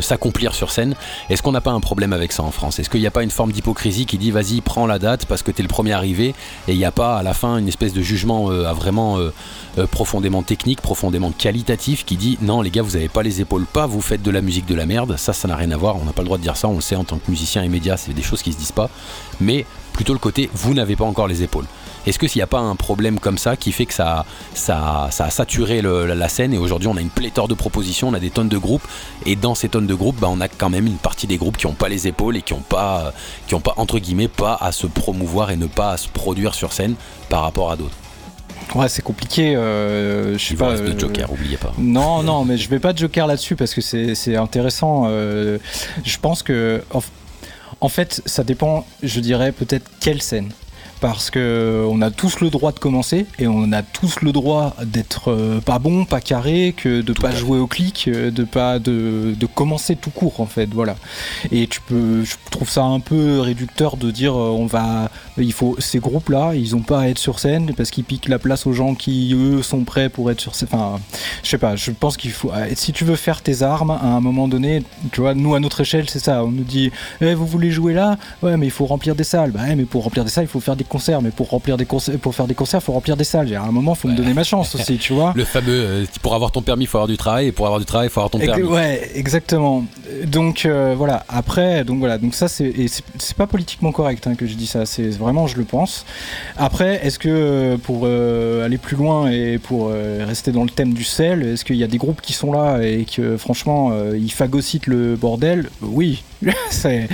s'accomplir 0.00 0.54
sur 0.54 0.70
scène. 0.70 0.94
Est-ce 1.30 1.42
qu'on 1.42 1.52
n'a 1.52 1.60
pas 1.60 1.72
un 1.72 1.80
problème 1.80 2.12
avec 2.12 2.32
ça 2.32 2.42
en 2.42 2.50
France? 2.50 2.78
Est-ce 2.78 2.88
qu'il 2.88 3.00
n'y 3.00 3.06
a 3.06 3.10
pas 3.10 3.22
une 3.22 3.30
forme 3.30 3.52
d'hypocrisie 3.52 4.06
qui 4.06 4.18
dit 4.18 4.30
vas-y, 4.30 4.60
prends 4.60 4.86
la 4.86 4.98
date 4.98 5.26
parce 5.26 5.42
que 5.42 5.50
tu 5.50 5.62
le 5.62 5.68
premier 5.68 5.92
arrivé 5.92 6.34
et 6.68 6.72
il 6.72 6.78
n'y 6.78 6.84
a 6.84 6.92
pas 6.92 7.16
à 7.16 7.22
la 7.22 7.34
fin 7.34 7.58
une 7.58 7.68
espèce 7.68 7.92
de 7.92 8.02
jugement 8.02 8.50
euh, 8.50 8.72
vraiment 8.72 9.18
euh, 9.18 9.86
profondément 9.86 10.42
technique, 10.42 10.80
profondément 10.80 11.32
qualitatif 11.32 12.04
qui 12.04 12.16
dit 12.16 12.38
non 12.42 12.62
les 12.62 12.70
gars 12.70 12.82
vous 12.82 12.96
avez 12.96 13.08
pas 13.08 13.22
les 13.22 13.40
épaules 13.40 13.66
pas, 13.66 13.86
vous 13.86 14.00
faites 14.00 14.22
de 14.22 14.30
la 14.30 14.40
musique 14.40 14.66
de 14.66 14.74
la 14.74 14.86
merde, 14.86 15.16
ça 15.16 15.32
ça 15.32 15.48
n'a 15.48 15.56
rien 15.56 15.70
à 15.70 15.76
voir, 15.76 15.96
on 15.96 16.04
n'a 16.04 16.12
pas 16.12 16.22
le 16.22 16.26
droit 16.26 16.38
de 16.38 16.42
dire 16.42 16.56
ça, 16.56 16.68
on 16.68 16.76
le 16.76 16.80
sait 16.80 16.96
en 16.96 17.04
tant 17.04 17.18
que 17.18 17.30
musicien 17.30 17.62
et 17.62 17.68
média, 17.68 17.96
c'est 17.96 18.12
des 18.12 18.22
choses 18.22 18.42
qui 18.42 18.52
se 18.52 18.58
disent 18.58 18.72
pas, 18.72 18.90
mais 19.40 19.66
plutôt 19.92 20.12
le 20.12 20.18
côté 20.18 20.50
vous 20.54 20.74
n'avez 20.74 20.96
pas 20.96 21.04
encore 21.04 21.28
les 21.28 21.42
épaules. 21.42 21.66
Est-ce 22.06 22.18
que 22.18 22.28
s'il 22.28 22.38
n'y 22.40 22.42
a 22.44 22.46
pas 22.46 22.58
un 22.58 22.76
problème 22.76 23.18
comme 23.18 23.38
ça 23.38 23.56
qui 23.56 23.72
fait 23.72 23.86
que 23.86 23.94
ça, 23.94 24.24
ça, 24.54 25.08
ça 25.10 25.24
a 25.26 25.30
saturé 25.30 25.80
le- 25.82 26.06
la, 26.06 26.28
scène 26.28 26.52
et 26.52 26.58
aujourd'hui 26.58 26.88
on 26.88 26.96
a 26.96 27.00
une 27.00 27.10
pléthore 27.10 27.48
de 27.48 27.54
propositions, 27.54 28.08
on 28.08 28.14
a 28.14 28.20
des 28.20 28.30
tonnes 28.30 28.48
de 28.48 28.58
groupes 28.58 28.86
et 29.26 29.36
dans 29.36 29.54
ces 29.54 29.68
tonnes 29.68 29.86
de 29.86 29.94
groupes, 29.94 30.20
bah, 30.20 30.28
on 30.30 30.40
a 30.40 30.48
quand 30.48 30.70
même 30.70 30.86
une 30.86 30.96
partie 30.98 31.26
des 31.26 31.36
groupes 31.36 31.56
qui 31.56 31.66
n'ont 31.66 31.72
pas 31.72 31.88
les 31.88 32.06
épaules 32.06 32.36
et 32.36 32.42
qui 32.42 32.52
n'ont 32.54 32.60
pas, 32.60 33.12
qui 33.46 33.54
ont 33.54 33.60
pas 33.60 33.74
entre 33.76 33.98
guillemets 33.98 34.28
pas 34.28 34.56
à 34.60 34.72
se 34.72 34.86
promouvoir 34.86 35.50
et 35.50 35.56
ne 35.56 35.66
pas 35.66 35.92
à 35.92 35.96
se 35.96 36.08
produire 36.08 36.54
sur 36.54 36.72
scène 36.72 36.94
par 37.28 37.42
rapport 37.42 37.70
à 37.70 37.76
d'autres. 37.76 37.96
Ouais, 38.74 38.88
c'est 38.88 39.02
compliqué. 39.02 39.54
euh, 39.56 40.38
je 40.38 40.44
sais 40.44 40.54
pas. 40.54 40.74
de 40.74 40.80
euh, 40.90 40.98
Joker, 40.98 41.30
oubliez 41.30 41.56
pas. 41.58 41.72
Non, 41.78 42.22
non, 42.22 42.44
mais 42.44 42.56
je 42.56 42.68
vais 42.70 42.78
pas 42.80 42.94
joker 42.94 43.26
là-dessus 43.26 43.56
parce 43.56 43.74
que 43.74 43.80
c'est 43.80 44.14
c'est 44.14 44.36
intéressant. 44.36 45.04
euh, 45.08 45.58
je 46.04 46.16
pense 46.18 46.42
que, 46.42 46.82
en, 46.92 47.00
en 47.80 47.88
fait, 47.88 48.22
ça 48.24 48.42
dépend, 48.42 48.86
je 49.02 49.20
dirais 49.20 49.52
peut-être 49.52 49.90
quelle 50.00 50.22
scène. 50.22 50.50
Parce 51.04 51.28
que 51.28 51.86
on 51.90 52.00
a 52.00 52.10
tous 52.10 52.40
le 52.40 52.48
droit 52.48 52.72
de 52.72 52.78
commencer 52.78 53.26
et 53.38 53.46
on 53.46 53.72
a 53.72 53.82
tous 53.82 54.22
le 54.22 54.32
droit 54.32 54.74
d'être 54.86 55.30
euh, 55.30 55.60
pas 55.60 55.78
bon, 55.78 56.06
pas 56.06 56.22
carré, 56.22 56.72
que 56.74 57.02
de 57.02 57.12
pas 57.12 57.28
à 57.28 57.32
fait. 57.32 57.40
jouer 57.40 57.58
au 57.58 57.66
clic, 57.66 58.08
euh, 58.08 58.30
de 58.30 58.42
pas 58.42 58.78
de, 58.78 59.34
de 59.38 59.44
commencer 59.44 59.96
tout 59.96 60.08
court 60.08 60.40
en 60.40 60.46
fait, 60.46 60.72
voilà. 60.72 60.96
Et 61.52 61.66
tu 61.66 61.82
peux, 61.82 62.24
je 62.24 62.36
trouve 62.50 62.70
ça 62.70 62.84
un 62.84 63.00
peu 63.00 63.40
réducteur 63.40 63.98
de 63.98 64.10
dire 64.10 64.32
euh, 64.32 64.48
on 64.48 64.64
va, 64.64 65.10
il 65.36 65.52
faut 65.52 65.76
ces 65.78 65.98
groupes 65.98 66.30
là, 66.30 66.54
ils 66.54 66.74
ont 66.74 66.80
pas 66.80 67.00
à 67.00 67.08
être 67.08 67.18
sur 67.18 67.38
scène 67.38 67.74
parce 67.76 67.90
qu'ils 67.90 68.04
piquent 68.04 68.28
la 68.30 68.38
place 68.38 68.66
aux 68.66 68.72
gens 68.72 68.94
qui 68.94 69.34
eux 69.34 69.60
sont 69.60 69.84
prêts 69.84 70.08
pour 70.08 70.30
être 70.30 70.40
sur 70.40 70.54
scène. 70.54 70.70
Enfin, 70.72 70.98
je 71.42 71.50
sais 71.50 71.58
pas, 71.58 71.76
je 71.76 71.90
pense 71.90 72.16
qu'il 72.16 72.32
faut. 72.32 72.50
Si 72.76 72.94
tu 72.94 73.04
veux 73.04 73.16
faire 73.16 73.42
tes 73.42 73.60
armes, 73.60 73.90
à 73.90 74.06
un 74.06 74.20
moment 74.20 74.48
donné, 74.48 74.82
tu 75.12 75.20
vois, 75.20 75.34
nous 75.34 75.54
à 75.54 75.60
notre 75.60 75.82
échelle, 75.82 76.08
c'est 76.08 76.18
ça. 76.18 76.42
On 76.42 76.50
nous 76.50 76.64
dit, 76.64 76.90
eh, 77.20 77.34
vous 77.34 77.46
voulez 77.46 77.70
jouer 77.70 77.92
là? 77.92 78.16
Ouais, 78.42 78.56
mais 78.56 78.68
il 78.68 78.72
faut 78.72 78.86
remplir 78.86 79.14
des 79.14 79.24
salles. 79.24 79.50
Bah, 79.50 79.64
ouais, 79.64 79.76
mais 79.76 79.84
pour 79.84 80.02
remplir 80.02 80.24
des 80.24 80.30
salles, 80.30 80.44
il 80.44 80.48
faut 80.48 80.60
faire 80.60 80.76
des 80.76 80.93
concerts. 80.94 81.22
Mais 81.22 81.30
pour 81.30 81.48
remplir 81.50 81.76
des 81.76 81.86
concerts, 81.86 82.18
pour 82.18 82.34
faire 82.34 82.46
des 82.46 82.54
concerts, 82.54 82.82
faut 82.82 82.92
remplir 82.92 83.16
des 83.16 83.24
salles. 83.24 83.52
À 83.54 83.62
un 83.62 83.72
moment, 83.72 83.94
faut 83.94 84.08
me 84.08 84.16
donner 84.16 84.32
ma 84.32 84.44
chance 84.44 84.74
aussi, 84.74 84.96
tu 84.98 85.12
vois. 85.12 85.32
Le 85.42 85.44
fameux, 85.44 85.72
euh, 85.72 86.04
pour 86.22 86.34
avoir 86.34 86.52
ton 86.52 86.62
permis, 86.62 86.86
faut 86.86 86.98
avoir 86.98 87.08
du 87.08 87.16
travail, 87.16 87.48
et 87.48 87.52
pour 87.52 87.66
avoir 87.66 87.80
du 87.80 87.86
travail, 87.86 88.06
il 88.06 88.10
faut 88.10 88.20
avoir 88.20 88.30
ton 88.30 88.38
permis. 88.38 88.62
Ouais, 88.62 89.10
exactement. 89.14 89.84
Donc 90.26 90.64
euh, 90.64 90.94
voilà. 90.96 91.24
Après, 91.28 91.84
donc 91.84 91.98
voilà. 91.98 92.18
Donc 92.18 92.34
ça, 92.34 92.46
c'est 92.48 92.72
c'est 93.18 93.36
pas 93.36 93.46
politiquement 93.46 93.90
correct 93.90 94.26
hein, 94.26 94.34
que 94.36 94.46
je 94.46 94.54
dis 94.54 94.66
ça. 94.66 94.86
C'est 94.86 95.10
vraiment, 95.10 95.46
je 95.46 95.56
le 95.56 95.64
pense. 95.64 96.04
Après, 96.56 97.04
est-ce 97.04 97.18
que 97.18 97.76
pour 97.82 98.02
euh, 98.04 98.64
aller 98.64 98.78
plus 98.78 98.96
loin 98.96 99.30
et 99.30 99.58
pour 99.58 99.90
rester 99.90 100.52
dans 100.52 100.62
le 100.62 100.70
thème 100.70 100.92
du 100.94 101.04
sel, 101.04 101.42
est-ce 101.42 101.64
qu'il 101.64 101.76
y 101.76 101.84
a 101.84 101.88
des 101.88 101.98
groupes 101.98 102.20
qui 102.20 102.32
sont 102.32 102.52
là 102.52 102.82
et 102.82 103.04
que 103.04 103.36
franchement 103.36 103.92
ils 104.14 104.32
phagocytent 104.32 104.86
le 104.86 105.16
bordel? 105.16 105.68
Oui. 105.82 106.22
c'est 106.70 107.08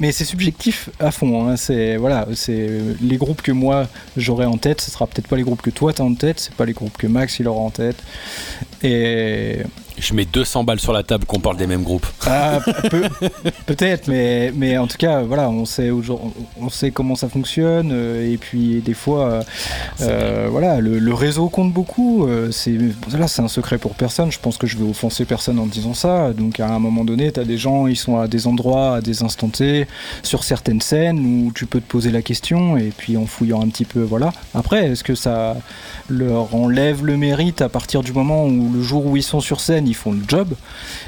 mais 0.00 0.12
c'est 0.12 0.24
subjectif 0.24 0.90
à 0.98 1.10
fond. 1.10 1.48
hein. 1.48 1.56
C'est 1.56 1.96
voilà, 1.96 2.26
c'est 2.34 2.68
les 3.00 3.16
groupes 3.16 3.42
que 3.42 3.52
moi 3.52 3.88
j'aurai 4.16 4.46
en 4.46 4.56
tête. 4.56 4.80
Ce 4.80 4.90
sera 4.90 5.06
peut-être 5.06 5.28
pas 5.28 5.36
les 5.36 5.42
groupes 5.42 5.62
que 5.62 5.70
toi 5.70 5.92
t'as 5.92 6.04
en 6.04 6.14
tête. 6.14 6.40
C'est 6.40 6.54
pas 6.54 6.64
les 6.64 6.72
groupes 6.72 6.96
que 6.96 7.06
Max 7.06 7.38
il 7.38 7.48
aura 7.48 7.60
en 7.60 7.70
tête. 7.70 7.96
Et 8.82 9.58
Je 9.98 10.14
mets 10.14 10.24
200 10.24 10.64
balles 10.64 10.80
sur 10.80 10.94
la 10.94 11.02
table 11.02 11.26
qu'on 11.26 11.40
parle 11.40 11.58
des 11.58 11.66
mêmes 11.66 11.82
groupes. 11.82 12.06
ah, 12.26 12.60
peut- 12.90 13.02
peut-être, 13.66 14.08
mais, 14.08 14.50
mais 14.56 14.78
en 14.78 14.86
tout 14.86 14.96
cas, 14.96 15.20
voilà, 15.22 15.50
on 15.50 15.66
sait, 15.66 15.90
on 15.90 16.70
sait 16.70 16.90
comment 16.90 17.14
ça 17.14 17.28
fonctionne, 17.28 17.90
euh, 17.92 18.32
et 18.32 18.38
puis 18.38 18.80
des 18.80 18.94
fois, 18.94 19.24
euh, 19.30 19.42
euh, 20.00 20.48
voilà, 20.50 20.80
le, 20.80 20.98
le 20.98 21.14
réseau 21.14 21.50
compte 21.50 21.72
beaucoup. 21.74 22.26
c'est, 22.50 22.78
là, 23.18 23.28
c'est 23.28 23.42
un 23.42 23.48
secret 23.48 23.76
pour 23.76 23.94
personne. 23.94 24.32
Je 24.32 24.38
pense 24.38 24.56
que 24.56 24.66
je 24.66 24.78
vais 24.78 24.88
offenser 24.88 25.26
personne 25.26 25.58
en 25.58 25.66
disant 25.66 25.92
ça. 25.94 26.32
Donc, 26.32 26.60
à 26.60 26.68
un 26.68 26.78
moment 26.78 27.04
donné, 27.04 27.30
tu 27.32 27.40
as 27.40 27.44
des 27.44 27.58
gens, 27.58 27.86
ils 27.86 27.96
sont 27.96 28.18
à 28.18 28.26
des 28.28 28.46
endroits, 28.46 28.96
à 28.96 29.00
des 29.02 29.22
instants 29.22 29.48
T, 29.50 29.86
sur 30.22 30.44
certaines 30.44 30.80
scènes 30.80 31.18
où 31.20 31.52
tu 31.52 31.66
peux 31.66 31.80
te 31.80 31.86
poser 31.86 32.10
la 32.10 32.22
question, 32.22 32.78
et 32.78 32.92
puis 32.96 33.18
en 33.18 33.26
fouillant 33.26 33.60
un 33.60 33.68
petit 33.68 33.84
peu, 33.84 34.00
voilà. 34.00 34.32
Après, 34.54 34.86
est-ce 34.88 35.04
que 35.04 35.14
ça 35.14 35.56
leur 36.08 36.54
enlève 36.54 37.04
le 37.04 37.18
mérite 37.18 37.60
à 37.60 37.68
partir 37.68 38.02
du 38.02 38.12
moment 38.14 38.46
où 38.46 38.69
le 38.72 38.82
jour 38.82 39.06
où 39.06 39.16
ils 39.16 39.22
sont 39.22 39.40
sur 39.40 39.60
scène, 39.60 39.86
ils 39.88 39.94
font 39.94 40.12
le 40.12 40.22
job 40.26 40.54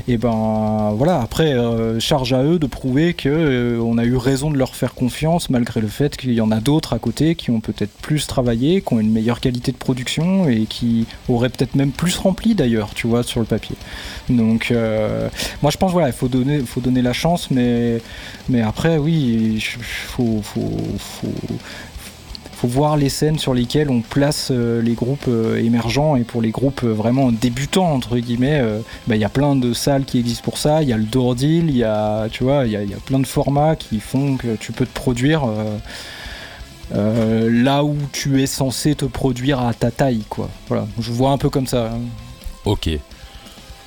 et 0.08 0.16
ben 0.16 0.92
voilà, 0.96 1.20
après, 1.20 1.52
euh, 1.54 2.00
charge 2.00 2.32
à 2.32 2.42
eux 2.42 2.58
de 2.58 2.66
prouver 2.66 3.14
que 3.14 3.28
euh, 3.28 3.80
a 4.02 4.04
eu 4.04 4.16
raison 4.16 4.50
de 4.50 4.58
leur 4.58 4.74
faire 4.74 4.94
confiance, 4.94 5.48
malgré 5.50 5.80
le 5.80 5.88
fait 5.88 6.16
qu'il 6.16 6.32
y 6.32 6.40
en 6.40 6.50
a 6.50 6.60
d'autres 6.60 6.92
à 6.92 6.98
côté 6.98 7.34
qui 7.34 7.50
ont 7.50 7.60
peut-être 7.60 7.92
plus 8.02 8.26
travaillé, 8.26 8.80
qui 8.82 8.92
ont 8.92 9.00
une 9.00 9.12
meilleure 9.12 9.40
qualité 9.40 9.72
de 9.72 9.76
production 9.76 10.48
et 10.48 10.66
qui 10.66 11.06
auraient 11.28 11.48
peut-être 11.48 11.74
même 11.74 11.92
plus 11.92 12.16
rempli 12.16 12.54
d'ailleurs, 12.54 12.90
tu 12.94 13.06
vois, 13.06 13.22
sur 13.22 13.40
le 13.40 13.46
papier. 13.46 13.76
Donc, 14.28 14.70
euh, 14.70 15.28
moi 15.62 15.70
je 15.70 15.76
pense, 15.76 15.92
voilà, 15.92 16.08
il 16.08 16.14
faut 16.14 16.28
donner, 16.28 16.60
faut 16.60 16.80
donner 16.80 17.02
la 17.02 17.12
chance, 17.12 17.48
mais, 17.50 18.00
après, 18.62 18.98
oui, 18.98 19.64
faut, 19.80 20.40
faut, 20.42 21.32
faut 22.62 22.68
voir 22.68 22.96
les 22.96 23.08
scènes 23.08 23.40
sur 23.40 23.54
lesquelles 23.54 23.90
on 23.90 24.02
place 24.02 24.50
euh, 24.52 24.80
les 24.80 24.92
groupes 24.94 25.24
euh, 25.26 25.56
émergents 25.56 26.14
et 26.14 26.22
pour 26.22 26.40
les 26.40 26.52
groupes 26.52 26.82
euh, 26.84 26.92
vraiment 26.92 27.32
débutants 27.32 27.90
entre 27.92 28.16
guillemets 28.18 28.62
bah, 29.08 29.16
il 29.16 29.20
y 29.20 29.24
a 29.24 29.28
plein 29.28 29.56
de 29.56 29.72
salles 29.72 30.04
qui 30.04 30.20
existent 30.20 30.44
pour 30.44 30.58
ça 30.58 30.80
il 30.80 30.88
y 30.88 30.92
a 30.92 30.96
le 30.96 31.02
door 31.02 31.34
deal 31.34 31.68
il 31.70 31.76
y 31.76 31.82
a 31.82 32.28
tu 32.30 32.44
vois 32.44 32.64
il 32.66 32.70
y, 32.72 32.76
a- 32.76 32.80
plein 33.04 33.18
de 33.18 33.26
formats 33.26 33.74
qui 33.74 33.98
font 33.98 34.36
que 34.36 34.54
tu 34.54 34.70
peux 34.70 34.86
te 34.86 34.94
produire 34.94 35.42
là 36.94 37.82
où 37.84 37.96
tu 38.12 38.40
es 38.42 38.46
censé 38.46 38.94
te 38.94 39.06
produire 39.06 39.60
à 39.60 39.74
ta 39.74 39.90
taille 39.90 40.22
quoi 40.28 40.48
voilà 40.68 40.86
je 41.00 41.10
vois 41.10 41.30
un 41.30 41.38
peu 41.38 41.50
comme 41.50 41.66
ça 41.66 41.86
hein. 41.86 42.00
Ok. 42.64 42.88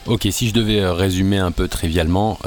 Ok, 0.07 0.27
si 0.31 0.49
je 0.49 0.53
devais 0.53 0.85
résumer 0.85 1.38
un 1.38 1.51
peu 1.51 1.67
trivialement, 1.67 2.38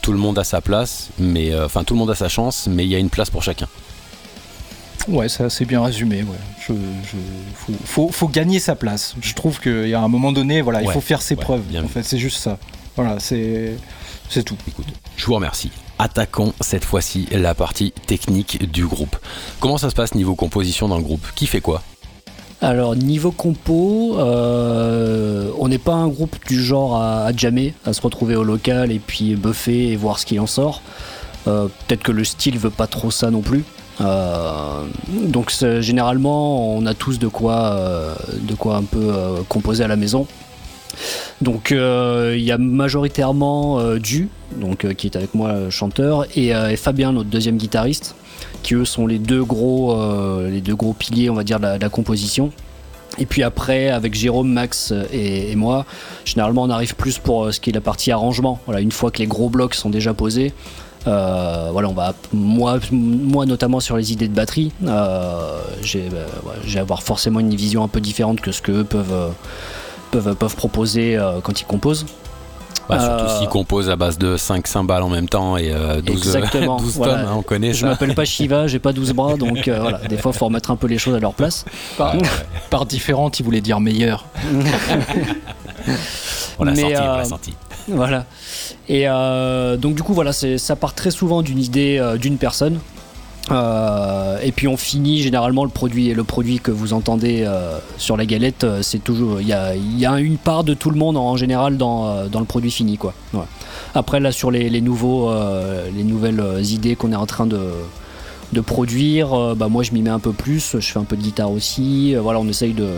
tout 0.00 0.12
le 0.12 0.18
monde 0.18 0.38
a 0.38 0.44
sa 0.44 0.60
place, 0.62 1.10
mais 1.18 1.52
enfin 1.60 1.84
tout 1.84 1.92
le 1.92 1.98
monde 1.98 2.10
a 2.10 2.14
sa 2.14 2.28
chance, 2.30 2.68
mais 2.70 2.84
il 2.84 2.88
y 2.88 2.94
a 2.94 2.98
une 2.98 3.10
place 3.10 3.28
pour 3.28 3.42
chacun. 3.42 3.66
Ouais 5.08 5.28
ça 5.28 5.50
c'est 5.50 5.64
bien 5.64 5.82
résumé 5.82 6.22
ouais. 6.22 6.28
Je, 6.66 6.72
je- 6.72 7.16
faut, 7.54 7.72
faut, 7.84 8.08
faut 8.12 8.28
gagner 8.28 8.58
sa 8.58 8.74
place. 8.74 9.14
Je 9.20 9.34
trouve 9.34 9.60
qu'il 9.60 9.88
y 9.88 9.94
a 9.94 10.00
un 10.00 10.08
moment 10.08 10.32
donné 10.32 10.60
voilà 10.62 10.82
il 10.82 10.90
faut 10.90 11.00
faire 11.00 11.22
ses 11.22 11.34
ouais, 11.34 11.40
preuves. 11.42 11.62
bien 11.62 11.84
en 11.84 11.88
fait 11.88 12.02
c'est 12.02 12.18
juste 12.18 12.38
ça. 12.38 12.58
Voilà 12.96 13.18
c'est 13.18 13.76
c'est 14.28 14.42
tout. 14.44 14.56
Écoute, 14.68 14.86
je 15.16 15.26
vous 15.26 15.34
remercie. 15.34 15.70
Attaquons 15.98 16.52
cette 16.60 16.84
fois-ci 16.84 17.26
la 17.32 17.54
partie 17.54 17.92
technique 18.06 18.70
du 18.70 18.86
groupe. 18.86 19.16
Comment 19.58 19.76
ça 19.78 19.90
se 19.90 19.94
passe 19.94 20.14
niveau 20.14 20.34
composition 20.36 20.86
dans 20.88 20.96
le 20.98 21.02
groupe? 21.02 21.26
Qui 21.34 21.46
fait 21.46 21.60
quoi? 21.60 21.82
Alors 22.62 22.94
niveau 22.94 23.32
compo, 23.32 24.16
euh, 24.18 25.50
on 25.58 25.68
n'est 25.68 25.78
pas 25.78 25.94
un 25.94 26.08
groupe 26.08 26.36
du 26.46 26.62
genre 26.62 26.96
à, 26.96 27.24
à 27.24 27.32
jammer, 27.36 27.74
à 27.86 27.92
se 27.92 28.00
retrouver 28.02 28.36
au 28.36 28.44
local 28.44 28.92
et 28.92 28.98
puis 28.98 29.34
buffer 29.34 29.88
et 29.92 29.96
voir 29.96 30.18
ce 30.18 30.26
qui 30.26 30.38
en 30.38 30.46
sort. 30.46 30.82
Euh, 31.48 31.68
Peut-être 31.88 32.02
que 32.02 32.12
le 32.12 32.22
style 32.24 32.58
veut 32.58 32.70
pas 32.70 32.86
trop 32.86 33.10
ça 33.10 33.30
non 33.30 33.40
plus. 33.40 33.64
Euh, 34.00 34.84
donc 35.10 35.52
généralement 35.80 36.74
on 36.76 36.86
a 36.86 36.94
tous 36.94 37.18
de 37.18 37.28
quoi, 37.28 37.72
euh, 37.74 38.14
de 38.42 38.54
quoi 38.54 38.76
un 38.76 38.82
peu 38.82 38.98
euh, 39.00 39.42
composer 39.48 39.84
à 39.84 39.88
la 39.88 39.96
maison. 39.96 40.26
Donc 41.40 41.70
il 41.70 42.40
y 42.42 42.52
a 42.52 42.58
majoritairement 42.58 43.78
euh, 43.80 43.98
Du, 43.98 44.28
donc 44.56 44.92
qui 44.94 45.06
est 45.06 45.16
avec 45.16 45.34
moi 45.34 45.70
chanteur, 45.70 46.26
et, 46.36 46.52
Fabien 46.76 47.12
notre 47.12 47.30
deuxième 47.30 47.56
guitariste, 47.56 48.14
qui 48.62 48.74
eux 48.74 48.84
sont 48.84 49.06
les 49.06 49.18
deux 49.18 49.44
gros, 49.44 49.96
les 50.46 50.60
deux 50.60 50.74
gros 50.74 50.92
piliers 50.92 51.30
on 51.30 51.34
va 51.34 51.44
dire 51.44 51.60
de 51.60 51.80
la, 51.80 51.88
composition. 51.88 52.50
Et 53.18 53.26
puis 53.26 53.42
après, 53.42 53.88
avec 53.88 54.14
Jérôme, 54.14 54.52
Max 54.52 54.94
et, 55.12 55.54
moi, 55.56 55.84
généralement 56.24 56.62
on 56.62 56.70
arrive 56.70 56.94
plus 56.94 57.18
pour 57.18 57.52
ce 57.52 57.60
qui 57.60 57.70
est 57.70 57.72
la 57.72 57.80
partie 57.80 58.12
arrangement. 58.12 58.60
Voilà, 58.66 58.80
une 58.80 58.92
fois 58.92 59.10
que 59.10 59.18
les 59.18 59.26
gros 59.26 59.48
blocs 59.48 59.74
sont 59.74 59.90
déjà 59.90 60.14
posés, 60.14 60.52
voilà, 61.04 61.88
on 61.88 61.94
va 61.94 62.14
moi, 62.32 62.78
moi 62.92 63.46
notamment 63.46 63.80
sur 63.80 63.96
les 63.96 64.12
idées 64.12 64.28
de 64.28 64.34
batterie, 64.34 64.72
euh, 64.86 65.60
j'ai 65.82 66.08
euh, 66.12 66.24
ouais, 66.44 66.54
j'ai 66.64 66.78
avoir 66.78 67.02
forcément 67.02 67.40
une 67.40 67.54
vision 67.54 67.82
un 67.84 67.88
peu 67.88 68.00
différente 68.00 68.40
que 68.40 68.52
ce 68.52 68.60
que 68.62 68.72
eux 68.72 68.84
peuvent 68.84 69.12
euh, 69.12 69.28
peuvent, 70.10 70.34
peuvent 70.34 70.56
proposer 70.56 71.16
euh, 71.16 71.40
quand 71.42 71.60
ils 71.60 71.64
composent. 71.66 72.06
Bah, 72.88 72.98
Surtout 72.98 73.24
Euh, 73.24 73.38
s'ils 73.38 73.48
composent 73.48 73.88
à 73.88 73.94
base 73.94 74.18
de 74.18 74.36
5 74.36 74.66
cymbales 74.66 75.02
en 75.04 75.08
même 75.08 75.28
temps 75.28 75.56
et 75.56 75.70
euh, 75.72 76.00
12, 76.02 76.16
Exactement, 76.16 76.76
12 76.80 76.96
voilà. 76.96 77.14
tonnes, 77.14 77.26
hein, 77.26 77.34
on 77.36 77.42
connaît 77.42 77.72
Je 77.72 77.86
m'appelle 77.86 78.14
pas 78.16 78.24
Shiva, 78.24 78.66
j'ai 78.66 78.80
pas 78.80 78.92
12 78.92 79.12
bras, 79.12 79.36
donc 79.36 79.68
euh, 79.68 79.78
voilà, 79.80 79.98
des 79.98 80.16
fois 80.16 80.32
faut 80.32 80.46
remettre 80.46 80.72
un 80.72 80.76
peu 80.76 80.88
les 80.88 80.98
choses 80.98 81.14
à 81.14 81.20
leur 81.20 81.34
place. 81.34 81.64
par, 81.96 82.16
par 82.68 82.86
différente 82.86 83.38
il 83.38 83.44
voulait 83.44 83.60
dire 83.60 83.78
meilleur 83.78 84.26
On 86.58 86.64
l'a 86.64 86.74
senti, 86.74 86.94
on 86.94 86.98
euh, 86.98 87.16
l'a 87.18 87.24
senti. 87.24 87.54
Voilà. 87.90 88.26
Et 88.88 89.08
euh, 89.08 89.76
donc 89.76 89.94
du 89.94 90.02
coup 90.02 90.14
voilà, 90.14 90.32
ça 90.32 90.76
part 90.76 90.94
très 90.94 91.10
souvent 91.10 91.42
d'une 91.42 91.58
idée 91.58 91.98
euh, 91.98 92.16
d'une 92.16 92.38
personne. 92.38 92.80
Euh, 93.50 94.38
et 94.42 94.52
puis 94.52 94.68
on 94.68 94.76
finit 94.76 95.22
généralement 95.22 95.64
le 95.64 95.70
produit 95.70 96.12
le 96.14 96.22
produit 96.22 96.60
que 96.60 96.70
vous 96.70 96.92
entendez 96.92 97.48
sur 97.96 98.16
la 98.16 98.26
galette 98.26 98.64
c'est 98.82 99.02
toujours 99.02 99.40
il 99.40 99.48
y 99.48 99.54
a, 100.06 100.20
une 100.20 100.36
part 100.36 100.62
de 100.62 100.74
tout 100.74 100.90
le 100.90 100.96
monde 100.96 101.16
en, 101.16 101.36
général 101.36 101.76
dans, 101.76 102.22
le 102.32 102.44
produit 102.44 102.70
fini 102.70 102.96
quoi 102.96 103.12
après 103.94 104.20
là 104.20 104.30
sur 104.30 104.52
les, 104.52 104.68
les 104.68 104.80
nouvelles 104.82 106.42
idées 106.60 106.94
qu'on 106.94 107.12
est 107.12 107.16
en 107.16 107.26
train 107.26 107.46
de 107.46 108.60
produire 108.60 109.56
bah 109.56 109.68
moi 109.68 109.82
je 109.82 109.92
m'y 109.92 110.02
mets 110.02 110.10
un 110.10 110.20
peu 110.20 110.32
plus 110.32 110.76
je 110.78 110.92
fais 110.92 111.00
un 111.00 111.04
peu 111.04 111.16
de 111.16 111.22
guitare 111.22 111.50
aussi 111.50 112.14
voilà 112.14 112.38
on 112.38 112.46
essaye 112.46 112.74
de 112.74 112.88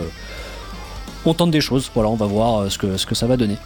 on 1.25 1.33
tente 1.33 1.51
des 1.51 1.61
choses 1.61 1.89
voilà 1.95 2.09
on 2.09 2.15
va 2.15 2.27
voir 2.27 2.69
ce 2.69 2.77
que 2.77 3.15
ça 3.15 3.25
va 3.25 3.37
donner 3.37 3.57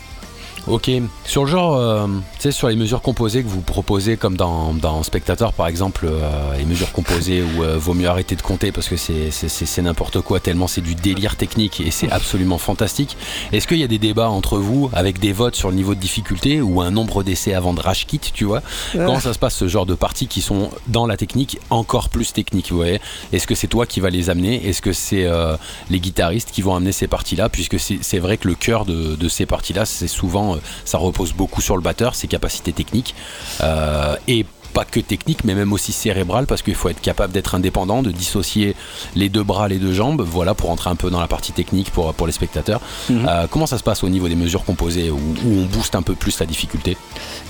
Ok. 0.67 0.91
Sur 1.25 1.45
le 1.45 1.49
genre, 1.51 1.75
euh, 1.77 2.07
tu 2.35 2.41
sais, 2.41 2.51
sur 2.51 2.67
les 2.67 2.75
mesures 2.75 3.01
composées 3.01 3.41
que 3.41 3.47
vous 3.47 3.61
proposez, 3.61 4.17
comme 4.17 4.35
dans, 4.35 4.73
dans 4.73 5.01
Spectator 5.03 5.53
par 5.53 5.67
exemple, 5.67 6.05
euh, 6.11 6.57
les 6.57 6.65
mesures 6.65 6.91
composées 6.91 7.41
où 7.41 7.63
euh, 7.63 7.77
vaut 7.77 7.93
mieux 7.93 8.07
arrêter 8.09 8.35
de 8.35 8.41
compter 8.41 8.71
parce 8.73 8.87
que 8.89 8.97
c'est- 8.97 9.81
n'importe 9.81 10.19
quoi, 10.21 10.39
tellement 10.39 10.67
c'est 10.67 10.81
du 10.81 10.95
délire 10.95 11.35
technique 11.37 11.79
et 11.81 11.91
c'est 11.91 12.11
absolument 12.11 12.57
fantastique. 12.57 13.15
Est-ce 13.53 13.65
qu'il 13.67 13.77
y 13.77 13.83
a 13.83 13.87
des 13.87 13.97
débats 13.99 14.29
entre 14.29 14.57
vous 14.57 14.89
avec 14.93 15.19
des 15.19 15.31
votes 15.31 15.55
sur 15.55 15.69
le 15.69 15.75
niveau 15.75 15.95
de 15.95 15.99
difficulté 15.99 16.61
ou 16.61 16.81
un 16.81 16.91
nombre 16.91 17.23
d'essais 17.23 17.53
avant 17.53 17.73
de 17.73 17.79
rage 17.79 18.05
kit, 18.05 18.19
tu 18.19 18.43
vois? 18.43 18.61
Comment 18.91 19.19
ça 19.21 19.33
se 19.33 19.39
passe 19.39 19.55
ce 19.55 19.67
genre 19.69 19.85
de 19.85 19.95
parties 19.95 20.27
qui 20.27 20.41
sont 20.41 20.69
dans 20.87 21.05
la 21.05 21.15
technique 21.15 21.59
encore 21.69 22.09
plus 22.09 22.33
technique, 22.33 22.71
vous 22.71 22.77
voyez? 22.77 22.99
Est-ce 23.31 23.47
que 23.47 23.55
c'est 23.55 23.67
toi 23.67 23.85
qui 23.85 23.99
vas 24.01 24.09
les 24.09 24.29
amener? 24.29 24.67
Est-ce 24.67 24.81
que 24.81 24.91
c'est 24.93 25.25
euh, 25.25 25.55
les 25.89 25.99
guitaristes 25.99 26.51
qui 26.51 26.61
vont 26.61 26.75
amener 26.75 26.91
ces 26.91 27.07
parties-là? 27.07 27.47
Puisque 27.49 27.77
c'est 27.79 28.19
vrai 28.19 28.37
que 28.37 28.47
le 28.49 28.55
cœur 28.55 28.85
de, 28.85 29.15
de 29.15 29.29
ces 29.29 29.45
parties-là, 29.45 29.85
c'est 29.85 30.07
souvent, 30.07 30.56
ça 30.85 30.97
repose 30.97 31.33
beaucoup 31.33 31.61
sur 31.61 31.75
le 31.75 31.81
batteur, 31.81 32.15
ses 32.15 32.27
capacités 32.27 32.73
techniques. 32.73 33.15
Euh, 33.61 34.15
et 34.27 34.45
pas 34.67 34.85
que 34.85 34.99
technique, 34.99 35.43
mais 35.43 35.55
même 35.55 35.73
aussi 35.73 35.91
cérébral, 35.91 36.45
parce 36.45 36.61
qu'il 36.61 36.75
faut 36.75 36.89
être 36.89 37.01
capable 37.01 37.33
d'être 37.33 37.55
indépendant, 37.55 38.01
de 38.01 38.11
dissocier 38.11 38.75
les 39.15 39.29
deux 39.29 39.43
bras, 39.43 39.67
les 39.67 39.77
deux 39.77 39.93
jambes, 39.93 40.21
voilà, 40.21 40.53
pour 40.53 40.69
entrer 40.69 40.89
un 40.89 40.95
peu 40.95 41.09
dans 41.09 41.19
la 41.19 41.27
partie 41.27 41.51
technique 41.51 41.91
pour, 41.91 42.13
pour 42.13 42.27
les 42.27 42.33
spectateurs. 42.33 42.81
Mhm. 43.09 43.25
Euh, 43.27 43.47
comment 43.49 43.65
ça 43.65 43.77
se 43.77 43.83
passe 43.83 44.03
au 44.03 44.09
niveau 44.09 44.27
des 44.27 44.35
mesures 44.35 44.63
composées, 44.63 45.09
où, 45.09 45.17
où 45.17 45.59
on 45.59 45.65
booste 45.65 45.95
un 45.95 46.01
peu 46.01 46.13
plus 46.13 46.39
la 46.39 46.45
difficulté? 46.45 46.97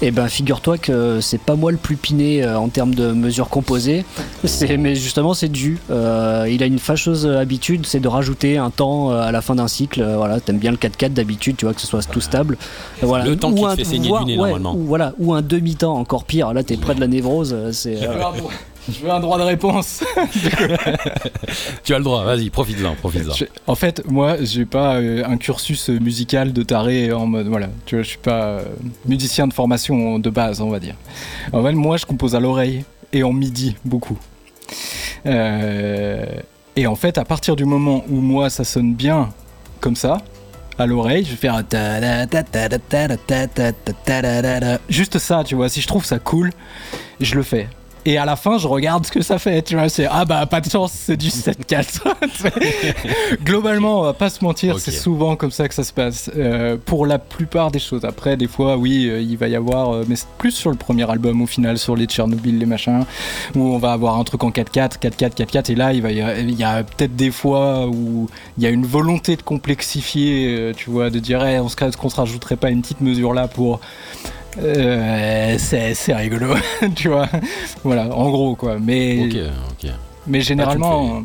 Eh 0.01 0.11
ben, 0.11 0.28
figure-toi 0.28 0.78
que 0.78 1.20
c'est 1.22 1.41
pas 1.41 1.55
moi 1.55 1.72
le 1.72 1.78
plus 1.78 1.97
piné 1.97 2.43
euh, 2.43 2.57
en 2.57 2.70
termes 2.70 2.95
de 2.95 3.11
mesures 3.11 3.49
composées. 3.49 4.05
C'est, 4.43 4.78
mais 4.78 4.95
justement, 4.95 5.34
c'est 5.34 5.49
dû. 5.49 5.80
Euh, 5.89 6.47
il 6.49 6.63
a 6.63 6.65
une 6.65 6.80
fâcheuse 6.80 7.26
habitude, 7.26 7.86
c'est 7.86 7.99
de 7.99 8.07
rajouter 8.07 8.57
un 8.57 8.70
temps 8.70 9.11
à 9.11 9.32
la 9.32 9.41
fin 9.41 9.55
d'un 9.55 9.68
cycle. 9.68 10.03
Voilà, 10.03 10.39
t'aimes 10.39 10.59
bien 10.59 10.72
le 10.72 10.78
4-4 10.78 11.13
d'habitude, 11.13 11.57
tu 11.57 11.65
vois, 11.65 11.74
que 11.74 11.82
ce 11.82 11.88
soit 11.88 12.03
tout 12.03 12.22
stable. 12.22 12.57
Voilà. 13.01 13.26
Le 13.26 13.36
temps 13.36 13.53
qui 13.53 13.63
te 13.63 13.76
fait 13.76 13.84
saigner 13.84 14.09
du 14.20 14.26
nez, 14.26 14.38
ouais, 14.38 14.49
normalement. 14.49 14.76
Ou, 14.76 14.86
voilà, 14.86 15.13
ou 15.20 15.34
un 15.34 15.41
demi-temps, 15.41 15.95
encore 15.97 16.24
pire. 16.24 16.53
Là, 16.53 16.63
t'es 16.63 16.78
près 16.78 16.95
de 16.95 16.99
la 16.99 17.07
névrose. 17.18 17.53
euh, 17.53 17.72
C'est, 17.72 17.97
Je 17.97 18.05
euh, 18.05 18.13
veux 18.13 18.24
un 18.26 18.32
droit- 18.34 18.51
je 18.89 18.99
veux 19.03 19.11
un 19.11 19.20
droit 19.20 19.38
de 19.38 19.43
réponse. 19.43 20.03
Tu 21.84 21.93
as 21.93 21.97
le 21.97 22.03
droit, 22.03 22.24
vas-y, 22.24 22.49
profite-en, 22.49 22.95
profite-en. 22.95 23.34
Je- 23.34 23.45
En 23.68 23.76
fait, 23.76 24.01
moi, 24.09 24.38
j'ai 24.41 24.65
pas 24.65 24.95
euh, 24.95 25.24
un 25.26 25.38
cursus 25.38 25.89
musical 25.89 26.53
de 26.53 26.63
taré 26.63 27.11
en 27.11 27.26
mode 27.26 27.47
voilà. 27.47 27.68
Tu 27.86 27.95
vois, 27.95 28.03
je 28.03 28.09
suis 28.09 28.18
pas 28.18 28.43
euh, 28.45 28.63
musicien 29.05 29.47
de 29.47 29.53
formation 29.53 30.20
de 30.20 30.30
base, 30.30 30.61
on 30.61 30.70
va 30.70 30.80
dire. 30.80 30.95
En 31.53 31.63
fait, 31.63 31.74
moi, 31.74 31.97
je 31.97 32.05
compose 32.05 32.36
à 32.36 32.39
l'oreille 32.39 32.84
et 33.13 33.24
en 33.24 33.34
midi 33.34 33.76
beaucoup. 33.86 34.18
Euh, 35.26 36.26
et 36.76 36.88
en 36.88 36.95
fait, 36.95 37.18
à 37.18 37.26
partir 37.26 37.55
du 37.55 37.65
moment 37.65 38.03
où 38.09 38.15
moi, 38.15 38.49
ça 38.49 38.63
sonne 38.63 38.93
bien 38.93 39.30
comme 39.80 39.95
ça. 39.95 40.20
À 40.80 40.86
l'oreille, 40.86 41.25
je 41.25 41.32
vais 41.32 41.38
faire 41.38 41.55
juste 44.89 45.17
ça, 45.17 45.43
tu 45.43 45.55
vois. 45.55 45.69
Si 45.69 45.82
je 45.82 45.88
trouve 45.88 46.05
ça 46.05 46.19
cool, 46.19 46.51
je 47.19 47.36
le 47.36 47.43
fais. 47.43 47.67
Et 48.08 48.18
à 48.18 48.24
la 48.24 48.38
fin, 48.38 48.58
je 48.58 48.70
regarde 48.70 49.05
ce 49.05 49.12
que 49.12 49.22
ça 49.22 49.38
fait, 49.38 49.62
tu 49.64 49.76
vois. 49.76 49.89
C'est 49.89 50.08
ah 50.10 50.24
bah 50.24 50.45
pas 50.45 50.62
de 50.62 50.70
chance, 50.70 50.93
c'est 50.93 51.18
du 51.18 51.28
7-4. 51.28 52.03
Globalement, 53.43 53.99
on 53.99 54.03
va 54.03 54.14
pas 54.14 54.30
se 54.30 54.41
mentir, 54.45 54.80
c'est 54.80 54.91
souvent 54.91 55.36
comme 55.36 55.51
ça 55.51 55.68
que 55.68 55.74
ça 55.74 55.84
se 55.84 55.91
passe. 55.91 56.32
Euh, 56.38 56.78
pour 56.86 57.05
la 57.05 57.20
plupart 57.20 57.70
des 57.70 57.80
choses. 57.80 58.05
Après, 58.05 58.38
des 58.38 58.47
fois, 58.47 58.78
oui, 58.78 59.10
euh, 59.10 59.20
il 59.20 59.36
va 59.36 59.49
y 59.49 59.58
avoir, 59.58 59.93
euh, 59.93 60.05
mais 60.08 60.16
c'est 60.16 60.30
plus 60.38 60.51
sur 60.51 60.70
le 60.70 60.78
premier 60.78 61.10
album 61.12 61.41
au 61.41 61.45
final, 61.47 61.78
sur 61.78 61.97
les 61.97 62.05
Tchernobyl, 62.05 62.58
les 62.58 62.66
machins, 62.66 63.03
où 63.58 63.60
on 63.60 63.78
va 63.78 63.91
avoir 63.91 64.18
un 64.18 64.24
truc 64.24 64.41
en 64.45 64.51
4-4, 64.51 64.99
4-4, 64.99 65.36
4-4. 65.36 65.72
Et 65.74 65.76
là, 65.76 65.91
il, 65.91 66.01
va 66.01 66.14
y 66.14 66.22
a, 66.22 66.39
il 66.39 66.58
y 66.58 66.64
a 66.64 66.86
peut-être 66.86 67.18
des 67.18 67.32
fois 67.32 67.88
où 67.88 68.30
il 68.58 68.64
y 68.64 68.68
a 68.68 68.70
une 68.70 68.86
volonté 68.86 69.36
de 69.36 69.41
complexifier, 69.41 70.72
tu 70.78 70.89
vois, 70.89 71.10
de 71.10 71.20
dire, 71.20 71.45
Eh, 71.45 71.60
on 71.60 71.68
se, 71.68 71.76
qu'on 71.76 72.08
se 72.08 72.16
rajouterait 72.16 72.55
pas 72.55 72.70
une 72.70 72.82
petite 72.82 73.01
mesure 73.01 73.34
là 73.34 73.49
pour. 73.49 73.82
Euh, 74.60 75.55
c'est 75.60 76.14
rigolo, 76.14 76.53
tu 76.95 77.10
vois. 77.10 77.28
Voilà, 77.84 78.05
en 78.16 78.30
gros, 78.30 78.55
quoi. 78.55 78.78
Mais, 78.80 79.30
mais 80.26 80.41
généralement. 80.41 81.24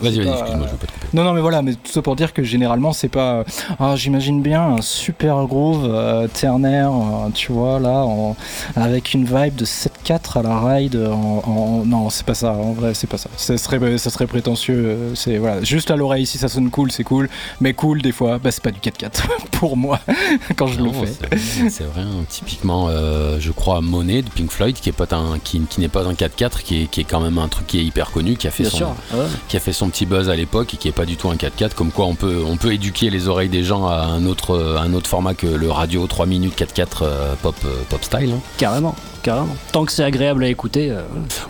Vas-y, 0.00 0.18
vas-y, 0.18 0.28
excuse-moi, 0.28 0.66
je 0.66 0.72
veux 0.72 0.78
pas 0.78 0.86
te 0.86 0.92
couper. 0.92 1.06
Non, 1.12 1.24
non, 1.24 1.32
mais 1.32 1.40
voilà, 1.40 1.62
mais 1.62 1.74
tout 1.74 1.90
ça 1.92 2.02
pour 2.02 2.14
dire 2.16 2.32
que 2.32 2.42
généralement, 2.42 2.92
c'est 2.92 3.08
pas. 3.08 3.44
Ah, 3.78 3.94
j'imagine 3.96 4.42
bien 4.42 4.62
un 4.62 4.80
super 4.82 5.44
groove 5.46 5.86
euh, 5.88 6.28
ternaire, 6.28 6.90
euh, 6.92 7.30
tu 7.34 7.52
vois, 7.52 7.80
là, 7.80 8.04
en- 8.04 8.36
avec 8.76 9.14
une 9.14 9.24
vibe 9.24 9.56
de 9.56 9.64
7-4 9.64 10.38
à 10.38 10.42
la 10.42 10.60
ride. 10.60 10.96
En, 10.96 11.42
en- 11.46 11.84
Non, 11.84 12.10
c'est 12.10 12.24
pas 12.26 12.34
ça, 12.34 12.52
en 12.52 12.72
vrai, 12.72 12.94
c'est 12.94 13.06
pas 13.06 13.18
ça. 13.18 13.28
Ça 13.36 13.56
serait, 13.58 13.98
ça 13.98 14.10
serait 14.10 14.26
prétentieux. 14.26 14.76
euh, 14.86 15.14
C'est 15.14 15.38
voilà, 15.38 15.62
juste 15.62 15.90
à 15.90 15.96
l'oreille, 15.96 16.26
si 16.26 16.38
ça 16.38 16.48
sonne 16.48 16.70
cool, 16.70 16.92
c'est 16.92 17.04
cool. 17.04 17.28
Mais 17.60 17.74
cool, 17.74 18.02
des 18.02 18.12
fois, 18.12 18.38
bah, 18.38 18.50
c'est 18.50 18.62
pas 18.62 18.70
du 18.70 18.80
4-4 18.80 19.22
pour 19.52 19.76
moi 19.76 20.00
quand 20.56 20.66
je 20.66 20.78
le 20.78 20.84
Non, 20.84 20.92
fais. 20.92 21.36
c'est- 21.70 21.84
vrai, 21.84 22.02
hein, 22.02 22.24
typiquement, 22.28 22.86
euh, 22.88 23.38
je 23.40 23.50
crois, 23.52 23.80
Monet 23.80 24.22
de 24.22 24.28
Pink 24.30 24.50
Floyd, 24.50 24.76
qui 24.76 24.88
est 24.88 24.92
pas 24.92 25.06
un, 25.16 25.38
qui, 25.38 25.60
qui 25.68 25.80
n'est 25.80 25.88
pas 25.88 26.04
un 26.06 26.12
4x4, 26.12 26.62
qui 26.62 26.82
est, 26.82 26.86
qui 26.86 27.00
est 27.00 27.04
quand 27.04 27.20
même 27.20 27.38
un 27.38 27.48
truc 27.48 27.66
qui 27.66 27.78
est 27.80 27.84
hyper 27.84 28.10
connu, 28.10 28.36
qui 28.36 28.46
a 28.46 28.50
fait 28.50 28.64
bien 28.64 28.70
son, 28.70 28.76
sûr. 28.76 28.88
Ouais. 29.14 29.24
qui 29.48 29.56
a 29.56 29.60
fait 29.60 29.72
son 29.72 29.87
petit 29.88 30.06
buzz 30.06 30.28
à 30.30 30.36
l'époque 30.36 30.74
et 30.74 30.76
qui 30.76 30.88
est 30.88 30.92
pas 30.92 31.04
du 31.06 31.16
tout 31.16 31.28
un 31.30 31.34
4x4. 31.36 31.74
Comme 31.74 31.90
quoi, 31.90 32.06
on 32.06 32.14
peut, 32.14 32.42
on 32.46 32.56
peut 32.56 32.72
éduquer 32.72 33.10
les 33.10 33.28
oreilles 33.28 33.48
des 33.48 33.62
gens 33.64 33.86
à 33.86 33.96
un 34.06 34.24
autre, 34.26 34.78
un 34.80 34.92
autre 34.94 35.08
format 35.08 35.34
que 35.34 35.46
le 35.46 35.70
radio 35.70 36.06
3 36.06 36.26
minutes 36.26 36.58
4x4 36.58 36.86
euh, 37.02 37.34
pop, 37.42 37.54
euh, 37.64 37.68
pop 37.88 38.02
style. 38.04 38.32
hein. 38.32 38.40
Carrément, 38.56 38.94
carrément. 39.28 39.56
Tant 39.72 39.84
que 39.84 39.92
c'est 39.92 40.04
agréable 40.04 40.44
à 40.44 40.48
écouter. 40.48 40.90
euh, 40.90 41.02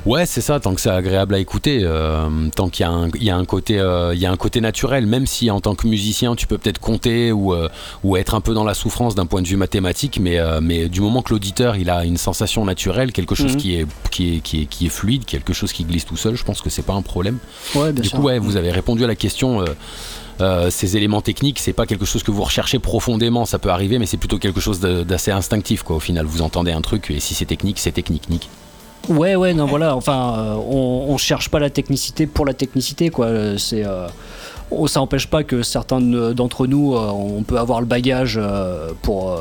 Ouais, 0.07 0.26
c'est 0.26 0.41
ça. 0.41 0.59
Tant 0.61 0.74
que 0.74 0.81
c'est 0.81 0.91
agréable 0.91 1.35
à 1.35 1.39
écouter, 1.39 1.81
euh, 1.83 2.29
tant 2.55 2.68
qu'il 2.68 2.85
y 2.85 2.89
a 2.89 2.91
un, 2.93 3.09
il 3.14 3.24
y 3.24 3.31
a 3.31 3.37
un 3.37 3.45
côté, 3.45 3.79
euh, 3.79 4.14
y 4.14 4.26
a 4.26 4.31
un 4.31 4.37
côté 4.37 4.61
naturel. 4.61 5.07
Même 5.07 5.26
si 5.26 5.51
en 5.51 5.61
tant 5.61 5.74
que 5.74 5.87
musicien, 5.87 6.35
tu 6.35 6.47
peux 6.47 6.59
peut-être 6.59 6.81
compter 6.81 7.33
ou, 7.33 7.55
ou 8.05 8.16
être 8.16 8.35
un 8.35 8.41
peu 8.41 8.55
dans 8.55 8.64
la 8.64 8.74
souffrance 8.74 9.14
d'un 9.14 9.26
point 9.26 9.43
de 9.43 9.47
vue 9.49 9.57
mathématique, 9.57 10.18
mais, 10.20 10.39
mais 10.61 10.89
du 10.89 11.01
moment 11.01 11.22
que 11.22 11.33
l'auditeur, 11.33 11.76
il 11.76 11.91
a 11.91 12.05
une 12.05 12.16
sensation 12.16 12.64
naturelle, 12.64 13.12
quelque 13.12 13.35
chose 13.35 13.53
Mhm. 13.53 13.57
qui 13.57 13.74
est, 13.76 13.87
qui 14.11 14.37
est, 14.37 14.41
qui 14.41 14.62
est, 14.62 14.66
qui 14.66 14.87
est 14.87 14.91
fluide, 14.91 15.24
quelque 15.24 15.53
chose 15.53 15.72
qui 15.72 15.85
glisse 15.85 16.05
tout 16.05 16.16
seul, 16.16 16.35
je 16.35 16.45
pense 16.45 16.61
que 16.61 16.70
c'est 16.70 16.83
pas 16.85 16.95
un 16.95 17.03
problème. 17.03 17.39
Ouais, 17.74 17.93
bien 17.93 18.03
du 18.03 18.09
sûr. 18.09 18.18
coup, 18.18 18.24
ouais, 18.26 18.39
vous 18.39 18.57
avez 18.57 18.70
répondu 18.70 19.05
à 19.05 19.07
la 19.07 19.14
question. 19.14 19.64
Euh, 20.41 20.70
ces 20.70 20.97
éléments 20.97 21.20
techniques, 21.20 21.59
c'est 21.59 21.72
pas 21.72 21.86
quelque 21.86 22.05
chose 22.05 22.22
que 22.22 22.30
vous 22.30 22.43
recherchez 22.43 22.78
profondément, 22.78 23.45
ça 23.47 23.59
peut 23.59 23.70
arriver, 23.70 23.99
mais 23.99 24.07
c'est 24.07 24.16
plutôt 24.16 24.39
quelque 24.39 24.61
chose 24.61 24.80
d'assez 24.80 25.30
instinctif, 25.30 25.82
quoi. 25.82 25.97
Au 25.97 26.01
final, 26.01 26.26
vous 26.26 26.43
entendez 26.43 26.72
un 26.72 26.80
truc, 26.80 27.11
et 27.11 27.20
si 27.20 27.34
c'est 27.34 27.45
technique, 27.45 27.78
c'est 27.78 27.93
technique, 27.93 28.28
nique. 28.30 28.49
Ouais, 29.09 29.36
ouais, 29.36 29.55
non, 29.55 29.66
voilà. 29.66 29.97
Enfin, 29.97 30.34
euh, 30.39 30.55
on, 30.55 31.16
cherche 31.16 31.49
pas 31.49 31.59
la 31.59 31.70
technicité 31.70 32.26
pour 32.26 32.45
la 32.47 32.55
technicité, 32.55 33.11
quoi. 33.11 33.28
C'est. 33.59 33.84
euh, 33.84 34.07
ça 34.86 35.01
n'empêche 35.01 35.28
pas 35.28 35.45
que 35.45 35.62
certains 35.62 36.01
de- 36.01 36.32
d'entre 36.34 36.66
nous, 36.66 36.95
on 36.95 37.43
peut 37.43 37.59
avoir 37.59 37.80
le 37.80 37.86
bagage 37.86 38.39
pour. 39.03 39.41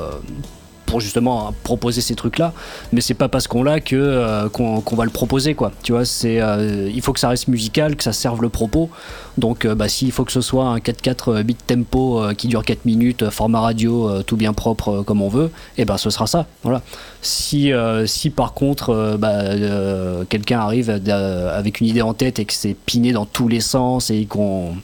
Pour 0.88 1.02
justement 1.02 1.54
proposer 1.64 2.02
ces 2.02 2.16
trucs-là, 2.16 2.54
mais 2.92 3.02
c'est 3.02 3.14
pas 3.14 3.28
parce 3.28 3.48
qu'on 3.48 3.62
l'a 3.62 3.80
que 3.80 3.96
euh, 3.96 4.50
qu'on 4.50 4.96
va 4.96 5.04
le 5.04 5.12
proposer, 5.12 5.54
quoi. 5.54 5.72
Tu 5.84 5.92
vois, 5.92 6.06
c'est 6.06 6.42
euh, 6.42 6.90
il 6.92 7.02
faut 7.02 7.14
que 7.14 7.20
ça 7.20 7.30
reste 7.30 7.50
musical, 7.50 7.96
que 7.96 8.04
ça 8.04 8.14
serve 8.14 8.42
le 8.42 8.50
propos. 8.50 8.90
Donc, 9.38 9.66
euh, 9.66 9.76
bah, 9.76 9.90
s'il 9.90 10.12
faut 10.12 10.24
que 10.24 10.32
ce 10.32 10.42
soit 10.42 10.66
un 10.66 10.78
4-4 10.78 11.44
bit 11.44 11.58
tempo 11.68 12.24
qui 12.38 12.48
dure 12.48 12.64
4 12.64 12.86
minutes, 12.86 13.30
format 13.30 13.60
radio, 13.60 14.24
tout 14.24 14.38
bien 14.38 14.54
propre 14.54 15.04
comme 15.04 15.22
on 15.22 15.30
veut, 15.30 15.52
et 15.78 15.86
ben 15.86 15.98
ce 15.98 16.10
sera 16.10 16.26
ça. 16.26 16.48
Voilà. 16.64 16.82
Si, 17.22 17.72
si 18.06 18.30
par 18.30 18.54
contre 18.54 19.18
bah, 19.20 20.24
quelqu'un 20.30 20.60
arrive 20.60 20.90
avec 20.90 21.82
une 21.82 21.88
idée 21.88 22.02
en 22.02 22.14
tête 22.14 22.40
et 22.40 22.46
que 22.46 22.54
c'est 22.54 22.74
piné 22.74 23.12
dans 23.12 23.26
tous 23.26 23.50
les 23.50 23.60
sens 23.60 24.10
et 24.10 24.26
qu'on 24.26 24.76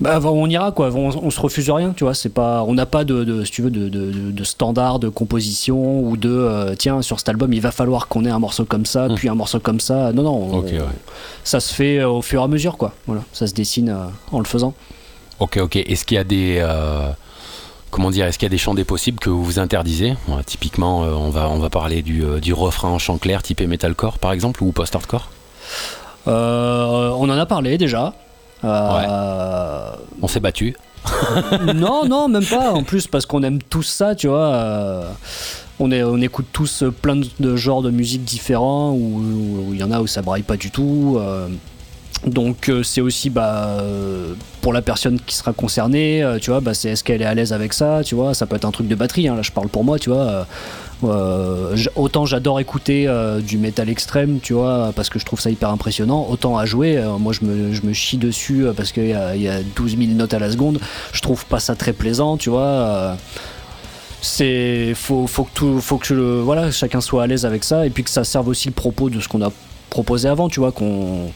bah, 0.00 0.18
on 0.24 0.46
ira 0.48 0.72
quoi, 0.72 0.90
on, 0.92 1.10
on 1.10 1.30
se 1.30 1.40
refuse 1.40 1.70
rien, 1.70 1.92
tu 1.96 2.02
vois. 2.04 2.14
C'est 2.14 2.28
pas, 2.28 2.64
on 2.66 2.74
n'a 2.74 2.86
pas 2.86 3.04
de, 3.04 3.22
de, 3.24 3.44
si 3.44 3.52
tu 3.52 3.62
veux, 3.62 3.70
de, 3.70 3.88
de, 3.88 4.10
de- 4.30 4.44
standard 4.44 4.98
de 4.98 5.08
composition 5.08 6.00
ou 6.00 6.16
de 6.16 6.28
euh, 6.30 6.74
tiens 6.76 7.02
sur 7.02 7.18
cet 7.20 7.28
album 7.28 7.52
il 7.52 7.60
va 7.60 7.70
falloir 7.70 8.08
qu'on 8.08 8.24
ait 8.24 8.30
un 8.30 8.38
morceau 8.40 8.64
comme 8.64 8.84
ça, 8.86 9.08
Hmm. 9.08 9.14
puis 9.14 9.28
un 9.28 9.34
morceau 9.36 9.60
comme 9.60 9.78
ça. 9.80 10.12
Non 10.12 10.22
non, 10.24 10.34
on- 10.50 10.58
Ok, 10.58 10.66
ouais. 10.72 10.78
ça 11.44 11.60
se 11.60 11.72
fait 11.72 11.98
euh, 11.98 12.08
au 12.08 12.22
fur 12.22 12.40
et 12.40 12.44
à 12.44 12.48
mesure 12.48 12.76
quoi. 12.76 12.92
Voilà, 13.06 13.22
ça 13.32 13.46
se 13.46 13.54
dessine 13.54 13.90
euh, 13.90 14.06
en 14.32 14.38
le 14.40 14.44
faisant. 14.46 14.74
Ok, 15.38 15.58
ok. 15.60 15.76
Est-ce 15.76 16.04
qu'il 16.04 16.16
y 16.16 16.18
a 16.18 16.24
des. 16.24 16.58
euh, 16.60 17.08
comment 17.90 18.10
dire 18.10 18.26
Est-ce 18.26 18.38
qu'il 18.38 18.46
y 18.46 18.50
a 18.50 18.56
des 18.56 18.58
chants 18.58 18.74
des 18.74 18.84
possibles 18.84 19.18
que 19.20 19.30
vous 19.30 19.44
vous 19.44 19.58
interdisez? 19.58 20.14
Typiquement, 20.46 21.00
on, 21.00 21.30
va, 21.30 21.48
on 21.48 21.58
va 21.58 21.68
parler 21.70 22.02
du, 22.02 22.24
du 22.40 22.52
refrain 22.52 22.88
en 22.88 22.98
chant 22.98 23.18
clair 23.18 23.42
typé 23.42 23.66
metalcore 23.66 24.18
par 24.18 24.32
exemple 24.32 24.62
ou 24.64 24.72
post-hardcore? 24.72 25.28
On 26.26 26.30
en 27.28 27.38
a 27.38 27.46
parlé 27.46 27.78
déjà. 27.78 28.14
Euh, 28.64 29.90
On 30.20 30.28
s'est 30.28 30.40
battu. 30.40 30.76
non, 31.74 32.06
non, 32.06 32.28
même 32.28 32.44
pas. 32.44 32.70
En 32.72 32.84
plus, 32.84 33.06
parce 33.06 33.26
qu'on 33.26 33.42
aime 33.42 33.60
tous 33.62 33.82
ça, 33.82 34.14
tu 34.14 34.28
vois. 34.28 34.54
euh, 34.54 35.08
on, 35.80 35.90
est, 35.90 36.02
on 36.04 36.18
écoute 36.20 36.46
tous 36.52 36.84
plein 37.02 37.20
de, 37.40 37.56
genres 37.56 37.82
de 37.82 37.90
musique 37.90 38.24
différents, 38.24 38.92
où 38.92 39.70
il 39.72 39.78
y 39.78 39.82
en 39.82 39.90
a 39.90 40.00
où 40.00 40.06
ça 40.06 40.22
braille 40.22 40.42
pas 40.42 40.56
du 40.56 40.70
tout. 40.70 41.16
euh, 41.18 41.48
donc 42.26 42.68
euh, 42.68 42.84
c'est 42.84 43.00
aussi 43.00 43.30
bah, 43.30 43.66
euh, 43.80 44.34
pour 44.60 44.72
la 44.72 44.80
personne 44.80 45.18
qui 45.26 45.34
sera 45.34 45.52
concernée, 45.52 46.22
euh, 46.22 46.38
tu 46.38 46.50
vois, 46.50 46.60
bah, 46.60 46.72
c'est 46.72 46.90
est-ce 46.90 47.02
qu'elle 47.02 47.20
est 47.20 47.24
à 47.24 47.34
l'aise 47.34 47.52
avec 47.52 47.72
ça, 47.72 48.02
tu 48.04 48.14
vois, 48.14 48.32
ça 48.32 48.46
peut 48.46 48.54
être 48.54 48.64
un 48.64 48.70
truc 48.70 48.86
de 48.86 48.94
batterie, 48.94 49.26
hein, 49.26 49.34
là 49.34 49.42
je 49.42 49.50
parle 49.50 49.66
pour 49.68 49.82
moi, 49.82 49.98
tu 49.98 50.08
vois. 50.10 50.46
Euh, 51.04 51.76
autant 51.96 52.24
j'adore 52.26 52.60
écouter 52.60 53.06
euh, 53.08 53.40
du 53.40 53.58
métal 53.58 53.88
extrême, 53.88 54.38
tu 54.42 54.52
vois, 54.52 54.92
parce 54.94 55.08
que 55.10 55.18
je 55.18 55.24
trouve 55.24 55.40
ça 55.40 55.50
hyper 55.50 55.68
impressionnant. 55.70 56.26
Autant 56.30 56.56
à 56.58 56.66
jouer, 56.66 56.98
euh, 56.98 57.18
moi 57.18 57.32
je 57.32 57.44
me, 57.44 57.92
chie 57.92 58.16
dessus 58.18 58.64
parce 58.76 58.92
qu'il 58.92 59.06
y, 59.08 59.12
a- 59.12 59.34
il 59.36 59.42
y 59.42 59.48
a 59.48 59.62
12 59.76 59.96
000 59.98 60.12
notes 60.12 60.34
à 60.34 60.38
la 60.38 60.50
seconde. 60.50 60.78
Je 61.12 61.20
trouve 61.20 61.44
pas 61.46 61.60
ça 61.60 61.74
très 61.74 61.92
plaisant, 61.92 62.36
tu 62.36 62.50
vois. 62.50 63.16
c'est 64.20 64.92
faut, 64.94 65.26
faut 65.26 65.44
que 65.44 65.50
tout, 65.54 65.80
faut 65.80 65.98
que 65.98 66.14
le- 66.14 66.40
voilà, 66.40 66.70
chacun 66.70 67.00
soit 67.00 67.24
à 67.24 67.26
l'aise 67.26 67.44
avec 67.44 67.64
ça 67.64 67.84
et 67.86 67.90
puis 67.90 68.04
que 68.04 68.10
ça 68.10 68.22
serve 68.24 68.48
aussi 68.48 68.68
le 68.68 68.74
propos 68.74 69.10
de 69.10 69.18
ce 69.20 69.28
qu'on 69.28 69.42
a 69.42 69.50
proposé 69.90 70.28
avant, 70.28 70.48
tu 70.48 70.60
vois, 70.60 70.72
qu'on 70.72 71.30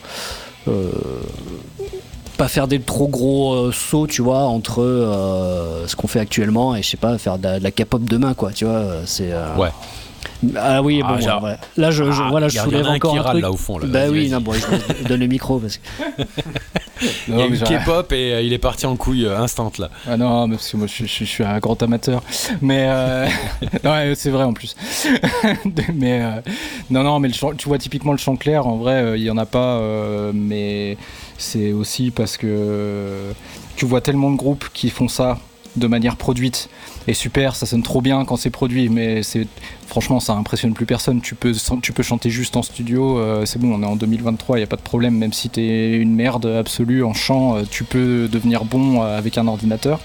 pas 2.36 2.48
faire 2.48 2.68
des 2.68 2.80
trop 2.80 3.08
gros 3.08 3.54
euh, 3.54 3.72
sauts, 3.72 4.06
tu 4.06 4.22
vois, 4.22 4.40
entre 4.44 4.82
euh, 4.82 5.86
ce 5.86 5.96
qu'on 5.96 6.06
fait 6.08 6.20
actuellement 6.20 6.76
et 6.76 6.82
je 6.82 6.88
sais 6.90 6.96
pas, 6.96 7.16
faire 7.18 7.38
de 7.38 7.44
la, 7.44 7.58
de 7.58 7.64
la 7.64 7.70
K-pop 7.70 8.02
demain, 8.04 8.34
quoi, 8.34 8.52
tu 8.52 8.64
vois, 8.64 8.74
euh, 8.74 9.02
c'est. 9.06 9.32
euh, 9.32 9.54
Ouais. 9.56 9.70
Ah 10.56 10.82
oui, 10.82 11.00
Ah, 11.04 11.14
bon, 11.14 11.20
genre- 11.20 11.42
ouais. 11.44 11.56
là 11.78 11.90
je, 11.90 12.04
je- 12.10 12.22
Ah, 12.22 12.28
voilà, 12.30 12.48
y 12.48 12.50
je 12.50 12.56
y 12.56 12.58
soulève 12.60 12.86
a 12.86 12.90
un 12.90 12.96
encore 12.96 13.12
qui 13.12 13.18
un 13.18 13.22
râle, 13.22 13.32
truc. 13.34 13.42
là, 13.42 13.50
au 13.50 13.56
fond, 13.56 13.78
là. 13.78 13.86
Bah 13.88 14.00
oui, 14.10 14.28
non, 14.28 14.40
bon, 14.40 14.52
je 14.52 15.04
donne 15.08 15.20
le 15.20 15.26
micro 15.28 15.58
parce 15.58 15.78
que. 15.78 15.82
Il 17.28 17.34
y 17.34 17.36
Non, 17.36 17.42
a 17.44 17.46
une 17.46 17.54
j'ai- 17.56 17.64
K-pop 17.64 18.10
et 18.12 18.32
euh, 18.32 18.40
il 18.40 18.54
est 18.54 18.58
parti 18.58 18.86
en 18.86 18.96
couille 18.96 19.26
euh, 19.26 19.38
instant 19.38 19.70
là. 19.78 19.90
Ah 20.08 20.16
non, 20.16 20.46
mais 20.48 20.56
parce 20.56 20.70
que 20.70 20.78
moi 20.78 20.86
je, 20.86 21.04
je- 21.04 21.06
je 21.18 21.24
suis 21.24 21.44
un 21.44 21.58
grand 21.58 21.80
amateur. 21.82 22.22
Mais 22.62 22.86
euh, 22.88 23.26
ouais, 23.84 24.14
c'est 24.14 24.30
vrai 24.30 24.44
en 24.44 24.54
plus. 24.54 24.74
mais 25.94 26.22
euh, 26.22 26.30
non, 26.88 27.02
non, 27.02 27.18
mais 27.20 27.28
le 27.28 27.34
chant- 27.34 27.52
tu 27.54 27.68
vois 27.68 27.76
typiquement 27.76 28.12
le 28.12 28.18
chant 28.18 28.36
clair, 28.36 28.66
en 28.66 28.76
vrai, 28.76 28.94
euh, 28.94 29.16
il 29.18 29.24
y 29.24 29.30
en 29.30 29.36
a 29.36 29.44
pas. 29.44 29.76
euh, 29.76 30.32
mais 30.34 30.96
c'est 31.38 31.72
aussi 31.72 32.10
parce 32.10 32.36
que 32.36 33.32
tu 33.76 33.86
vois 33.86 34.00
tellement 34.00 34.30
de 34.30 34.36
groupes 34.36 34.66
qui 34.72 34.90
font 34.90 35.08
ça 35.08 35.38
de 35.76 35.86
manière 35.86 36.16
produite. 36.16 36.68
Et 37.08 37.14
super, 37.14 37.54
ça 37.54 37.66
sonne 37.66 37.82
trop 37.82 38.00
bien 38.00 38.24
quand 38.24 38.36
c'est 38.36 38.50
produit, 38.50 38.88
mais 38.88 39.22
c'est 39.22 39.46
franchement 39.86 40.18
ça 40.18 40.32
impressionne 40.32 40.74
plus 40.74 40.86
personne. 40.86 41.20
Tu 41.20 41.34
peux, 41.34 41.54
chanter 42.02 42.30
juste 42.30 42.56
en 42.56 42.62
studio, 42.62 43.18
euh, 43.18 43.44
c'est 43.46 43.60
bon, 43.60 43.74
on 43.74 43.82
est 43.82 43.86
en 43.86 43.96
2023, 43.96 44.58
il 44.58 44.60
y 44.62 44.64
a 44.64 44.66
pas 44.66 44.76
de 44.76 44.82
problème. 44.82 45.16
Même 45.16 45.32
si 45.32 45.48
t'es 45.48 45.96
une 45.96 46.14
merde 46.14 46.46
absolue 46.46 47.04
en 47.04 47.14
chant, 47.14 47.56
euh, 47.56 47.62
tu 47.70 47.84
peux 47.84 48.28
devenir 48.28 48.64
bon 48.64 49.02
euh, 49.02 49.18
avec 49.18 49.38
un 49.38 49.46
ordinateur. 49.46 50.00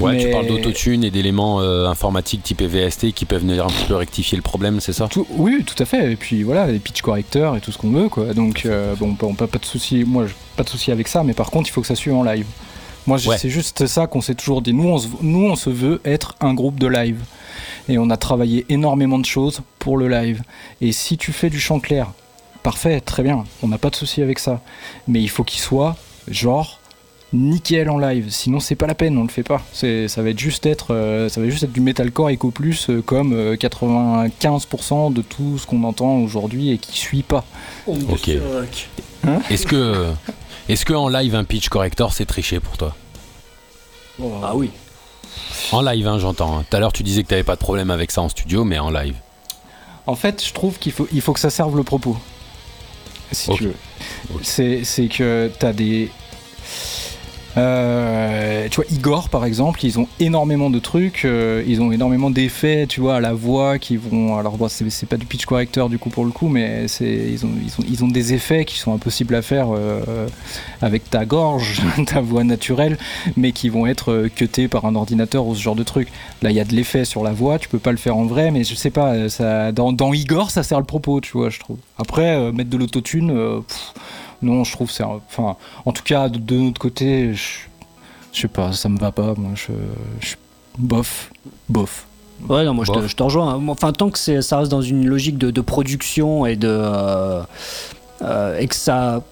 Ouais, 0.00 0.18
tu 0.18 0.30
parles 0.30 0.46
d'autotune 0.46 1.04
et 1.04 1.10
d'éléments 1.10 1.60
euh, 1.60 1.86
informatiques 1.86 2.42
type 2.42 2.62
VST 2.62 3.12
qui 3.12 3.24
peuvent 3.24 3.42
venir 3.42 3.64
un 3.64 3.68
petit 3.68 3.84
peu 3.86 3.94
rectifier 3.94 4.36
le 4.36 4.42
problème, 4.42 4.80
c'est 4.80 4.92
ça? 4.92 5.08
Tout- 5.08 5.26
oui, 5.30 5.62
tout 5.64 5.80
à 5.82 5.84
fait. 5.86 6.12
Et 6.12 6.16
puis 6.16 6.42
voilà, 6.42 6.66
les 6.66 6.78
pitch 6.78 7.02
correcteurs 7.02 7.56
et 7.56 7.60
tout 7.60 7.72
ce 7.72 7.78
qu'on 7.78 7.90
veut, 7.90 8.08
quoi. 8.08 8.32
Donc 8.34 8.64
euh, 8.66 8.94
bon, 8.96 9.16
on 9.22 9.34
peut 9.34 9.46
pas 9.46 9.58
de 9.58 9.64
souci. 9.64 10.04
Moi, 10.04 10.26
pas 10.56 10.62
de 10.64 10.68
souci 10.68 10.90
avec 10.92 11.08
ça, 11.08 11.22
mais 11.24 11.34
par 11.34 11.50
contre, 11.50 11.68
il 11.68 11.72
faut 11.72 11.80
que 11.80 11.86
ça 11.86 11.94
suive 11.94 12.14
en 12.14 12.22
live. 12.24 12.46
Moi, 13.06 13.18
Ouais. 13.26 13.36
c'est 13.36 13.50
juste 13.50 13.86
ça 13.86 14.06
qu'on 14.06 14.20
s'est 14.20 14.34
toujours 14.36 14.62
dit. 14.62 14.72
Nous 14.72 14.88
on, 14.88 14.98
se, 14.98 15.08
nous, 15.22 15.44
on 15.50 15.56
se 15.56 15.70
veut 15.70 16.00
être 16.04 16.36
un 16.40 16.54
groupe 16.54 16.78
de 16.78 16.86
live. 16.86 17.20
Et 17.88 17.98
on 17.98 18.10
a 18.10 18.16
travaillé 18.16 18.64
énormément 18.68 19.18
de 19.18 19.24
choses 19.26 19.60
pour 19.80 19.96
le 19.98 20.08
live. 20.08 20.42
Et 20.80 20.92
si 20.92 21.18
tu 21.18 21.32
fais 21.32 21.50
du 21.50 21.58
chant 21.58 21.80
clair, 21.80 22.12
parfait, 22.62 23.00
très 23.00 23.24
bien. 23.24 23.42
On 23.62 23.66
n'a 23.68 23.76
pas 23.78 23.90
de 23.90 23.96
souci 23.96 24.22
avec 24.22 24.38
ça. 24.38 24.60
Mais 25.08 25.20
il 25.20 25.28
faut 25.28 25.42
qu'il 25.42 25.60
soit 25.60 25.96
genre 26.28 26.78
nickel 27.32 27.88
en 27.90 27.98
live. 27.98 28.26
Sinon, 28.30 28.60
c'est 28.60 28.74
pas 28.74 28.86
la 28.86 28.94
peine, 28.94 29.16
on 29.16 29.22
le 29.22 29.28
fait 29.28 29.42
pas. 29.42 29.62
C'est, 29.72 30.08
ça 30.08 30.22
va 30.22 30.30
être 30.30 30.38
juste 30.38 30.66
être, 30.66 30.94
euh, 30.94 31.28
ça 31.28 31.40
va 31.40 31.48
juste 31.48 31.62
être 31.62 31.72
du 31.72 31.80
metalcore 31.80 32.30
Eco 32.30 32.50
Plus 32.50 32.90
euh, 32.90 33.00
comme 33.02 33.32
euh, 33.32 33.56
95% 33.56 35.12
de 35.12 35.22
tout 35.22 35.58
ce 35.58 35.66
qu'on 35.66 35.82
entend 35.84 36.16
aujourd'hui 36.16 36.70
et 36.72 36.78
qui 36.78 36.98
suit 36.98 37.22
pas. 37.22 37.44
Ok. 37.86 38.30
Est-ce 39.50 39.66
que, 39.66 40.08
est-ce 40.68 40.84
que 40.84 40.92
en 40.92 41.08
live 41.08 41.34
un 41.34 41.44
pitch 41.44 41.68
corrector 41.68 42.12
c'est 42.12 42.26
triché 42.26 42.60
pour 42.60 42.76
toi? 42.76 42.94
Ah 44.42 44.54
oui. 44.54 44.70
En 45.72 45.80
live, 45.80 46.06
hein, 46.06 46.18
j'entends. 46.18 46.58
hein. 46.58 46.64
Tout 46.68 46.76
à 46.76 46.80
l'heure 46.80 46.92
tu 46.92 47.02
disais 47.02 47.22
que 47.22 47.28
t'avais 47.28 47.44
pas 47.44 47.54
de 47.54 47.60
problème 47.60 47.90
avec 47.90 48.10
ça 48.10 48.20
en 48.20 48.28
studio, 48.28 48.64
mais 48.64 48.78
en 48.78 48.90
live. 48.90 49.14
En 50.06 50.16
fait, 50.16 50.44
je 50.44 50.52
trouve 50.52 50.78
qu'il 50.78 50.92
faut, 50.92 51.08
il 51.12 51.20
faut 51.20 51.32
que 51.32 51.40
ça 51.40 51.50
serve 51.50 51.76
le 51.76 51.82
propos. 51.84 52.16
Si 53.30 53.50
tu 53.52 53.64
veux. 53.64 53.74
C'est, 54.42 54.84
c'est 54.84 55.06
que 55.08 55.50
tu 55.58 55.64
as 55.66 55.72
des. 55.72 56.10
Euh, 57.56 58.68
tu 58.70 58.76
vois, 58.76 58.84
Igor 58.90 59.28
par 59.28 59.44
exemple, 59.44 59.84
ils 59.84 59.98
ont 59.98 60.08
énormément 60.20 60.70
de 60.70 60.78
trucs, 60.78 61.24
euh, 61.24 61.62
ils 61.66 61.82
ont 61.82 61.92
énormément 61.92 62.30
d'effets, 62.30 62.86
tu 62.86 63.00
vois, 63.00 63.16
à 63.16 63.20
la 63.20 63.34
voix 63.34 63.78
qui 63.78 63.96
vont. 63.96 64.38
Alors, 64.38 64.56
bon, 64.56 64.68
c'est, 64.68 65.06
pas 65.06 65.16
du 65.16 65.26
pitch 65.26 65.44
correcteur 65.44 65.88
du 65.88 65.98
coup 65.98 66.10
pour 66.10 66.24
le 66.24 66.30
coup, 66.30 66.48
mais 66.48 66.86
ils, 67.00 67.44
ont, 68.04 68.08
des 68.08 68.34
effets 68.34 68.64
qui 68.64 68.78
sont 68.78 68.94
impossibles 68.94 69.34
à 69.34 69.42
faire 69.42 69.68
euh, 69.70 70.26
avec 70.80 71.10
ta 71.10 71.24
gorge, 71.24 71.82
ta 72.06 72.20
voix 72.20 72.44
naturelle, 72.44 72.98
mais 73.36 73.52
qui 73.52 73.68
vont 73.68 73.86
être 73.86 74.12
euh, 74.12 74.28
cutés 74.34 74.68
par 74.68 74.84
un 74.86 74.94
ordinateur 74.94 75.46
ou 75.46 75.54
ce 75.54 75.60
genre 75.60 75.76
de 75.76 75.82
truc. 75.82 76.08
Là, 76.42 76.50
il 76.50 76.56
y 76.56 76.60
a 76.60 76.64
de 76.64 76.74
l'effet 76.74 77.04
sur 77.04 77.22
la 77.22 77.32
voix, 77.32 77.58
tu 77.58 77.68
peux 77.68 77.78
pas 77.78 77.92
le 77.92 77.98
faire 77.98 78.16
en 78.16 78.24
vrai, 78.24 78.50
mais 78.50 78.64
je 78.64 78.74
sais 78.74 78.90
pas, 78.90 79.14
dans, 79.72 79.92
dans 79.92 80.12
Igor, 80.12 80.50
ça 80.50 80.62
sert 80.62 80.78
le 80.78 80.86
propos, 80.86 81.20
tu 81.20 81.32
vois, 81.32 81.50
je 81.50 81.58
trouve. 81.58 81.78
Après, 81.98 82.52
mettre 82.52 82.70
de 82.70 82.76
l'autotune, 82.76 83.62
non, 84.42 84.64
je 84.64 84.72
trouve 84.72 84.90
c'est. 84.90 85.04
Enfin, 85.04 85.56
en 85.84 85.92
tout 85.92 86.02
cas, 86.02 86.28
de, 86.28 86.38
de 86.38 86.56
notre 86.56 86.80
côté, 86.80 87.32
je, 87.34 87.42
je 88.32 88.40
sais 88.40 88.48
pas, 88.48 88.72
ça 88.72 88.88
me 88.88 88.98
va 88.98 89.12
pas, 89.12 89.34
moi, 89.36 89.52
je. 89.54 89.72
je 90.20 90.34
bof, 90.78 91.30
bof. 91.68 92.06
Ouais, 92.48 92.64
non, 92.64 92.74
moi 92.74 92.84
je 92.84 92.90
te, 92.92 92.98
Bof. 92.98 93.06
je 93.08 93.14
te 93.14 93.22
rejoins. 93.22 93.58
Moi, 93.58 93.72
Enfin, 93.72 93.92
tant 93.92 94.10
que 94.10 94.18
c'est- 94.18 94.42
ça 94.42 94.58
reste 94.58 94.70
dans 94.70 94.82
une 94.82 95.06
logique 95.06 95.38
de, 95.38 95.50
de 95.52 95.60
production 95.60 96.44
et 96.44 96.56
de. 96.56 96.66
euh, 96.68 97.42
euh, 98.22 98.58
et 98.58 98.66
que 98.68 98.74
ça. 98.74 99.22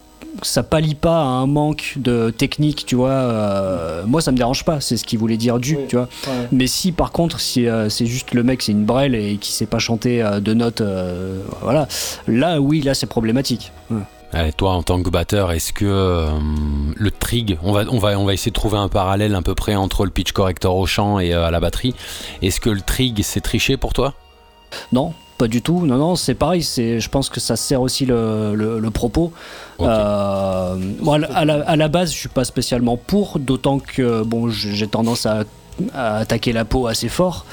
Ça 0.43 0.63
pallie 0.63 0.95
pas 0.95 1.17
à 1.23 1.25
un 1.25 1.47
manque 1.49 1.95
de 1.97 2.31
technique, 2.31 2.87
tu 2.87 2.95
vois. 2.95 3.09
euh, 3.11 4.05
moi, 4.07 4.21
ça 4.23 4.31
me 4.31 4.37
dérange 4.37 4.65
pas. 4.65 4.81
C'est 4.81 4.97
ce 4.97 5.03
qu'il 5.05 5.19
voulait 5.19 5.37
dire 5.37 5.59
du, 5.59 5.75
Oui. 5.77 5.83
tu 5.89 5.97
vois. 5.97 6.09
Mais 6.53 6.69
si 6.69 6.93
par 6.93 7.11
contre, 7.11 7.41
si 7.41 7.67
euh, 7.67 7.89
c'est 7.89 8.07
juste 8.07 8.33
le 8.33 8.45
mec, 8.45 8.63
c'est 8.63 8.71
une 8.71 8.85
brêle 8.85 9.17
et 9.17 9.39
qui 9.39 9.51
sait 9.51 9.67
pas 9.67 9.81
chanter 9.81 10.23
euh, 10.23 10.39
de 10.39 10.55
notes, 10.55 10.83
euh, 10.83 11.43
voilà. 11.63 11.89
Là, 12.29 12.61
oui, 12.61 12.81
là, 12.81 12.95
c'est 12.95 13.07
problématique. 13.09 13.73
Ouais. 13.91 13.99
Allez, 14.33 14.53
toi, 14.53 14.72
en 14.72 14.83
tant 14.85 15.03
que 15.03 15.11
batteur, 15.11 15.51
est-ce 15.51 15.72
que 15.72 15.85
euh, 15.85 16.28
le 16.95 17.11
trig, 17.11 17.59
on 17.64 17.72
va, 17.72 17.83
on, 17.91 17.99
va, 17.99 18.16
on 18.18 18.24
va 18.24 18.33
essayer 18.33 18.51
de 18.53 18.55
trouver 18.55 18.78
un 18.78 18.89
parallèle 18.89 19.35
à 19.35 19.43
peu 19.43 19.57
près 19.57 19.74
entre 19.74 20.05
le 20.05 20.11
pitch 20.12 20.31
corrector 20.31 20.76
au 20.76 20.87
chant 20.87 21.18
et 21.18 21.35
euh, 21.35 21.47
à 21.47 21.51
la 21.51 21.59
batterie. 21.59 21.95
Est-ce 22.41 22.61
que 22.61 22.70
le 22.70 22.81
trig, 22.81 23.20
c'est 23.24 23.41
triché 23.41 23.76
pour 23.76 23.93
toi? 23.93 24.14
Non, 24.93 25.14
pas 25.37 25.49
du 25.49 25.62
tout. 25.62 25.85
Non, 25.85 25.97
non, 25.97 26.14
c'est 26.14 26.35
pareil. 26.35 26.62
C'est, 26.62 27.01
je 27.01 27.09
pense 27.09 27.28
que 27.28 27.41
ça 27.41 27.57
sert 27.57 27.83
aussi 27.83 28.07
le, 28.07 28.55
le- 28.55 28.78
le 28.78 28.91
propos. 28.93 29.33
Euh, 29.81 30.76
à 31.35 31.45
la, 31.45 31.55
à 31.66 31.74
la 31.76 31.89
base, 31.89 32.12
je 32.12 32.16
suis 32.18 32.28
pas 32.28 32.45
spécialement 32.45 32.97
pour, 32.97 33.41
d'autant 33.41 33.81
que 33.81 34.22
bon, 34.22 34.49
j'ai 34.49 34.87
tendance 34.87 35.26
à, 35.26 35.43
à 35.93 36.18
attaquer 36.18 36.53
la 36.53 36.64
peau 36.64 36.87
assez 36.87 37.09
fort, 37.09 37.47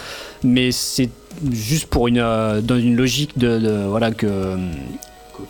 mais 0.43 0.71
c'est 0.71 1.09
juste 1.51 1.87
pour 1.87 2.07
une 2.07 2.19
euh, 2.19 2.61
dans 2.61 2.77
une 2.77 2.95
logique 2.95 3.35
de, 3.39 3.57
de- 3.57 3.85
voilà 3.87 4.11
que 4.11 4.57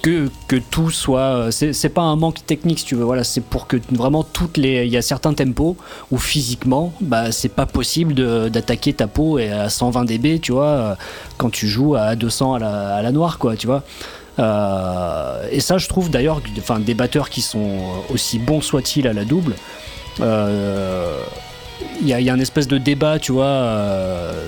que, 0.02 0.30
tout 0.72 0.90
soit 0.90 1.48
c'est 1.52 1.74
c'est 1.74 1.90
pas 1.90 2.02
un 2.02 2.16
manque 2.16 2.46
technique 2.46 2.80
si 2.80 2.86
tu 2.86 2.96
veux 2.96 3.06
c'est 3.24 3.42
pour 3.44 3.68
que 3.68 3.78
vraiment 3.92 4.24
toutes 4.24 4.58
les 4.58 4.86
il 4.86 4.92
y 4.92 4.98
a 4.98 5.02
certains 5.02 5.34
tempos 5.34 5.76
où 6.12 6.18
physiquement 6.18 6.94
bah 7.02 7.32
c'est 7.32 7.50
pas 7.54 7.66
possible 7.66 8.14
d'attaquer 8.50 8.94
ta 8.94 9.08
peau 9.08 9.40
et 9.40 9.50
à 9.52 9.70
120 9.70 10.06
dB 10.06 10.40
tu 10.40 10.52
vois 10.52 10.66
euh, 10.66 10.96
quand 11.38 11.50
tu 11.50 11.68
joues 11.68 11.96
à 11.96 12.16
200 12.16 12.56
à 12.56 12.60
la, 12.60 12.96
à 12.96 13.02
la 13.02 13.12
noire 13.12 13.38
quoi 13.40 13.56
tu 13.56 13.68
vois. 13.68 13.84
Euh, 14.40 15.48
et 15.52 15.60
ça 15.62 15.78
je 15.78 15.88
trouve 15.88 16.10
d'ailleurs 16.12 16.42
enfin 16.60 16.80
des 16.80 16.94
batteurs 16.94 17.30
qui 17.30 17.42
sont 17.42 17.80
aussi 18.14 18.38
bons 18.40 18.62
soient-ils 18.62 19.08
à 19.08 19.14
la 19.14 19.26
double 19.26 19.56
euh, 20.22 21.20
il 22.02 22.08
y, 22.08 22.14
a- 22.30 22.34
un 22.34 22.40
espèce 22.40 22.68
de 22.68 22.78
débat 22.78 23.18
tu 23.20 23.32
vois 23.32 23.46
euh, 23.46 24.48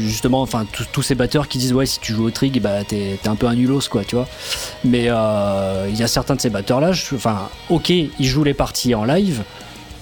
justement 0.00 0.42
enfin 0.42 0.66
tous- 0.92 1.02
ces 1.02 1.14
batteurs 1.14 1.48
qui 1.48 1.58
disent 1.58 1.72
ouais 1.72 1.86
si 1.86 1.98
tu 2.00 2.12
joues 2.12 2.26
au 2.26 2.30
trig 2.30 2.60
bah 2.60 2.84
t'es 2.86 3.18
un 3.26 3.36
peu 3.36 3.46
un 3.46 3.54
nulos 3.54 3.88
quoi 3.90 4.04
tu 4.04 4.16
vois. 4.16 4.26
Mais 4.84 5.06
euh, 5.08 5.86
il 5.88 5.96
y 5.96 6.02
a 6.02 6.08
certains 6.08 6.34
de 6.34 6.40
ces 6.40 6.50
batteurs 6.50 6.80
là 6.80 6.90
enfin 7.14 7.48
ok 7.70 7.90
ils 7.90 8.10
jouent 8.26 8.44
les 8.44 8.54
parties 8.54 8.94
en 8.94 9.04
live 9.04 9.42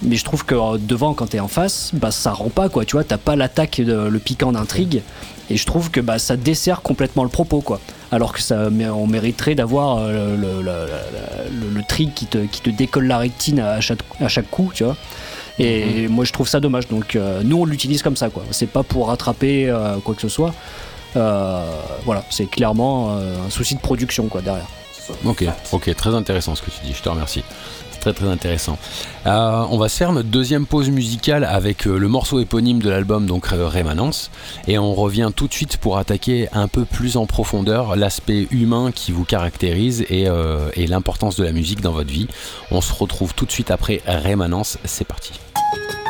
mais 0.02 0.16
je 0.16 0.24
trouve 0.24 0.44
que 0.44 0.54
euh, 0.54 0.78
devant 0.78 1.14
quand 1.14 1.26
t'es 1.28 1.40
en 1.40 1.48
face 1.48 1.90
bah 1.92 2.10
ça 2.10 2.32
rend 2.32 2.48
pas 2.50 2.68
quoi 2.68 2.84
tu 2.84 2.92
vois. 2.96 3.04
T'as 3.04 3.18
pas 3.18 3.36
l'attaque 3.36 3.78
le 3.78 4.18
piquant 4.18 4.52
d'intrigue 4.52 5.02
et 5.50 5.56
je 5.56 5.66
trouve 5.66 5.90
que 5.90 6.00
bah 6.00 6.18
ça 6.18 6.36
dessert 6.36 6.80
complètement 6.82 7.22
le 7.22 7.28
propos 7.30 7.60
quoi. 7.60 7.80
Alors 8.12 8.32
que 8.32 8.40
ça 8.40 8.68
on 8.94 9.06
mériterait 9.06 9.54
d'avoir 9.54 9.98
euh, 9.98 10.36
le, 10.36 10.62
le, 10.62 11.82
trig 11.88 12.12
qui 12.14 12.26
te, 12.26 12.38
qui 12.38 12.60
te 12.60 12.70
décolle 12.70 13.06
la 13.06 13.18
rétine 13.18 13.60
à 13.60 13.80
chaque, 13.80 13.98
à 14.20 14.28
chaque 14.28 14.48
coup 14.50 14.70
tu 14.72 14.84
vois 14.84 14.96
et 15.58 16.08
moi 16.08 16.24
je 16.24 16.32
trouve 16.32 16.48
ça 16.48 16.60
dommage 16.60 16.88
donc 16.88 17.14
euh, 17.16 17.42
nous 17.44 17.58
on 17.58 17.64
l'utilise 17.64 18.02
comme 18.02 18.16
ça 18.16 18.28
quoi 18.28 18.42
c'est 18.50 18.66
pas 18.66 18.82
pour 18.82 19.08
rattraper 19.08 19.68
euh, 19.68 19.98
quoi 20.04 20.14
que 20.14 20.22
ce 20.22 20.28
soit 20.28 20.54
Euh, 21.16 21.64
voilà 22.04 22.24
c'est 22.28 22.46
clairement 22.50 23.16
un 23.46 23.48
souci 23.48 23.76
de 23.76 23.80
production 23.80 24.26
quoi 24.26 24.40
derrière 24.42 24.66
Ok, 25.24 25.44
ok, 25.72 25.94
très 25.94 26.14
intéressant 26.14 26.54
ce 26.54 26.62
que 26.62 26.70
tu 26.70 26.78
dis, 26.84 26.92
je 26.94 27.02
te 27.02 27.08
remercie. 27.08 27.42
C'est 27.90 28.00
très 28.00 28.12
très 28.12 28.26
intéressant. 28.26 28.78
Euh, 29.26 29.64
on 29.70 29.78
va 29.78 29.88
se 29.88 29.96
faire 29.96 30.12
notre 30.12 30.28
deuxième 30.28 30.66
pause 30.66 30.90
musicale 30.90 31.44
avec 31.44 31.86
euh, 31.86 31.96
le 31.98 32.08
morceau 32.08 32.40
éponyme 32.40 32.80
de 32.80 32.90
l'album, 32.90 33.26
donc 33.26 33.52
euh, 33.52 33.66
Rémanence, 33.68 34.30
et 34.66 34.78
on 34.78 34.94
revient 34.94 35.30
tout 35.34 35.48
de 35.48 35.52
suite 35.54 35.76
pour 35.76 35.98
attaquer 35.98 36.48
un 36.52 36.68
peu 36.68 36.84
plus 36.84 37.16
en 37.16 37.26
profondeur 37.26 37.96
l'aspect 37.96 38.46
humain 38.50 38.92
qui 38.94 39.12
vous 39.12 39.24
caractérise 39.24 40.04
et, 40.08 40.26
et 40.74 40.86
l'importance 40.86 41.36
de 41.36 41.44
la 41.44 41.52
musique 41.52 41.80
dans 41.80 41.92
votre 41.92 42.10
vie. 42.10 42.28
On 42.70 42.80
se 42.80 42.92
retrouve 42.92 43.34
tout 43.34 43.46
de 43.46 43.52
suite 43.52 43.70
après 43.70 44.00
Rémanence, 44.06 44.78
c'est 44.84 45.06
parti. 45.06 45.32
thank 45.74 45.92
you 45.92 46.03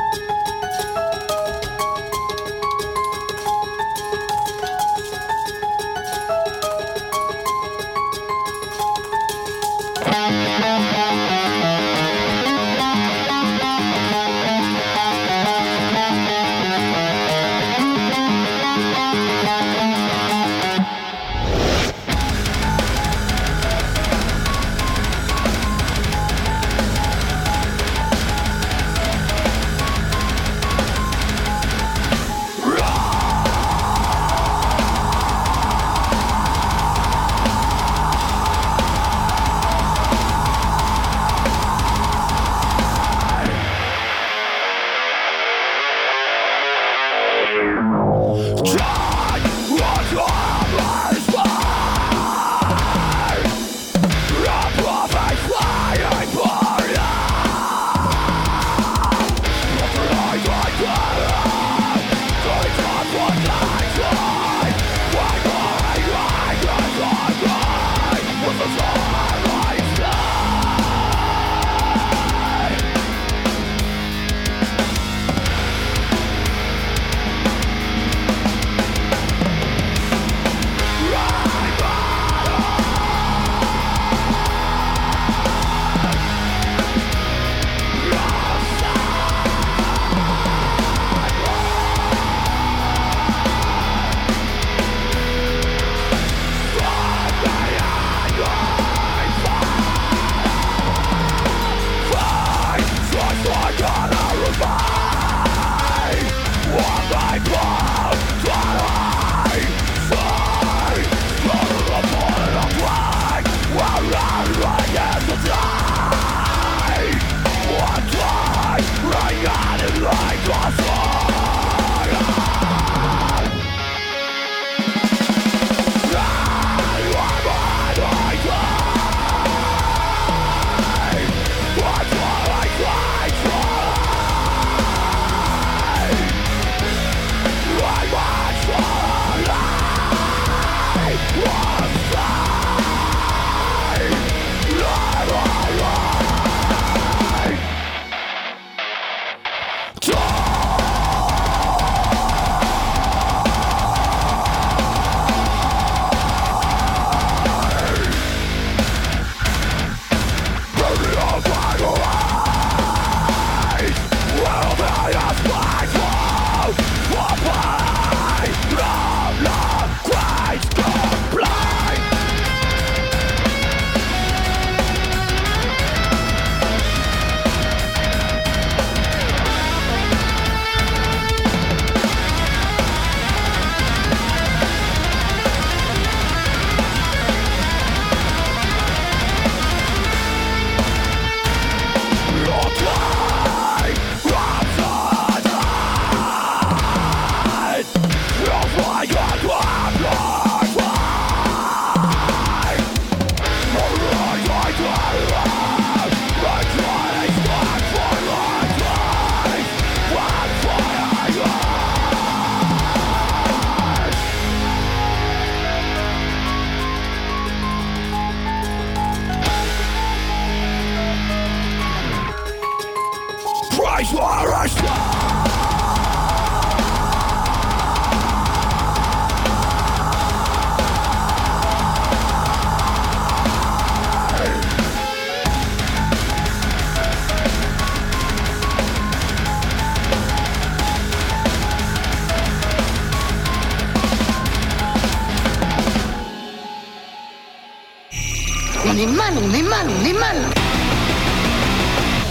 On 248.86 248.96
est 248.98 249.06
mal, 249.06 249.32
on 249.42 249.54
est 249.54 249.62
mal, 249.62 249.86
on 249.88 250.04
est 250.04 250.12
mal. 250.12 250.36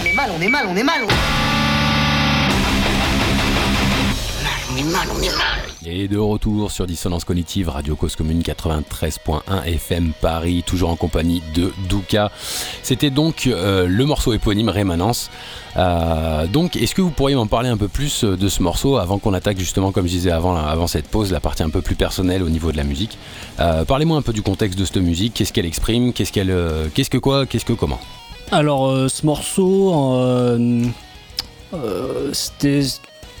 On 0.00 0.04
est 0.06 0.12
mal, 0.12 0.30
on 0.30 0.40
est 0.40 0.48
mal, 0.48 0.66
on 0.68 0.76
est 0.76 0.82
mal. 0.84 1.06
On 4.70 4.76
est 4.76 4.82
mal, 4.84 5.08
on 5.12 5.22
est 5.22 5.36
mal. 5.36 5.63
Et 5.86 6.08
de 6.08 6.16
retour 6.16 6.70
sur 6.70 6.86
Dissonance 6.86 7.24
Cognitive, 7.24 7.68
Radio 7.68 7.94
Cause 7.94 8.16
Commune 8.16 8.40
93.1 8.40 9.64
FM 9.66 10.12
Paris, 10.18 10.62
toujours 10.64 10.88
en 10.88 10.96
compagnie 10.96 11.42
de 11.54 11.72
Douka. 11.90 12.30
C'était 12.82 13.10
donc 13.10 13.46
euh, 13.46 13.86
le 13.86 14.06
morceau 14.06 14.32
éponyme 14.32 14.70
Rémanence. 14.70 15.30
Euh, 15.76 16.46
donc, 16.46 16.76
est-ce 16.76 16.94
que 16.94 17.02
vous 17.02 17.10
pourriez 17.10 17.36
m'en 17.36 17.46
parler 17.46 17.68
un 17.68 17.76
peu 17.76 17.88
plus 17.88 18.24
euh, 18.24 18.36
de 18.36 18.48
ce 18.48 18.62
morceau 18.62 18.96
avant 18.96 19.18
qu'on 19.18 19.34
attaque 19.34 19.58
justement, 19.58 19.92
comme 19.92 20.06
je 20.06 20.12
disais 20.12 20.30
avant, 20.30 20.56
avant 20.56 20.86
cette 20.86 21.08
pause, 21.08 21.32
la 21.32 21.40
partie 21.40 21.62
un 21.62 21.70
peu 21.70 21.82
plus 21.82 21.96
personnelle 21.96 22.42
au 22.42 22.48
niveau 22.48 22.72
de 22.72 22.78
la 22.78 22.84
musique? 22.84 23.18
Parlez-moi 23.58 24.16
un 24.16 24.22
peu 24.22 24.32
du 24.32 24.42
contexte 24.42 24.78
de 24.78 24.86
cette 24.86 24.96
musique, 24.96 25.34
qu'est-ce 25.34 25.52
qu'elle 25.52 25.66
exprime, 25.66 26.14
qu'est-ce 26.14 26.32
qu'elle, 26.32 26.54
qu'est-ce 26.94 27.10
que 27.10 27.18
quoi, 27.18 27.44
qu'est-ce 27.44 27.64
que 27.64 27.72
comment? 27.74 28.00
Alors, 28.52 29.10
ce 29.10 29.26
morceau, 29.26 29.92
c'était 32.32 32.82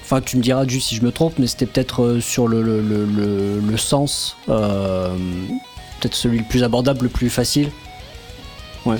Enfin, 0.04 0.20
tu 0.20 0.36
me 0.36 0.42
diras 0.42 0.66
juste 0.66 0.88
si 0.88 0.96
je 0.96 1.02
me 1.02 1.10
trompe, 1.10 1.38
mais 1.38 1.46
c'était 1.46 1.64
peut-être 1.64 2.02
euh, 2.02 2.20
sur 2.20 2.46
le, 2.46 2.62
le, 2.62 2.82
le, 2.82 3.58
le, 3.58 3.76
sens, 3.78 4.36
euh, 4.50 5.08
peut-être 5.98 6.14
celui 6.14 6.38
le 6.40 6.44
plus 6.44 6.62
abordable, 6.62 7.04
le 7.04 7.08
plus 7.08 7.30
facile. 7.30 7.70
Ouais. 8.84 8.98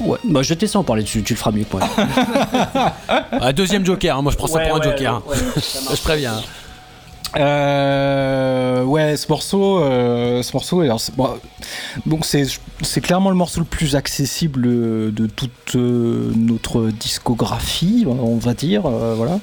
Ouais. 0.00 0.18
bah 0.24 0.42
je 0.42 0.52
te 0.52 0.76
en 0.76 0.84
parler 0.84 1.02
dessus, 1.02 1.22
tu 1.22 1.32
le 1.32 1.38
feras 1.38 1.50
mieux 1.50 1.64
que 1.64 1.78
moi. 1.78 1.88
ah, 3.08 3.52
deuxième 3.54 3.86
joker, 3.86 4.18
hein, 4.18 4.20
moi 4.20 4.32
je 4.32 4.36
prends 4.36 4.48
ça 4.48 4.60
pour 4.60 4.76
un 4.76 4.82
joker. 4.82 5.22
je 5.56 6.02
préviens. 6.02 6.42
Euh, 7.38 8.82
ouais, 8.84 9.16
ce 9.16 9.28
morceau, 9.28 9.80
euh, 9.82 10.42
ce 10.42 10.52
morceau, 10.54 10.80
alors, 10.80 11.00
donc 12.06 12.24
c'est 12.24 12.44
c'est 12.82 13.00
clairement 13.00 13.30
le 13.30 13.36
morceau 13.36 13.60
le 13.60 13.66
plus 13.66 13.94
accessible 13.94 14.62
de 14.62 15.26
toute 15.26 15.76
euh, 15.76 16.32
notre 16.34 16.88
discographie, 16.88 18.06
on 18.08 18.36
va 18.36 18.54
dire, 18.54 18.86
euh, 18.86 19.14
voilà. 19.16 19.38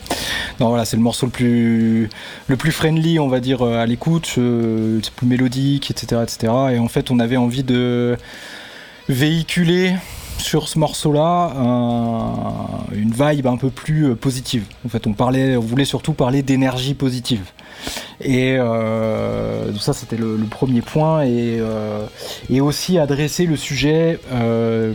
Non, 0.59 0.69
voilà, 0.69 0.85
c'est 0.85 0.97
le 0.97 1.03
morceau 1.03 1.27
le 1.27 1.31
plus 1.31 2.09
le 2.47 2.55
plus 2.55 2.71
friendly, 2.71 3.19
on 3.19 3.27
va 3.27 3.39
dire, 3.39 3.61
à 3.61 3.85
l'écoute, 3.85 4.25
c'est 4.27 5.13
plus 5.13 5.27
mélodique, 5.27 5.91
etc., 5.91 6.21
etc. 6.23 6.53
Et 6.71 6.79
en 6.79 6.87
fait, 6.87 7.11
on 7.11 7.19
avait 7.19 7.37
envie 7.37 7.63
de 7.63 8.17
véhiculer 9.07 9.93
sur 10.37 10.67
ce 10.67 10.79
morceau-là 10.79 11.53
une 12.93 13.11
vibe 13.11 13.47
un 13.47 13.57
peu 13.57 13.69
plus 13.69 14.15
positive. 14.15 14.65
En 14.85 14.89
fait, 14.89 15.07
on 15.07 15.13
parlait, 15.13 15.57
on 15.57 15.61
voulait 15.61 15.85
surtout 15.85 16.13
parler 16.13 16.41
d'énergie 16.41 16.93
positive. 16.93 17.51
Et 18.21 18.57
euh, 18.57 19.73
ça, 19.77 19.93
c'était 19.93 20.17
le, 20.17 20.37
premier 20.49 20.81
point. 20.81 21.23
Et, 21.23 21.59
euh, 21.59 22.05
aussi 22.61 22.97
adresser 22.97 23.45
le 23.45 23.57
sujet 23.57 24.19
euh, 24.31 24.93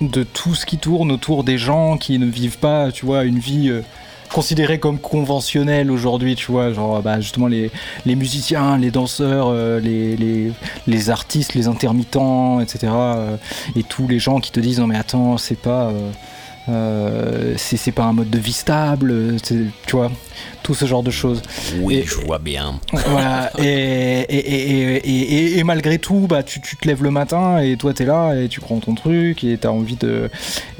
de 0.00 0.22
tout 0.22 0.54
ce 0.54 0.66
qui 0.66 0.76
tourne 0.76 1.10
autour 1.10 1.44
des 1.44 1.56
gens 1.56 1.96
qui 1.96 2.18
ne 2.18 2.26
vivent 2.26 2.58
pas, 2.58 2.92
tu 2.92 3.06
vois, 3.06 3.24
une 3.24 3.38
vie 3.38 3.72
considérée 4.32 4.78
comme 4.78 4.98
conventionnelle 4.98 5.90
aujourd'hui, 5.90 6.34
tu 6.34 6.50
vois, 6.50 6.72
genre 6.72 7.02
bah, 7.02 7.20
justement 7.20 7.46
les, 7.48 7.70
musiciens, 8.06 8.78
les 8.78 8.90
danseurs, 8.90 9.52
les, 9.80 10.16
les, 10.16 10.52
les, 10.86 11.10
artistes, 11.10 11.54
les 11.54 11.68
intermittents, 11.68 12.60
etc. 12.60 12.92
et 13.74 13.82
tous 13.82 14.08
les 14.08 14.18
gens 14.18 14.40
qui 14.40 14.50
te 14.50 14.60
disent 14.60 14.80
non 14.80 14.86
mais 14.86 14.96
attends, 14.96 15.38
c'est 15.38 15.58
pas... 15.58 15.88
Euh, 15.88 16.10
c'est 16.66 17.92
pas 17.92 18.04
un 18.04 18.12
mode 18.12 18.30
de 18.30 18.38
vie 18.38 18.52
stable, 18.52 19.36
tu 19.42 19.72
vois, 19.92 20.10
tout 20.62 20.74
ce 20.74 20.84
genre 20.84 21.02
de 21.02 21.10
choses. 21.10 21.42
Oui, 21.80 22.02
je 22.04 22.16
vois 22.16 22.38
bien. 22.38 22.80
Voilà, 22.92 23.52
et, 23.58 24.20
et, 24.28 25.58
et, 25.58 25.64
malgré 25.64 25.98
tout, 25.98 26.26
bah, 26.28 26.42
tu, 26.42 26.60
tu, 26.60 26.76
te 26.76 26.88
lèves 26.88 27.02
le 27.02 27.10
matin 27.10 27.58
et 27.58 27.76
toi 27.76 27.94
t'es 27.94 28.04
là 28.04 28.34
et 28.34 28.48
tu 28.48 28.60
prends 28.60 28.78
ton 28.78 28.94
truc 28.94 29.44
et 29.44 29.56
t'as 29.58 29.68
envie 29.68 29.96
de. 29.96 30.28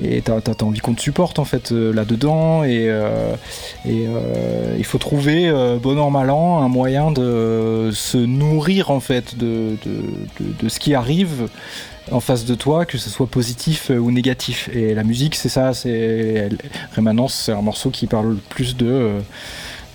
Et 0.03 0.23
t'as 0.23 0.39
as, 0.39 0.63
envie 0.65 0.81
qu'on 0.81 0.95
te 0.95 1.01
supporte 1.01 1.39
en 1.39 1.45
fait 1.45 1.73
euh, 1.73 1.93
là-dedans 1.93 2.65
et, 2.65 2.87
euh, 2.89 3.35
et 3.89 4.07
il 4.77 4.85
faut 4.85 4.99
trouver, 4.99 5.51
bon 5.81 5.99
an, 5.99 6.11
mal 6.11 6.31
an, 6.31 6.63
un 6.63 6.69
moyen 6.69 7.13
de 7.13 7.91
se 7.93 8.19
nourrir 8.19 8.91
en 8.91 9.01
fait 9.01 9.37
de, 9.39 9.77
de, 9.85 10.01
de, 10.41 10.65
de 10.65 10.69
ce 10.69 10.81
qui 10.81 10.95
arrive 10.95 11.49
en 12.11 12.21
face 12.21 12.45
de 12.45 12.55
toi, 12.55 12.85
que 12.85 12.99
ce 12.99 13.11
soit 13.11 13.27
positif 13.27 13.91
euh, 13.91 13.99
ou 13.99 14.11
négatif. 14.11 14.69
Et 14.73 14.95
la 14.95 15.05
musique, 15.05 15.35
c'est 15.35 15.49
ça, 15.49 15.75
c'est 15.75 16.49
Rémanence, 16.93 17.35
c'est 17.35 17.53
un 17.53 17.63
morceau 17.63 17.91
qui 17.91 18.07
parle 18.07 18.31
le 18.31 18.41
plus 18.49 18.77
de, 18.77 18.87
euh, 18.87 19.21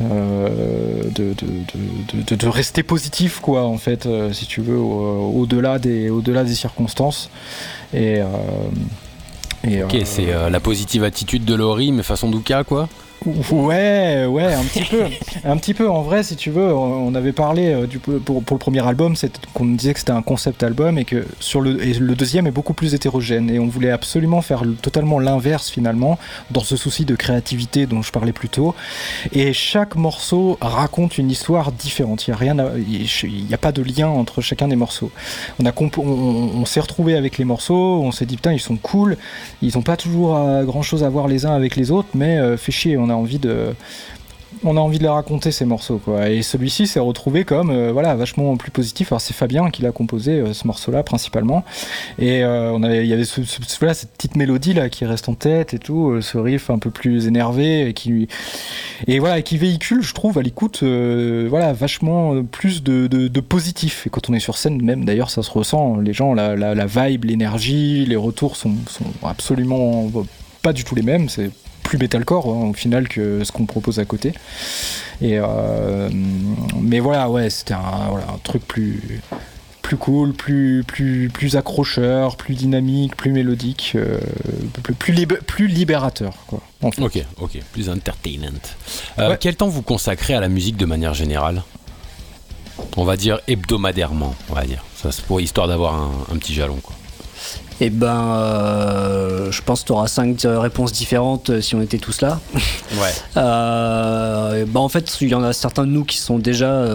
euh, 0.02 1.04
de, 1.16 1.34
de, 1.34 2.36
de, 2.36 2.48
rester 2.48 2.84
positif, 2.84 3.40
quoi, 3.40 3.66
en 3.66 3.78
fait, 3.78 4.08
si 4.34 4.46
tu 4.46 4.62
veux, 4.62 4.78
au-delà 4.78 5.80
des, 5.80 6.10
au-delà 6.10 6.44
des 6.44 6.56
circonstances. 6.56 7.30
Et, 7.94 8.20
et 9.68 9.84
ok, 9.84 9.98
c'est 10.06 10.28
la 10.50 10.60
positive 10.60 11.04
attitude 11.04 11.46
de 11.46 11.54
Laurie, 11.54 11.92
mais 11.92 12.04
façon 12.04 12.30
Douka, 12.30 12.64
quoi 12.64 12.90
Ouais, 13.26 14.26
ouais, 14.26 14.54
un 14.54 14.64
petit 14.64 14.84
peu. 14.84 15.04
Un 15.44 15.58
petit 15.58 15.76
peu, 15.76 15.88
en 15.88 16.02
vrai, 16.02 16.24
si 16.24 16.36
tu 16.36 16.50
veux, 16.50 16.74
on 16.74 17.14
avait 17.14 17.34
parlé 17.34 17.72
euh, 17.72 17.86
du, 17.86 18.00
pour, 18.00 18.42
le 18.50 18.58
premier 18.58 18.86
album, 18.86 19.14
qu'on 19.54 19.66
disait 19.66 19.94
que 19.94 20.00
c'était 20.00 20.12
un 20.12 20.24
concept 20.24 20.64
album 20.64 20.98
et 20.98 21.06
que 21.06 21.26
sur 21.40 21.62
le, 21.62 21.84
et 21.84 21.94
le 21.94 22.16
deuxième 22.16 22.48
est 22.48 22.52
beaucoup 22.52 22.74
plus 22.74 22.96
hétérogène. 22.96 23.50
Et 23.52 23.60
on 23.60 23.68
voulait 23.68 23.92
absolument 23.92 24.42
faire 24.42 24.64
totalement 24.82 25.20
l'inverse 25.20 25.70
finalement, 25.70 26.18
dans 26.50 26.62
ce 26.62 26.76
souci 26.76 27.06
de 27.06 27.16
créativité 27.16 27.86
dont 27.86 28.02
je 28.02 28.12
parlais 28.12 28.32
plus 28.32 28.50
tôt. 28.50 28.74
Et 29.34 29.54
chaque 29.54 29.96
morceau 29.96 30.58
raconte 30.60 31.20
une 31.20 31.30
histoire 31.30 31.72
différente. 31.72 32.28
Il 32.28 32.34
n'y 32.34 33.52
a, 33.52 33.56
a 33.56 33.58
pas 33.58 33.72
de 33.72 33.84
lien 33.84 34.08
entre 34.08 34.42
chacun 34.42 34.68
des 34.68 34.76
morceaux. 34.76 35.12
On, 35.60 35.72
on, 35.98 36.66
s'est 36.66 36.80
retrouvé 36.80 37.16
avec 37.16 37.38
les 37.38 37.46
morceaux, 37.46 38.02
on 38.02 38.12
s'est 38.12 38.26
dit 38.26 38.38
putain, 38.38 38.54
ils 38.54 38.60
sont 38.60 38.78
cool, 38.78 39.18
ils 39.62 39.76
n'ont 39.76 39.82
pas 39.84 39.98
toujours 39.98 40.38
euh, 40.38 40.64
grand 40.64 40.82
chose 40.82 41.04
à 41.04 41.10
voir 41.10 41.28
les 41.28 41.46
uns 41.46 41.54
avec 41.54 41.76
les 41.76 41.92
autres, 41.92 42.10
mais 42.16 42.40
euh, 42.40 42.58
fait 42.58 42.72
chier, 42.72 42.98
a 43.12 43.16
envie 43.16 43.40
de 43.40 43.74
on 44.64 44.78
a 44.78 44.80
envie 44.80 45.00
de 45.00 45.08
raconter 45.08 45.52
ces 45.52 45.66
morceaux 45.66 45.98
quoi. 45.98 46.30
Et 46.30 46.42
celui-ci 46.42 46.88
s'est 46.88 47.00
retrouvé 47.00 47.46
comme 47.46 47.70
euh, 47.70 47.92
voilà 47.92 48.16
vachement 48.16 48.56
plus 48.58 48.72
positif. 48.72 49.12
Alors 49.12 49.22
c'est 49.22 49.34
Fabien 49.34 49.70
qui 49.70 49.82
l'a 49.82 49.92
composé 49.92 50.34
euh, 50.34 50.54
ce 50.54 50.68
morceau-là 50.68 51.04
principalement. 51.04 51.64
Et 52.20 52.44
euh, 52.44 52.72
on 52.72 52.84
avait 52.84 53.04
il 53.04 53.08
y 53.08 53.14
avait 53.14 53.26
voilà, 53.80 53.94
cette 53.94 54.12
petite 54.12 54.36
mélodie 54.36 54.74
là 54.74 54.90
qui 54.90 55.06
reste 55.06 55.30
en 55.30 55.36
tête 55.36 55.74
et 55.74 55.80
tout, 55.80 56.22
ce 56.22 56.38
riff 56.38 56.70
un 56.70 56.80
peu 56.80 56.92
plus 56.92 57.28
énervé 57.28 57.88
et 57.88 57.94
qui 57.94 58.28
et 59.08 59.20
voilà 59.20 59.42
qui 59.42 59.58
véhicule, 59.58 60.04
je 60.04 60.14
trouve 60.14 60.38
à 60.38 60.42
l'écoute 60.42 60.84
voilà 60.84 61.74
vachement 61.74 62.44
plus 62.44 62.84
de, 62.84 63.08
de, 63.08 63.40
positif. 63.40 64.06
Et 64.08 64.10
quand 64.10 64.30
on 64.30 64.34
est 64.34 64.40
sur 64.40 64.58
scène 64.58 64.82
même 64.82 65.06
d'ailleurs 65.06 65.30
ça 65.30 65.44
se 65.44 65.52
ressent. 65.52 65.98
Les 65.98 66.14
gens 66.14 66.34
la, 66.34 66.56
la, 66.56 66.76
la 66.76 66.86
vibe, 66.86 67.26
l'énergie, 67.26 68.06
les 68.06 68.16
retours 68.16 68.56
sont, 68.56 68.76
sont 68.88 69.06
absolument 69.24 70.12
pas 70.62 70.74
du 70.74 70.84
tout 70.84 70.96
les 70.96 71.02
mêmes. 71.02 71.30
C'est 71.30 71.50
plus 71.92 71.98
metalcore 71.98 72.48
hein, 72.48 72.70
au 72.70 72.74
final 72.74 73.10
que 73.10 73.44
ce 73.44 73.52
qu'on 73.52 73.66
propose 73.66 74.00
à 74.00 74.06
côté. 74.06 74.32
Et 75.22 75.38
euh, 75.40 76.10
mais 76.80 77.02
voilà, 77.02 77.30
ouais, 77.30 77.50
c'était 77.50 77.74
un, 77.74 78.08
voilà, 78.10 78.28
un 78.34 78.38
truc 78.42 78.66
plus 78.66 79.22
plus 79.82 79.98
cool, 79.98 80.32
plus 80.32 80.86
plus 80.88 81.30
plus 81.34 81.58
accrocheur, 81.58 82.38
plus 82.38 82.56
dynamique, 82.56 83.18
plus 83.18 83.32
mélodique, 83.32 83.92
euh, 83.96 84.20
plus 84.84 84.94
plus, 84.94 85.26
plus, 85.26 85.68
libérateur 85.68 86.34
quoi. 86.48 86.62
Ok, 86.82 87.26
ok, 87.42 87.60
plus 87.74 87.90
entertainment. 87.90 88.62
Euh, 89.20 89.36
quel 89.38 89.58
temps 89.58 89.68
vous 89.68 89.82
consacrez 89.82 90.34
à 90.34 90.40
la 90.40 90.48
musique 90.48 90.78
de 90.78 90.86
manière 90.86 91.14
générale? 91.14 91.62
On 92.96 93.04
va 93.04 93.18
dire 93.18 93.42
hebdomadairement, 93.50 94.34
on 94.50 94.54
va 94.54 94.64
dire. 94.64 94.86
Ça 94.96 95.12
c'est 95.12 95.26
pour 95.26 95.42
histoire 95.42 95.68
d'avoir 95.68 95.96
un, 95.96 96.12
un 96.34 96.38
petit 96.38 96.54
jalon 96.54 96.78
quoi. 96.82 96.96
Eh 97.84 97.90
ben, 97.90 98.36
euh, 98.36 99.52
je 99.52 99.60
pense 99.64 99.82
que 99.82 99.88
tu 99.88 99.92
auras 99.92 100.06
cinq 100.06 100.46
euh, 100.46 100.60
réponses 100.60 100.94
différentes 100.94 101.50
euh, 101.50 101.62
si 101.62 101.74
on 101.74 101.82
était 101.82 101.98
tous 101.98 102.22
là. 102.22 102.40
Ouais. 102.92 103.14
ben 103.36 104.80
en 104.80 104.90
fait, 104.90 105.18
il 105.22 105.30
y 105.30 105.34
en 105.34 105.44
a 105.44 105.54
certains 105.54 105.86
de 105.86 105.92
nous 105.92 106.04
qui 106.04 106.18
sont 106.18 106.40
déjà 106.40 106.86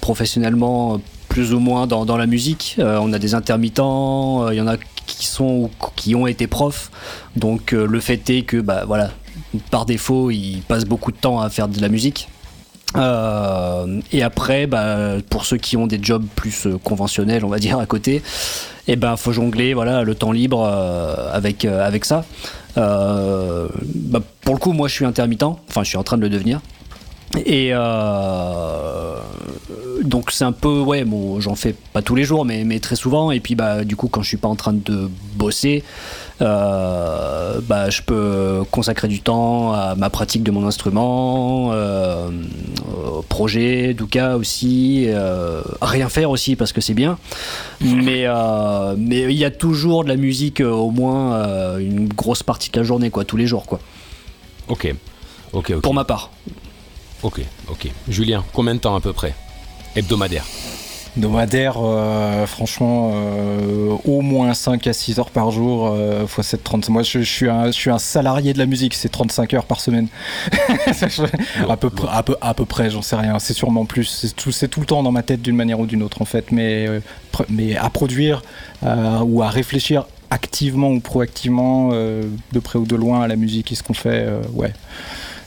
professionnellement 0.00 0.98
plus 1.28 1.52
ou 1.52 1.60
moins 1.60 1.86
dans, 1.86 2.06
dans 2.06 2.16
la 2.16 2.26
musique. 2.26 2.76
on 2.78 3.12
a 3.12 3.18
des 3.18 3.34
intermittents, 3.34 4.50
il 4.50 4.56
y 4.56 4.62
en 4.62 4.66
a 4.66 4.78
qui 5.06 5.26
sont 5.26 5.68
qui 5.94 6.14
ont 6.14 6.26
été 6.26 6.46
profs. 6.46 6.90
Donc 7.36 7.72
le 7.72 8.00
fait 8.00 8.30
est 8.30 8.44
que 8.44 8.56
bah 8.56 8.84
voilà, 8.86 9.10
par 9.70 9.84
défaut, 9.84 10.30
ils 10.30 10.62
passent 10.62 10.86
beaucoup 10.86 11.12
de 11.12 11.18
temps 11.18 11.38
à 11.38 11.50
faire 11.50 11.68
de 11.68 11.78
la 11.82 11.90
musique. 11.90 12.30
Euh, 12.96 14.00
et 14.12 14.22
après, 14.22 14.66
bah, 14.66 15.16
pour 15.30 15.44
ceux 15.44 15.56
qui 15.56 15.76
ont 15.76 15.86
des 15.86 15.98
jobs 16.02 16.24
plus 16.34 16.66
euh, 16.66 16.78
conventionnels, 16.78 17.44
on 17.44 17.48
va 17.48 17.58
dire 17.58 17.78
à 17.78 17.86
côté, 17.86 18.16
et 18.16 18.22
eh 18.88 18.96
ben 18.96 19.16
faut 19.16 19.32
jongler, 19.32 19.74
voilà, 19.74 20.02
le 20.02 20.14
temps 20.14 20.32
libre 20.32 20.68
euh, 20.68 21.30
avec 21.32 21.64
avec 21.64 22.04
ça. 22.04 22.24
Bah, 22.76 24.20
pour 24.40 24.54
le 24.54 24.58
coup, 24.58 24.72
moi, 24.72 24.88
je 24.88 24.94
suis 24.94 25.04
intermittent. 25.04 25.42
Enfin, 25.42 25.82
je 25.82 25.88
suis 25.88 25.98
en 25.98 26.02
train 26.02 26.16
de 26.16 26.22
le 26.22 26.30
devenir. 26.30 26.60
Et 27.46 27.72
donc 30.02 30.30
c'est 30.30 30.44
un 30.44 30.52
peu 30.52 30.80
ouais 30.80 31.04
bon 31.04 31.40
j'en 31.40 31.54
fais 31.54 31.74
pas 31.92 32.02
tous 32.02 32.14
les 32.14 32.24
jours 32.24 32.44
mais, 32.44 32.64
mais 32.64 32.80
très 32.80 32.96
souvent 32.96 33.30
et 33.30 33.40
puis 33.40 33.54
bah 33.54 33.84
du 33.84 33.96
coup 33.96 34.08
quand 34.08 34.22
je 34.22 34.28
suis 34.28 34.36
pas 34.36 34.48
en 34.48 34.56
train 34.56 34.72
de 34.72 35.08
bosser 35.36 35.84
euh, 36.42 37.60
bah 37.62 37.88
je 37.88 38.02
peux 38.02 38.64
consacrer 38.70 39.08
du 39.08 39.20
temps 39.20 39.72
à 39.72 39.94
ma 39.94 40.10
pratique 40.10 40.42
de 40.42 40.50
mon 40.50 40.66
instrument 40.66 41.70
euh, 41.72 42.28
au 43.06 43.22
projet 43.22 43.94
Douka 43.94 44.36
aussi 44.36 45.04
euh, 45.08 45.62
rien 45.80 46.08
faire 46.08 46.30
aussi 46.30 46.56
parce 46.56 46.72
que 46.72 46.80
c'est 46.80 46.94
bien. 46.94 47.18
Mais 47.80 48.24
euh, 48.26 48.94
mais 48.98 49.22
il 49.22 49.38
y 49.38 49.44
a 49.44 49.50
toujours 49.50 50.04
de 50.04 50.08
la 50.08 50.16
musique 50.16 50.60
euh, 50.60 50.70
au 50.70 50.90
moins 50.90 51.78
une 51.78 52.08
grosse 52.08 52.42
partie 52.42 52.70
de 52.70 52.78
la 52.78 52.84
journée 52.84 53.10
quoi 53.10 53.24
tous 53.24 53.36
les 53.36 53.46
jours 53.46 53.66
quoi. 53.66 53.80
Ok 54.68 54.92
ok, 55.52 55.80
pour 55.80 55.94
ma 55.94 56.04
part. 56.04 56.30
Ok, 57.22 57.40
ok. 57.68 57.88
Julien, 58.08 58.42
combien 58.52 58.74
de 58.74 58.80
temps 58.80 58.96
à 58.96 59.00
peu 59.00 59.12
près? 59.12 59.34
Hebdomadaire 59.94 60.44
Nomadaire, 61.14 61.74
euh, 61.78 62.46
franchement, 62.46 63.12
euh, 63.14 63.94
au 64.06 64.22
moins 64.22 64.54
5 64.54 64.86
à 64.86 64.94
6 64.94 65.18
heures 65.18 65.30
par 65.30 65.50
jour, 65.50 65.88
euh, 65.92 66.26
fois 66.26 66.42
7, 66.42 66.64
30. 66.64 66.88
Moi, 66.88 67.02
je, 67.02 67.18
je 67.18 67.24
suis 67.30 67.50
un, 67.50 67.66
je 67.66 67.72
suis 67.72 67.90
un 67.90 67.98
salarié 67.98 68.54
de 68.54 68.58
la 68.58 68.64
musique, 68.64 68.94
c'est 68.94 69.10
35 69.10 69.52
heures 69.52 69.66
par 69.66 69.80
semaine. 69.80 70.08
À, 71.68 71.76
peu, 71.76 71.88
pr- 71.88 72.08
à, 72.10 72.22
peu, 72.22 72.36
à 72.40 72.54
peu 72.54 72.64
près, 72.64 72.88
j'en 72.90 73.02
sais 73.02 73.16
rien, 73.16 73.38
c'est 73.38 73.52
sûrement 73.52 73.84
plus. 73.84 74.04
C'est 74.04 74.34
tout, 74.34 74.52
c'est 74.52 74.68
tout 74.68 74.80
le 74.80 74.86
temps 74.86 75.02
dans 75.02 75.12
ma 75.12 75.22
tête 75.22 75.42
d'une 75.42 75.56
manière 75.56 75.80
ou 75.80 75.86
d'une 75.86 76.02
autre, 76.02 76.22
en 76.22 76.24
fait. 76.24 76.50
Mais, 76.50 76.86
euh, 76.88 77.00
mais 77.50 77.76
à 77.76 77.90
produire 77.90 78.42
euh, 78.84 79.18
ou 79.20 79.42
à 79.42 79.50
réfléchir 79.50 80.06
activement 80.30 80.88
ou 80.90 81.00
proactivement, 81.00 81.90
de 81.90 82.58
près 82.62 82.78
ou 82.78 82.86
de 82.86 82.96
loin, 82.96 83.20
à 83.22 83.28
la 83.28 83.36
musique 83.36 83.70
et 83.70 83.74
ce 83.74 83.82
qu'on 83.82 83.92
fait, 83.92 84.26
ouais, 84.54 84.72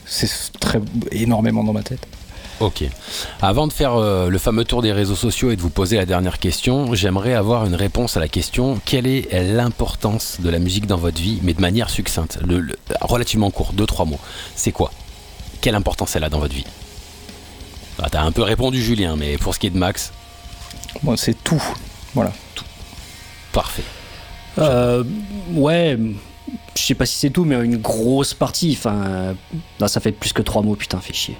c'est 0.04 0.30
très 0.60 0.80
énormément 1.10 1.64
dans 1.64 1.72
ma 1.72 1.82
tête. 1.82 2.06
Ok. 2.60 2.84
Avant 3.42 3.66
de 3.66 3.72
faire 3.72 3.94
euh, 3.96 4.28
le 4.30 4.38
fameux 4.38 4.64
tour 4.64 4.80
des 4.80 4.92
réseaux 4.92 5.14
sociaux 5.16 5.50
et 5.50 5.56
de 5.56 5.60
vous 5.60 5.68
poser 5.70 5.96
la 5.96 6.06
dernière 6.06 6.38
question, 6.38 6.94
j'aimerais 6.94 7.34
avoir 7.34 7.66
une 7.66 7.74
réponse 7.74 8.16
à 8.16 8.20
la 8.20 8.28
question 8.28 8.80
quelle 8.84 9.06
est 9.06 9.28
l'importance 9.52 10.38
de 10.40 10.48
la 10.48 10.58
musique 10.58 10.86
dans 10.86 10.96
votre 10.96 11.20
vie, 11.20 11.38
mais 11.42 11.52
de 11.52 11.60
manière 11.60 11.90
succincte, 11.90 12.38
le, 12.46 12.60
le- 12.60 12.78
relativement 13.02 13.50
court, 13.50 13.72
deux 13.74 13.84
trois 13.86 14.06
mots. 14.06 14.20
C'est 14.54 14.72
quoi? 14.72 14.90
Quelle 15.60 15.74
importance 15.74 16.16
elle 16.16 16.24
a 16.24 16.30
dans 16.30 16.38
votre 16.38 16.54
vie? 16.54 16.64
Ah, 18.02 18.08
T'as 18.10 18.22
un 18.22 18.32
peu 18.32 18.42
répondu, 18.42 18.82
Julien, 18.82 19.16
mais 19.16 19.36
pour 19.36 19.54
ce 19.54 19.58
qui 19.58 19.66
est 19.66 19.70
de 19.70 19.78
Max, 19.78 20.12
Moi, 21.02 21.16
c'est 21.18 21.34
tout. 21.44 21.62
Voilà. 22.14 22.32
parfait. 23.52 23.82
Euh, 24.58 25.04
ouais, 25.52 25.98
je 26.74 26.82
sais 26.82 26.94
pas 26.94 27.04
si 27.04 27.16
c'est 27.18 27.30
tout, 27.30 27.44
mais 27.44 27.56
une 27.62 27.76
grosse 27.76 28.32
partie. 28.32 28.74
Enfin, 28.78 28.94
euh, 29.06 29.34
non, 29.80 29.88
ça 29.88 30.00
fait 30.00 30.12
plus 30.12 30.32
que 30.32 30.40
trois 30.40 30.62
mots, 30.62 30.74
putain, 30.76 30.98
fait 31.00 31.12
chier. 31.12 31.36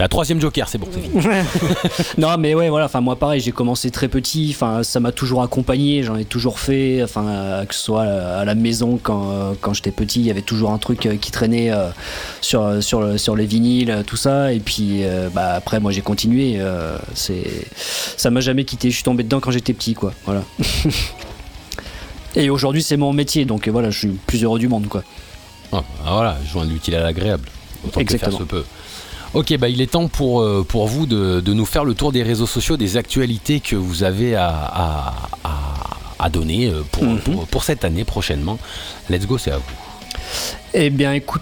La 0.00 0.08
troisième 0.08 0.40
Joker, 0.40 0.66
c'est 0.66 0.78
bon, 0.78 0.88
c'est 0.90 1.00
fini. 1.02 1.22
non, 2.18 2.36
mais 2.38 2.54
ouais, 2.54 2.70
voilà. 2.70 2.86
Enfin, 2.86 3.02
moi, 3.02 3.16
pareil, 3.16 3.40
j'ai 3.40 3.52
commencé 3.52 3.90
très 3.90 4.08
petit. 4.08 4.50
Enfin, 4.54 4.82
ça 4.82 4.98
m'a 4.98 5.12
toujours 5.12 5.42
accompagné. 5.42 6.02
J'en 6.02 6.16
ai 6.16 6.24
toujours 6.24 6.58
fait. 6.58 7.02
Enfin, 7.04 7.26
euh, 7.28 7.64
que 7.66 7.74
ce 7.74 7.82
soit 7.82 8.02
à 8.04 8.44
la 8.46 8.54
maison 8.54 8.98
quand, 9.02 9.30
euh, 9.30 9.52
quand 9.60 9.74
j'étais 9.74 9.90
petit, 9.90 10.20
il 10.20 10.26
y 10.26 10.30
avait 10.30 10.40
toujours 10.40 10.70
un 10.70 10.78
truc 10.78 11.04
euh, 11.04 11.16
qui 11.16 11.30
traînait 11.30 11.70
euh, 11.70 11.90
sur 12.40 12.82
sur 12.82 13.02
le- 13.02 13.18
sur 13.18 13.36
les 13.36 13.44
vinyles, 13.44 13.90
euh, 13.90 14.02
tout 14.02 14.16
ça. 14.16 14.54
Et 14.54 14.60
puis, 14.60 15.04
euh, 15.04 15.28
bah 15.28 15.52
après, 15.52 15.80
moi, 15.80 15.92
j'ai 15.92 16.00
continué. 16.00 16.54
euh, 16.58 16.96
c'est 17.14 17.44
ça 18.16 18.30
m'a 18.30 18.40
jamais 18.40 18.64
quitté. 18.64 18.88
Je 18.90 18.94
suis 18.94 19.04
tombé 19.04 19.22
dedans 19.22 19.40
quand 19.40 19.50
j'étais 19.50 19.74
petit, 19.74 19.92
quoi. 19.92 20.12
Voilà. 20.24 20.42
Et 22.36 22.48
aujourd'hui, 22.48 22.82
c'est 22.82 22.96
mon 22.96 23.12
métier, 23.12 23.44
donc 23.44 23.66
euh, 23.66 23.70
voilà, 23.70 23.90
je 23.90 23.98
suis 23.98 24.08
le 24.08 24.14
plus 24.26 24.44
heureux 24.44 24.58
du 24.58 24.68
monde, 24.68 24.86
quoi. 24.88 25.02
Ah, 25.72 25.82
bah 26.04 26.10
voilà, 26.12 26.36
joindre 26.50 26.70
l'utile 26.70 26.94
à 26.94 27.00
l'agréable. 27.02 27.48
Autant 27.84 28.00
que 28.04 28.06
faire 28.06 28.28
Exactement. 28.28 28.38
se 28.38 28.44
peut. 28.44 28.64
Ok, 29.32 29.56
bah 29.58 29.68
il 29.68 29.80
est 29.80 29.92
temps 29.92 30.08
pour, 30.08 30.40
euh, 30.40 30.64
pour 30.68 30.88
vous 30.88 31.06
de, 31.06 31.40
de 31.40 31.52
nous 31.54 31.64
faire 31.66 31.84
le 31.84 31.94
tour 31.94 32.10
des 32.10 32.22
réseaux 32.24 32.46
sociaux, 32.48 32.76
des 32.76 32.96
actualités 32.96 33.60
que 33.60 33.76
vous 33.76 34.02
avez 34.02 34.34
à, 34.34 34.48
à, 34.48 35.14
à- 35.44 35.56
à 36.18 36.28
donner 36.28 36.66
euh, 36.68 36.82
pour, 36.90 37.04
Mhm. 37.04 37.18
pour, 37.20 37.46
pour 37.46 37.64
cette 37.64 37.84
année 37.84 38.04
prochainement. 38.04 38.58
Let's 39.08 39.26
go, 39.26 39.38
c'est 39.38 39.52
à 39.52 39.58
vous. 39.58 39.62
Eh 40.74 40.90
bien, 40.90 41.12
écoute, 41.12 41.40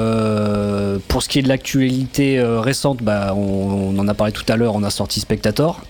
euh, 0.00 0.98
pour 1.08 1.22
ce 1.22 1.28
qui 1.28 1.38
est 1.38 1.42
de 1.42 1.48
l'actualité 1.48 2.38
euh, 2.38 2.60
récente, 2.60 3.02
bah, 3.02 3.34
on, 3.34 3.94
on 3.94 3.98
en 3.98 4.06
a 4.06 4.14
parlé 4.14 4.32
tout 4.32 4.44
à 4.48 4.56
l'heure, 4.56 4.74
on 4.74 4.82
a 4.82 4.90
sorti 4.90 5.18
Spectator. 5.20 5.80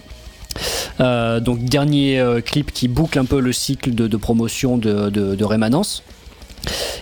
Euh, 1.00 1.40
donc, 1.40 1.64
dernier 1.64 2.22
clip 2.44 2.72
qui 2.72 2.88
boucle 2.88 3.18
un 3.18 3.24
peu 3.24 3.40
le 3.40 3.52
cycle 3.52 3.94
de, 3.94 4.06
de 4.06 4.16
promotion 4.16 4.78
de, 4.78 5.10
de- 5.10 5.34
de 5.34 5.44
Rémanence. 5.44 6.02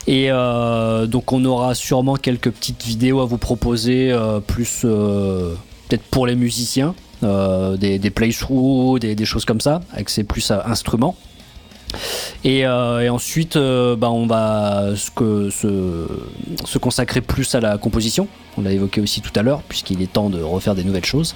Et 0.07 0.31
euh, 0.31 1.07
donc, 1.07 1.33
on 1.33 1.45
aura 1.45 1.75
sûrement 1.75 2.15
quelques 2.17 2.51
petites 2.51 2.83
vidéos 2.85 3.21
à 3.21 3.27
vous 3.27 3.39
proposer, 3.39 4.11
euh, 4.11 4.41
plus 4.41 4.83
euh, 4.85 5.55
peut-être 5.89 6.05
pour 6.05 6.27
les 6.27 6.37
musiciens, 6.37 6.95
des, 7.23 8.11
playthroughs, 8.15 8.99
des, 8.99 9.25
choses 9.25 9.45
comme 9.45 9.61
ça, 9.61 9.81
avec 9.93 10.09
ses 10.09 10.25
plus 10.25 10.51
instruments. 10.51 11.17
Et, 12.45 12.67
euh, 12.67 13.01
et 13.01 13.09
ensuite, 13.09 13.57
euh, 13.57 13.97
bah, 13.97 14.11
on 14.11 14.27
va 14.27 14.95
se, 14.97 16.79
consacrer 16.79 17.21
plus 17.21 17.55
à 17.55 17.61
la 17.61 17.79
composition. 17.79 18.29
On 18.57 18.63
l'a 18.63 18.73
évoqué 18.73 19.01
aussi 19.01 19.21
tout 19.21 19.33
à 19.37 19.43
l'heure, 19.43 19.63
puisqu'il 19.63 20.03
est 20.03 20.13
temps 20.13 20.31
de 20.31 20.43
refaire 20.43 20.75
des 20.75 20.85
nouvelles 20.85 21.05
choses. 21.05 21.35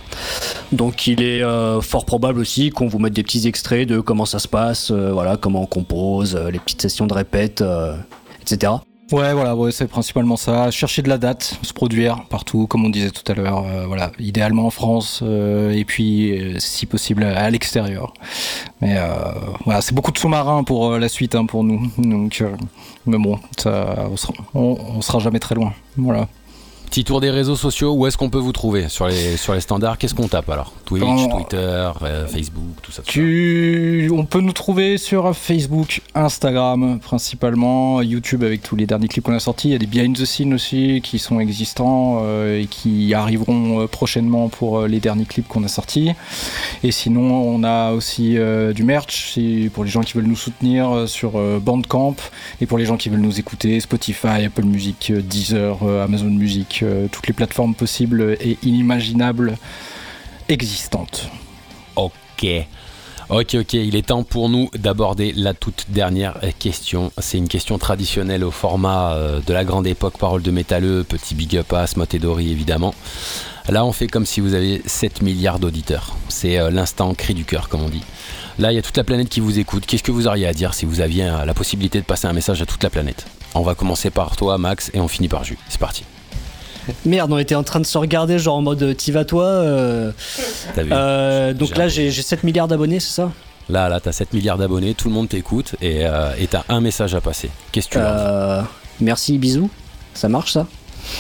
Donc, 0.73 1.07
il 1.07 1.23
est 1.23 1.43
euh, 1.43 1.81
fort 1.81 2.05
probable 2.05 2.41
aussi 2.41 2.71
qu'on 2.71 2.87
vous 2.87 2.99
mette 2.99 3.13
des 3.13 3.23
petits 3.23 3.47
extraits 3.47 3.89
de 3.89 4.01
comment 4.01 4.27
ça 4.27 4.39
se 4.39 4.49
passe, 4.49 4.91
voilà, 4.91 5.37
comment 5.37 5.63
on 5.63 5.67
compose, 5.67 6.37
les 6.37 6.59
petites 6.59 6.83
sessions 6.83 7.07
de 7.07 7.15
répète, 7.15 7.63
etc. 8.43 8.73
Ouais, 9.13 9.35
voilà, 9.35 9.55
ouais, 9.55 9.73
c'est 9.73 9.89
principalement 9.89 10.37
ça. 10.37 10.71
Chercher 10.71 11.03
de 11.03 11.09
la 11.11 11.19
date, 11.19 11.59
se 11.63 11.75
produire 11.75 12.25
partout, 12.31 12.67
comme 12.67 12.87
on 12.87 12.89
disait 12.89 13.11
tout 13.11 13.31
à 13.31 13.35
l'heure. 13.35 13.59
euh, 13.67 13.87
voilà, 13.87 14.11
idéalement 14.19 14.65
en 14.65 14.71
France 14.71 15.21
euh, 15.23 15.71
et 15.73 15.85
puis, 15.85 16.33
euh, 16.39 16.59
si 16.59 16.87
possible, 16.87 17.23
à 17.25 17.51
l'extérieur. 17.51 18.15
Mais 18.81 18.97
voilà, 19.65 19.83
c'est 19.83 19.95
beaucoup 19.95 20.13
de 20.13 20.19
sous-marins 20.19 20.65
pour 20.65 20.93
la 20.99 21.09
suite 21.11 21.35
hein, 21.35 21.45
pour 21.45 21.63
nous. 21.63 21.91
Donc, 21.99 22.43
mais 23.07 23.19
bon, 23.19 23.39
ça, 23.59 24.09
on, 24.11 24.17
sera, 24.17 24.33
on, 24.55 24.79
on 24.97 25.01
sera 25.03 25.19
jamais 25.19 25.39
très 25.41 25.55
loin. 25.55 25.75
Voilà. 25.97 26.27
Petit 26.93 27.05
tour 27.05 27.23
des 27.23 27.31
réseaux 27.31 27.57
sociaux, 27.57 27.95
où 27.95 28.07
est-ce 28.07 28.19
qu'on 28.19 28.29
peut 28.29 28.37
vous 28.39 28.53
trouver 28.53 28.91
sur 28.91 29.09
les, 29.09 29.39
sur 29.39 29.55
les 29.55 29.63
standards? 29.63 29.97
Qu'est-ce 29.97 30.15
qu'on 30.15 30.29
tape 30.29 30.51
alors? 30.51 30.75
Twitch, 30.85 31.03
Twitter, 31.03 31.91
euh, 32.03 32.27
Facebook, 32.27 32.65
tout 32.83 32.93
ça. 32.93 33.01
tout 33.01 33.07
ça. 33.07 33.13
Tu... 33.13 34.13
On 34.15 34.27
peut 34.27 34.43
nous 34.43 34.53
trouver 34.53 34.99
sur 34.99 35.35
Facebook, 35.35 36.03
Instagram 36.15 37.01
principalement, 37.01 38.03
YouTube 38.03 38.45
avec 38.45 38.63
tous 38.63 38.77
les 38.77 38.85
derniers 38.85 39.09
clips 39.09 39.25
qu'on 39.25 39.33
a 39.33 39.41
sortis. 39.41 39.69
Il 39.69 39.73
y 39.73 39.75
a 39.75 39.79
des 39.79 39.87
behind 39.87 40.19
the 40.19 40.27
scenes 40.27 40.53
aussi 40.53 41.01
qui 41.03 41.19
sont 41.19 41.41
existants 41.41 42.21
euh, 42.25 42.61
et 42.61 42.67
qui 42.67 43.15
arriveront 43.15 43.81
euh, 43.81 43.87
prochainement 43.87 44.51
pour 44.51 44.83
les 44.83 45.01
derniers 45.01 45.25
clips 45.25 45.49
qu'on 45.49 45.65
a 45.65 45.69
sortis. 45.69 46.11
Et 46.83 46.93
sinon, 46.93 47.23
on 47.23 47.65
a 47.65 47.93
aussi 47.93 48.37
euh, 48.37 48.75
du 48.75 48.83
merch 48.83 49.39
pour 49.73 49.85
les 49.85 49.91
gens 49.91 50.03
qui 50.03 50.13
veulent 50.13 50.27
nous 50.27 50.37
soutenir 50.37 51.09
sur 51.09 51.41
Bandcamp 51.59 52.17
et 52.61 52.67
pour 52.67 52.77
les 52.77 52.85
gens 52.85 52.99
qui 52.99 53.09
veulent 53.09 53.21
nous 53.21 53.41
écouter 53.41 53.81
Spotify, 53.81 54.45
Apple 54.45 54.65
Music, 54.65 55.11
Deezer, 55.11 55.79
Amazon 56.05 56.27
Music, 56.27 56.82
euh, 56.83 57.07
toutes 57.11 57.27
les 57.27 57.33
plateformes 57.33 57.75
possibles 57.75 58.37
et 58.41 58.59
inimaginables 58.63 59.57
existantes. 60.49 61.29
Ok. 61.97 62.47
Ok, 63.31 63.55
ok, 63.55 63.73
il 63.75 63.97
est 63.97 64.09
temps 64.09 64.25
pour 64.25 64.51
nous 64.51 64.69
d'aborder 64.75 65.33
la 65.35 65.55
toute 65.55 65.87
dernière 65.89 66.39
question. 66.59 67.13
C'est 67.17 67.39
une 67.39 67.49
question 67.49 67.79
traditionnelle 67.79 68.45
au 68.45 68.51
format 68.51 69.15
euh, 69.15 69.41
de 69.41 69.53
la 69.55 69.65
grande 69.65 69.87
époque, 69.87 70.19
parole 70.19 70.43
de 70.43 70.51
métalleux, 70.51 71.03
petit 71.03 71.35
big 71.35 71.57
up 71.57 71.73
à 71.73 71.87
Dory 72.19 72.51
évidemment. 72.51 72.95
Là, 73.69 73.87
on 73.87 73.93
fait 73.93 74.09
comme 74.09 74.27
si 74.27 74.41
vous 74.41 74.55
aviez 74.55 74.83
7 74.85 75.23
milliards 75.23 75.61
d'auditeurs. 75.61 76.17
C'est 76.29 76.59
euh, 76.59 76.71
l'instant 76.71 77.15
cri 77.15 77.33
du 77.33 77.45
cœur, 77.45 77.69
comme 77.69 77.83
on 77.83 77.89
dit. 77.89 78.03
Là, 78.59 78.73
il 78.73 78.75
y 78.75 78.79
a 78.79 78.83
toute 78.83 78.97
la 78.97 79.05
planète 79.05 79.29
qui 79.29 79.41
vous 79.41 79.59
écoute. 79.59 79.87
Qu'est-ce 79.87 80.03
que 80.03 80.13
vous 80.13 80.27
auriez 80.27 80.47
à 80.47 80.53
dire 80.53 80.75
si 80.75 80.85
vous 80.85 81.01
aviez 81.01 81.25
la 81.25 81.55
possibilité 81.55 82.01
de 82.01 82.05
passer 82.05 82.27
un 82.27 82.35
message 82.35 82.61
à 82.61 82.67
toute 82.67 82.83
la 82.83 82.91
planète? 82.91 83.25
On 83.55 83.63
va 83.63 83.75
commencer 83.75 84.11
par 84.11 84.37
toi, 84.37 84.59
Max, 84.59 84.91
et 84.93 85.01
on 85.01 85.09
finit 85.09 85.29
par 85.29 85.45
Jus. 85.45 85.59
C'est 85.69 85.81
parti. 85.81 86.05
Merde, 87.05 87.33
on 87.33 87.39
était 87.39 87.55
en 87.55 87.63
train 87.63 87.81
de 87.81 87.87
se 87.87 87.97
regarder, 87.99 88.39
genre 88.39 88.57
en 88.57 88.63
mode 88.63 88.97
t'y 88.97 89.11
vas 89.13 89.25
toi. 89.25 89.45
euh, 89.45 90.13
T'as 90.75 90.83
vu 90.83 90.91
euh, 90.93 91.53
donc 91.55 91.77
là, 91.77 91.89
j'ai 91.89 92.11
j'ai 92.11 92.23
7 92.23 92.43
milliards 92.45 92.69
d'abonnés, 92.69 93.01
c'est 93.01 93.13
ça? 93.13 93.31
Là, 93.69 93.89
là, 93.89 94.01
t'as 94.01 94.13
7 94.13 94.33
milliards 94.33 94.59
d'abonnés, 94.59 94.95
tout 94.95 95.09
le 95.09 95.15
monde 95.15 95.29
t'écoute, 95.29 95.77
et 95.81 96.05
euh, 96.05 96.31
t'as 96.51 96.65
un 96.69 96.81
message 96.81 97.15
à 97.15 97.21
passer. 97.21 97.51
Qu'est-ce 97.71 97.89
que 97.89 97.95
tu 97.95 97.99
Euh, 98.01 98.63
Merci, 99.01 99.39
bisous. 99.39 99.71
Ça 100.15 100.29
marche 100.29 100.53
ça? 100.53 100.67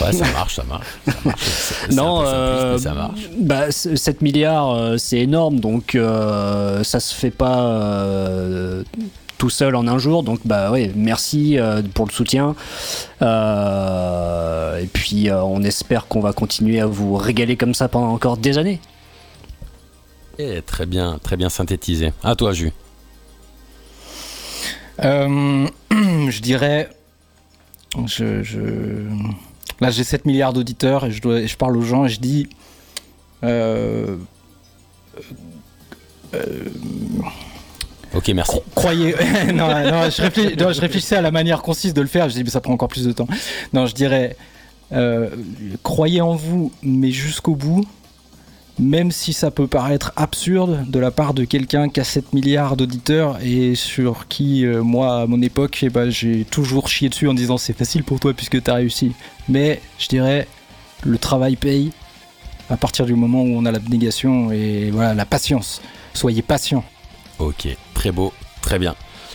Ouais, 0.01 0.13
ça 0.13 0.25
marche, 0.33 0.55
ça 0.57 0.63
marche. 0.65 0.87
ça 1.07 1.75
Non, 1.93 2.23
euh, 2.25 2.79
ça 2.79 2.93
marche. 2.95 3.21
bah, 3.39 3.71
c- 3.73 3.97
7 3.97 4.23
milliards, 4.23 4.71
euh, 4.75 4.97
c'est 4.97 5.19
énorme, 5.19 5.59
donc 5.61 5.95
euh, 5.95 6.85
ça 6.85 7.01
se 7.01 7.13
fait 7.15 7.31
pas 7.33 7.61
euh, 7.67 8.85
tout 9.43 9.51
seul 9.51 9.75
en 9.75 9.89
un 9.89 9.99
jour. 9.99 10.23
Donc, 10.23 10.39
bah 10.45 10.71
ouais, 10.71 10.93
merci 10.95 11.59
euh, 11.59 11.83
pour 11.95 12.07
le 12.07 12.13
soutien. 12.13 12.55
Euh, 13.23 14.79
et 14.79 14.87
puis, 14.87 15.31
euh, 15.31 15.43
on 15.43 15.65
espère 15.65 16.07
qu'on 16.07 16.21
va 16.21 16.33
continuer 16.33 16.79
à 16.79 16.87
vous 16.87 17.17
régaler 17.17 17.57
comme 17.57 17.75
ça 17.75 17.89
pendant 17.89 18.13
encore 18.13 18.37
des 18.37 18.57
années. 18.57 18.79
Eh, 20.39 20.63
très 20.63 20.87
bien, 20.87 21.19
très 21.21 21.37
bien 21.37 21.49
synthétisé. 21.49 22.13
À 22.23 22.37
toi, 22.37 22.53
Jus. 22.53 22.71
Euh, 25.03 25.67
je 25.91 26.41
dirais. 26.41 26.89
Je, 28.07 28.45
je- 28.45 29.09
Là, 29.81 29.91
j'ai 29.91 30.05
7 30.05 30.25
milliards 30.25 30.53
d'auditeurs 30.53 31.05
et 31.07 31.11
je, 31.11 31.21
dois, 31.21 31.41
et 31.41 31.49
je 31.49 31.57
parle 31.57 31.77
aux 31.77 31.83
gens 31.83 32.05
et 32.05 32.09
je 32.09 32.21
dis. 32.21 32.49
euh, 33.43 34.17
Ok, 38.15 38.29
merci. 38.35 38.59
croyez. 38.75 39.15
non, 39.55 39.69
non, 39.69 40.11
je, 40.11 40.63
non, 40.63 40.73
je 40.73 40.81
réfléchissais 40.81 41.17
à 41.17 41.23
la 41.23 41.31
manière 41.31 41.63
concise 41.63 41.95
de 41.95 42.01
le 42.03 42.09
faire. 42.09 42.29
Je 42.29 42.35
dis, 42.35 42.45
mais 42.45 42.51
ça 42.51 42.61
prend 42.61 42.73
encore 42.75 42.89
plus 42.89 43.05
de 43.07 43.13
temps. 43.13 43.27
Non, 43.73 43.87
je 43.87 43.95
dirais. 43.95 44.37
euh, 44.93 45.29
croyez 45.83 46.21
en 46.21 46.35
vous, 46.35 46.73
mais 46.83 47.11
jusqu'au 47.11 47.55
bout. 47.55 47.85
Même 48.79 49.13
si 49.13 49.35
ça 49.35 49.51
peut 49.51 49.67
paraître 49.67 50.13
absurde 50.17 50.91
de 50.91 50.99
la 50.99 51.11
part 51.11 51.35
de 51.35 51.45
quelqu'un 51.45 51.91
qui 51.91 52.01
a 52.01 52.05
7 52.05 52.33
milliards 52.33 52.75
d'auditeurs 52.77 53.39
et 53.43 53.75
sur 53.75 54.29
qui, 54.29 54.65
euh, 54.65 54.83
moi, 54.83 55.21
à 55.21 55.27
mon 55.27 55.43
époque, 55.43 55.79
eh 55.83 55.91
ben, 55.91 56.09
j'ai 56.09 56.47
toujours 56.47 56.89
chié 56.89 57.11
dessus 57.11 57.29
en 57.29 57.35
disant 57.35 57.59
c'est 57.59 57.77
facile 57.77 58.03
pour 58.03 58.19
toi 58.19 58.33
puisque 58.33 58.63
t'as 58.63 58.75
réussi. 58.75 59.13
Mais 59.49 59.81
je 59.99 60.09
dirais, 60.09 60.49
le 61.05 61.19
travail 61.19 61.57
paye 61.57 61.93
à 62.71 62.79
partir 62.79 63.05
du 63.05 63.15
moment 63.15 63.43
où 63.43 63.55
on 63.55 63.67
a 63.67 63.73
l'abnégation 63.73 64.51
et 64.53 64.91
voilà 64.91 65.13
la 65.13 65.27
patience. 65.27 65.83
Soyez 66.15 66.41
patient. 66.41 66.83
Ok, 67.39 67.69
très 67.95 68.13
beau, 68.13 68.33
très 68.61 68.79
bien. 68.79 68.95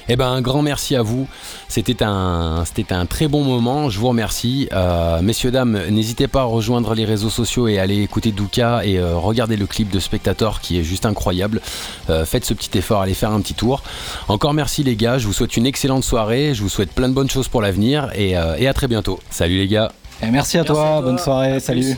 Eh 0.10 0.16
ben, 0.16 0.28
un 0.28 0.42
grand 0.42 0.62
merci 0.62 0.96
à 0.96 1.02
vous. 1.02 1.28
C'était 1.68 2.02
un, 2.02 2.64
c'était 2.66 2.94
un 2.94 3.06
très 3.06 3.28
bon 3.28 3.44
moment. 3.44 3.90
Je 3.90 4.00
vous 4.00 4.08
remercie. 4.08 4.70
Euh, 4.72 5.22
messieurs, 5.22 5.52
dames, 5.52 5.80
n'hésitez 5.90 6.28
pas 6.28 6.42
à 6.42 6.46
rejoindre 6.46 6.94
les 6.94 7.04
réseaux 7.04 7.30
sociaux 7.30 7.68
et 7.68 7.78
aller 7.78 8.02
écouter 8.04 8.32
Douka 8.32 8.86
et 8.86 8.98
euh, 8.98 9.18
regarder 9.18 9.58
le 9.58 9.66
clip 9.66 9.90
de 9.90 10.00
Spectator 10.00 10.62
qui 10.62 10.80
est 10.80 10.84
juste 10.84 11.06
incroyable. 11.06 11.62
Euh, 12.10 12.26
faites 12.26 12.46
ce 12.46 12.54
petit 12.54 12.78
effort, 12.78 13.02
allez 13.02 13.14
faire 13.14 13.32
un 13.32 13.42
petit 13.42 13.54
tour. 13.54 13.84
Encore 14.30 14.54
merci 14.54 14.84
les 14.84 14.96
gars. 14.96 15.18
Je 15.18 15.28
vous 15.28 15.34
souhaite 15.34 15.58
une 15.58 15.66
excellente 15.66 16.06
soirée. 16.06 16.54
Je 16.54 16.62
vous 16.62 16.70
souhaite 16.70 16.94
plein 16.94 17.10
de 17.10 17.14
bonnes 17.14 17.30
choses 17.30 17.50
pour 17.50 17.62
l'avenir 17.62 18.10
et, 18.16 18.32
et 18.32 18.68
à 18.68 18.74
très 18.74 18.88
bientôt. 18.88 19.20
Salut 19.30 19.58
les 19.58 19.68
gars. 19.68 19.92
Et 20.24 20.32
merci 20.32 20.58
à 20.58 20.64
toi. 20.64 21.02
Bonne 21.02 21.20
soirée. 21.20 21.60
Salut. 21.60 21.98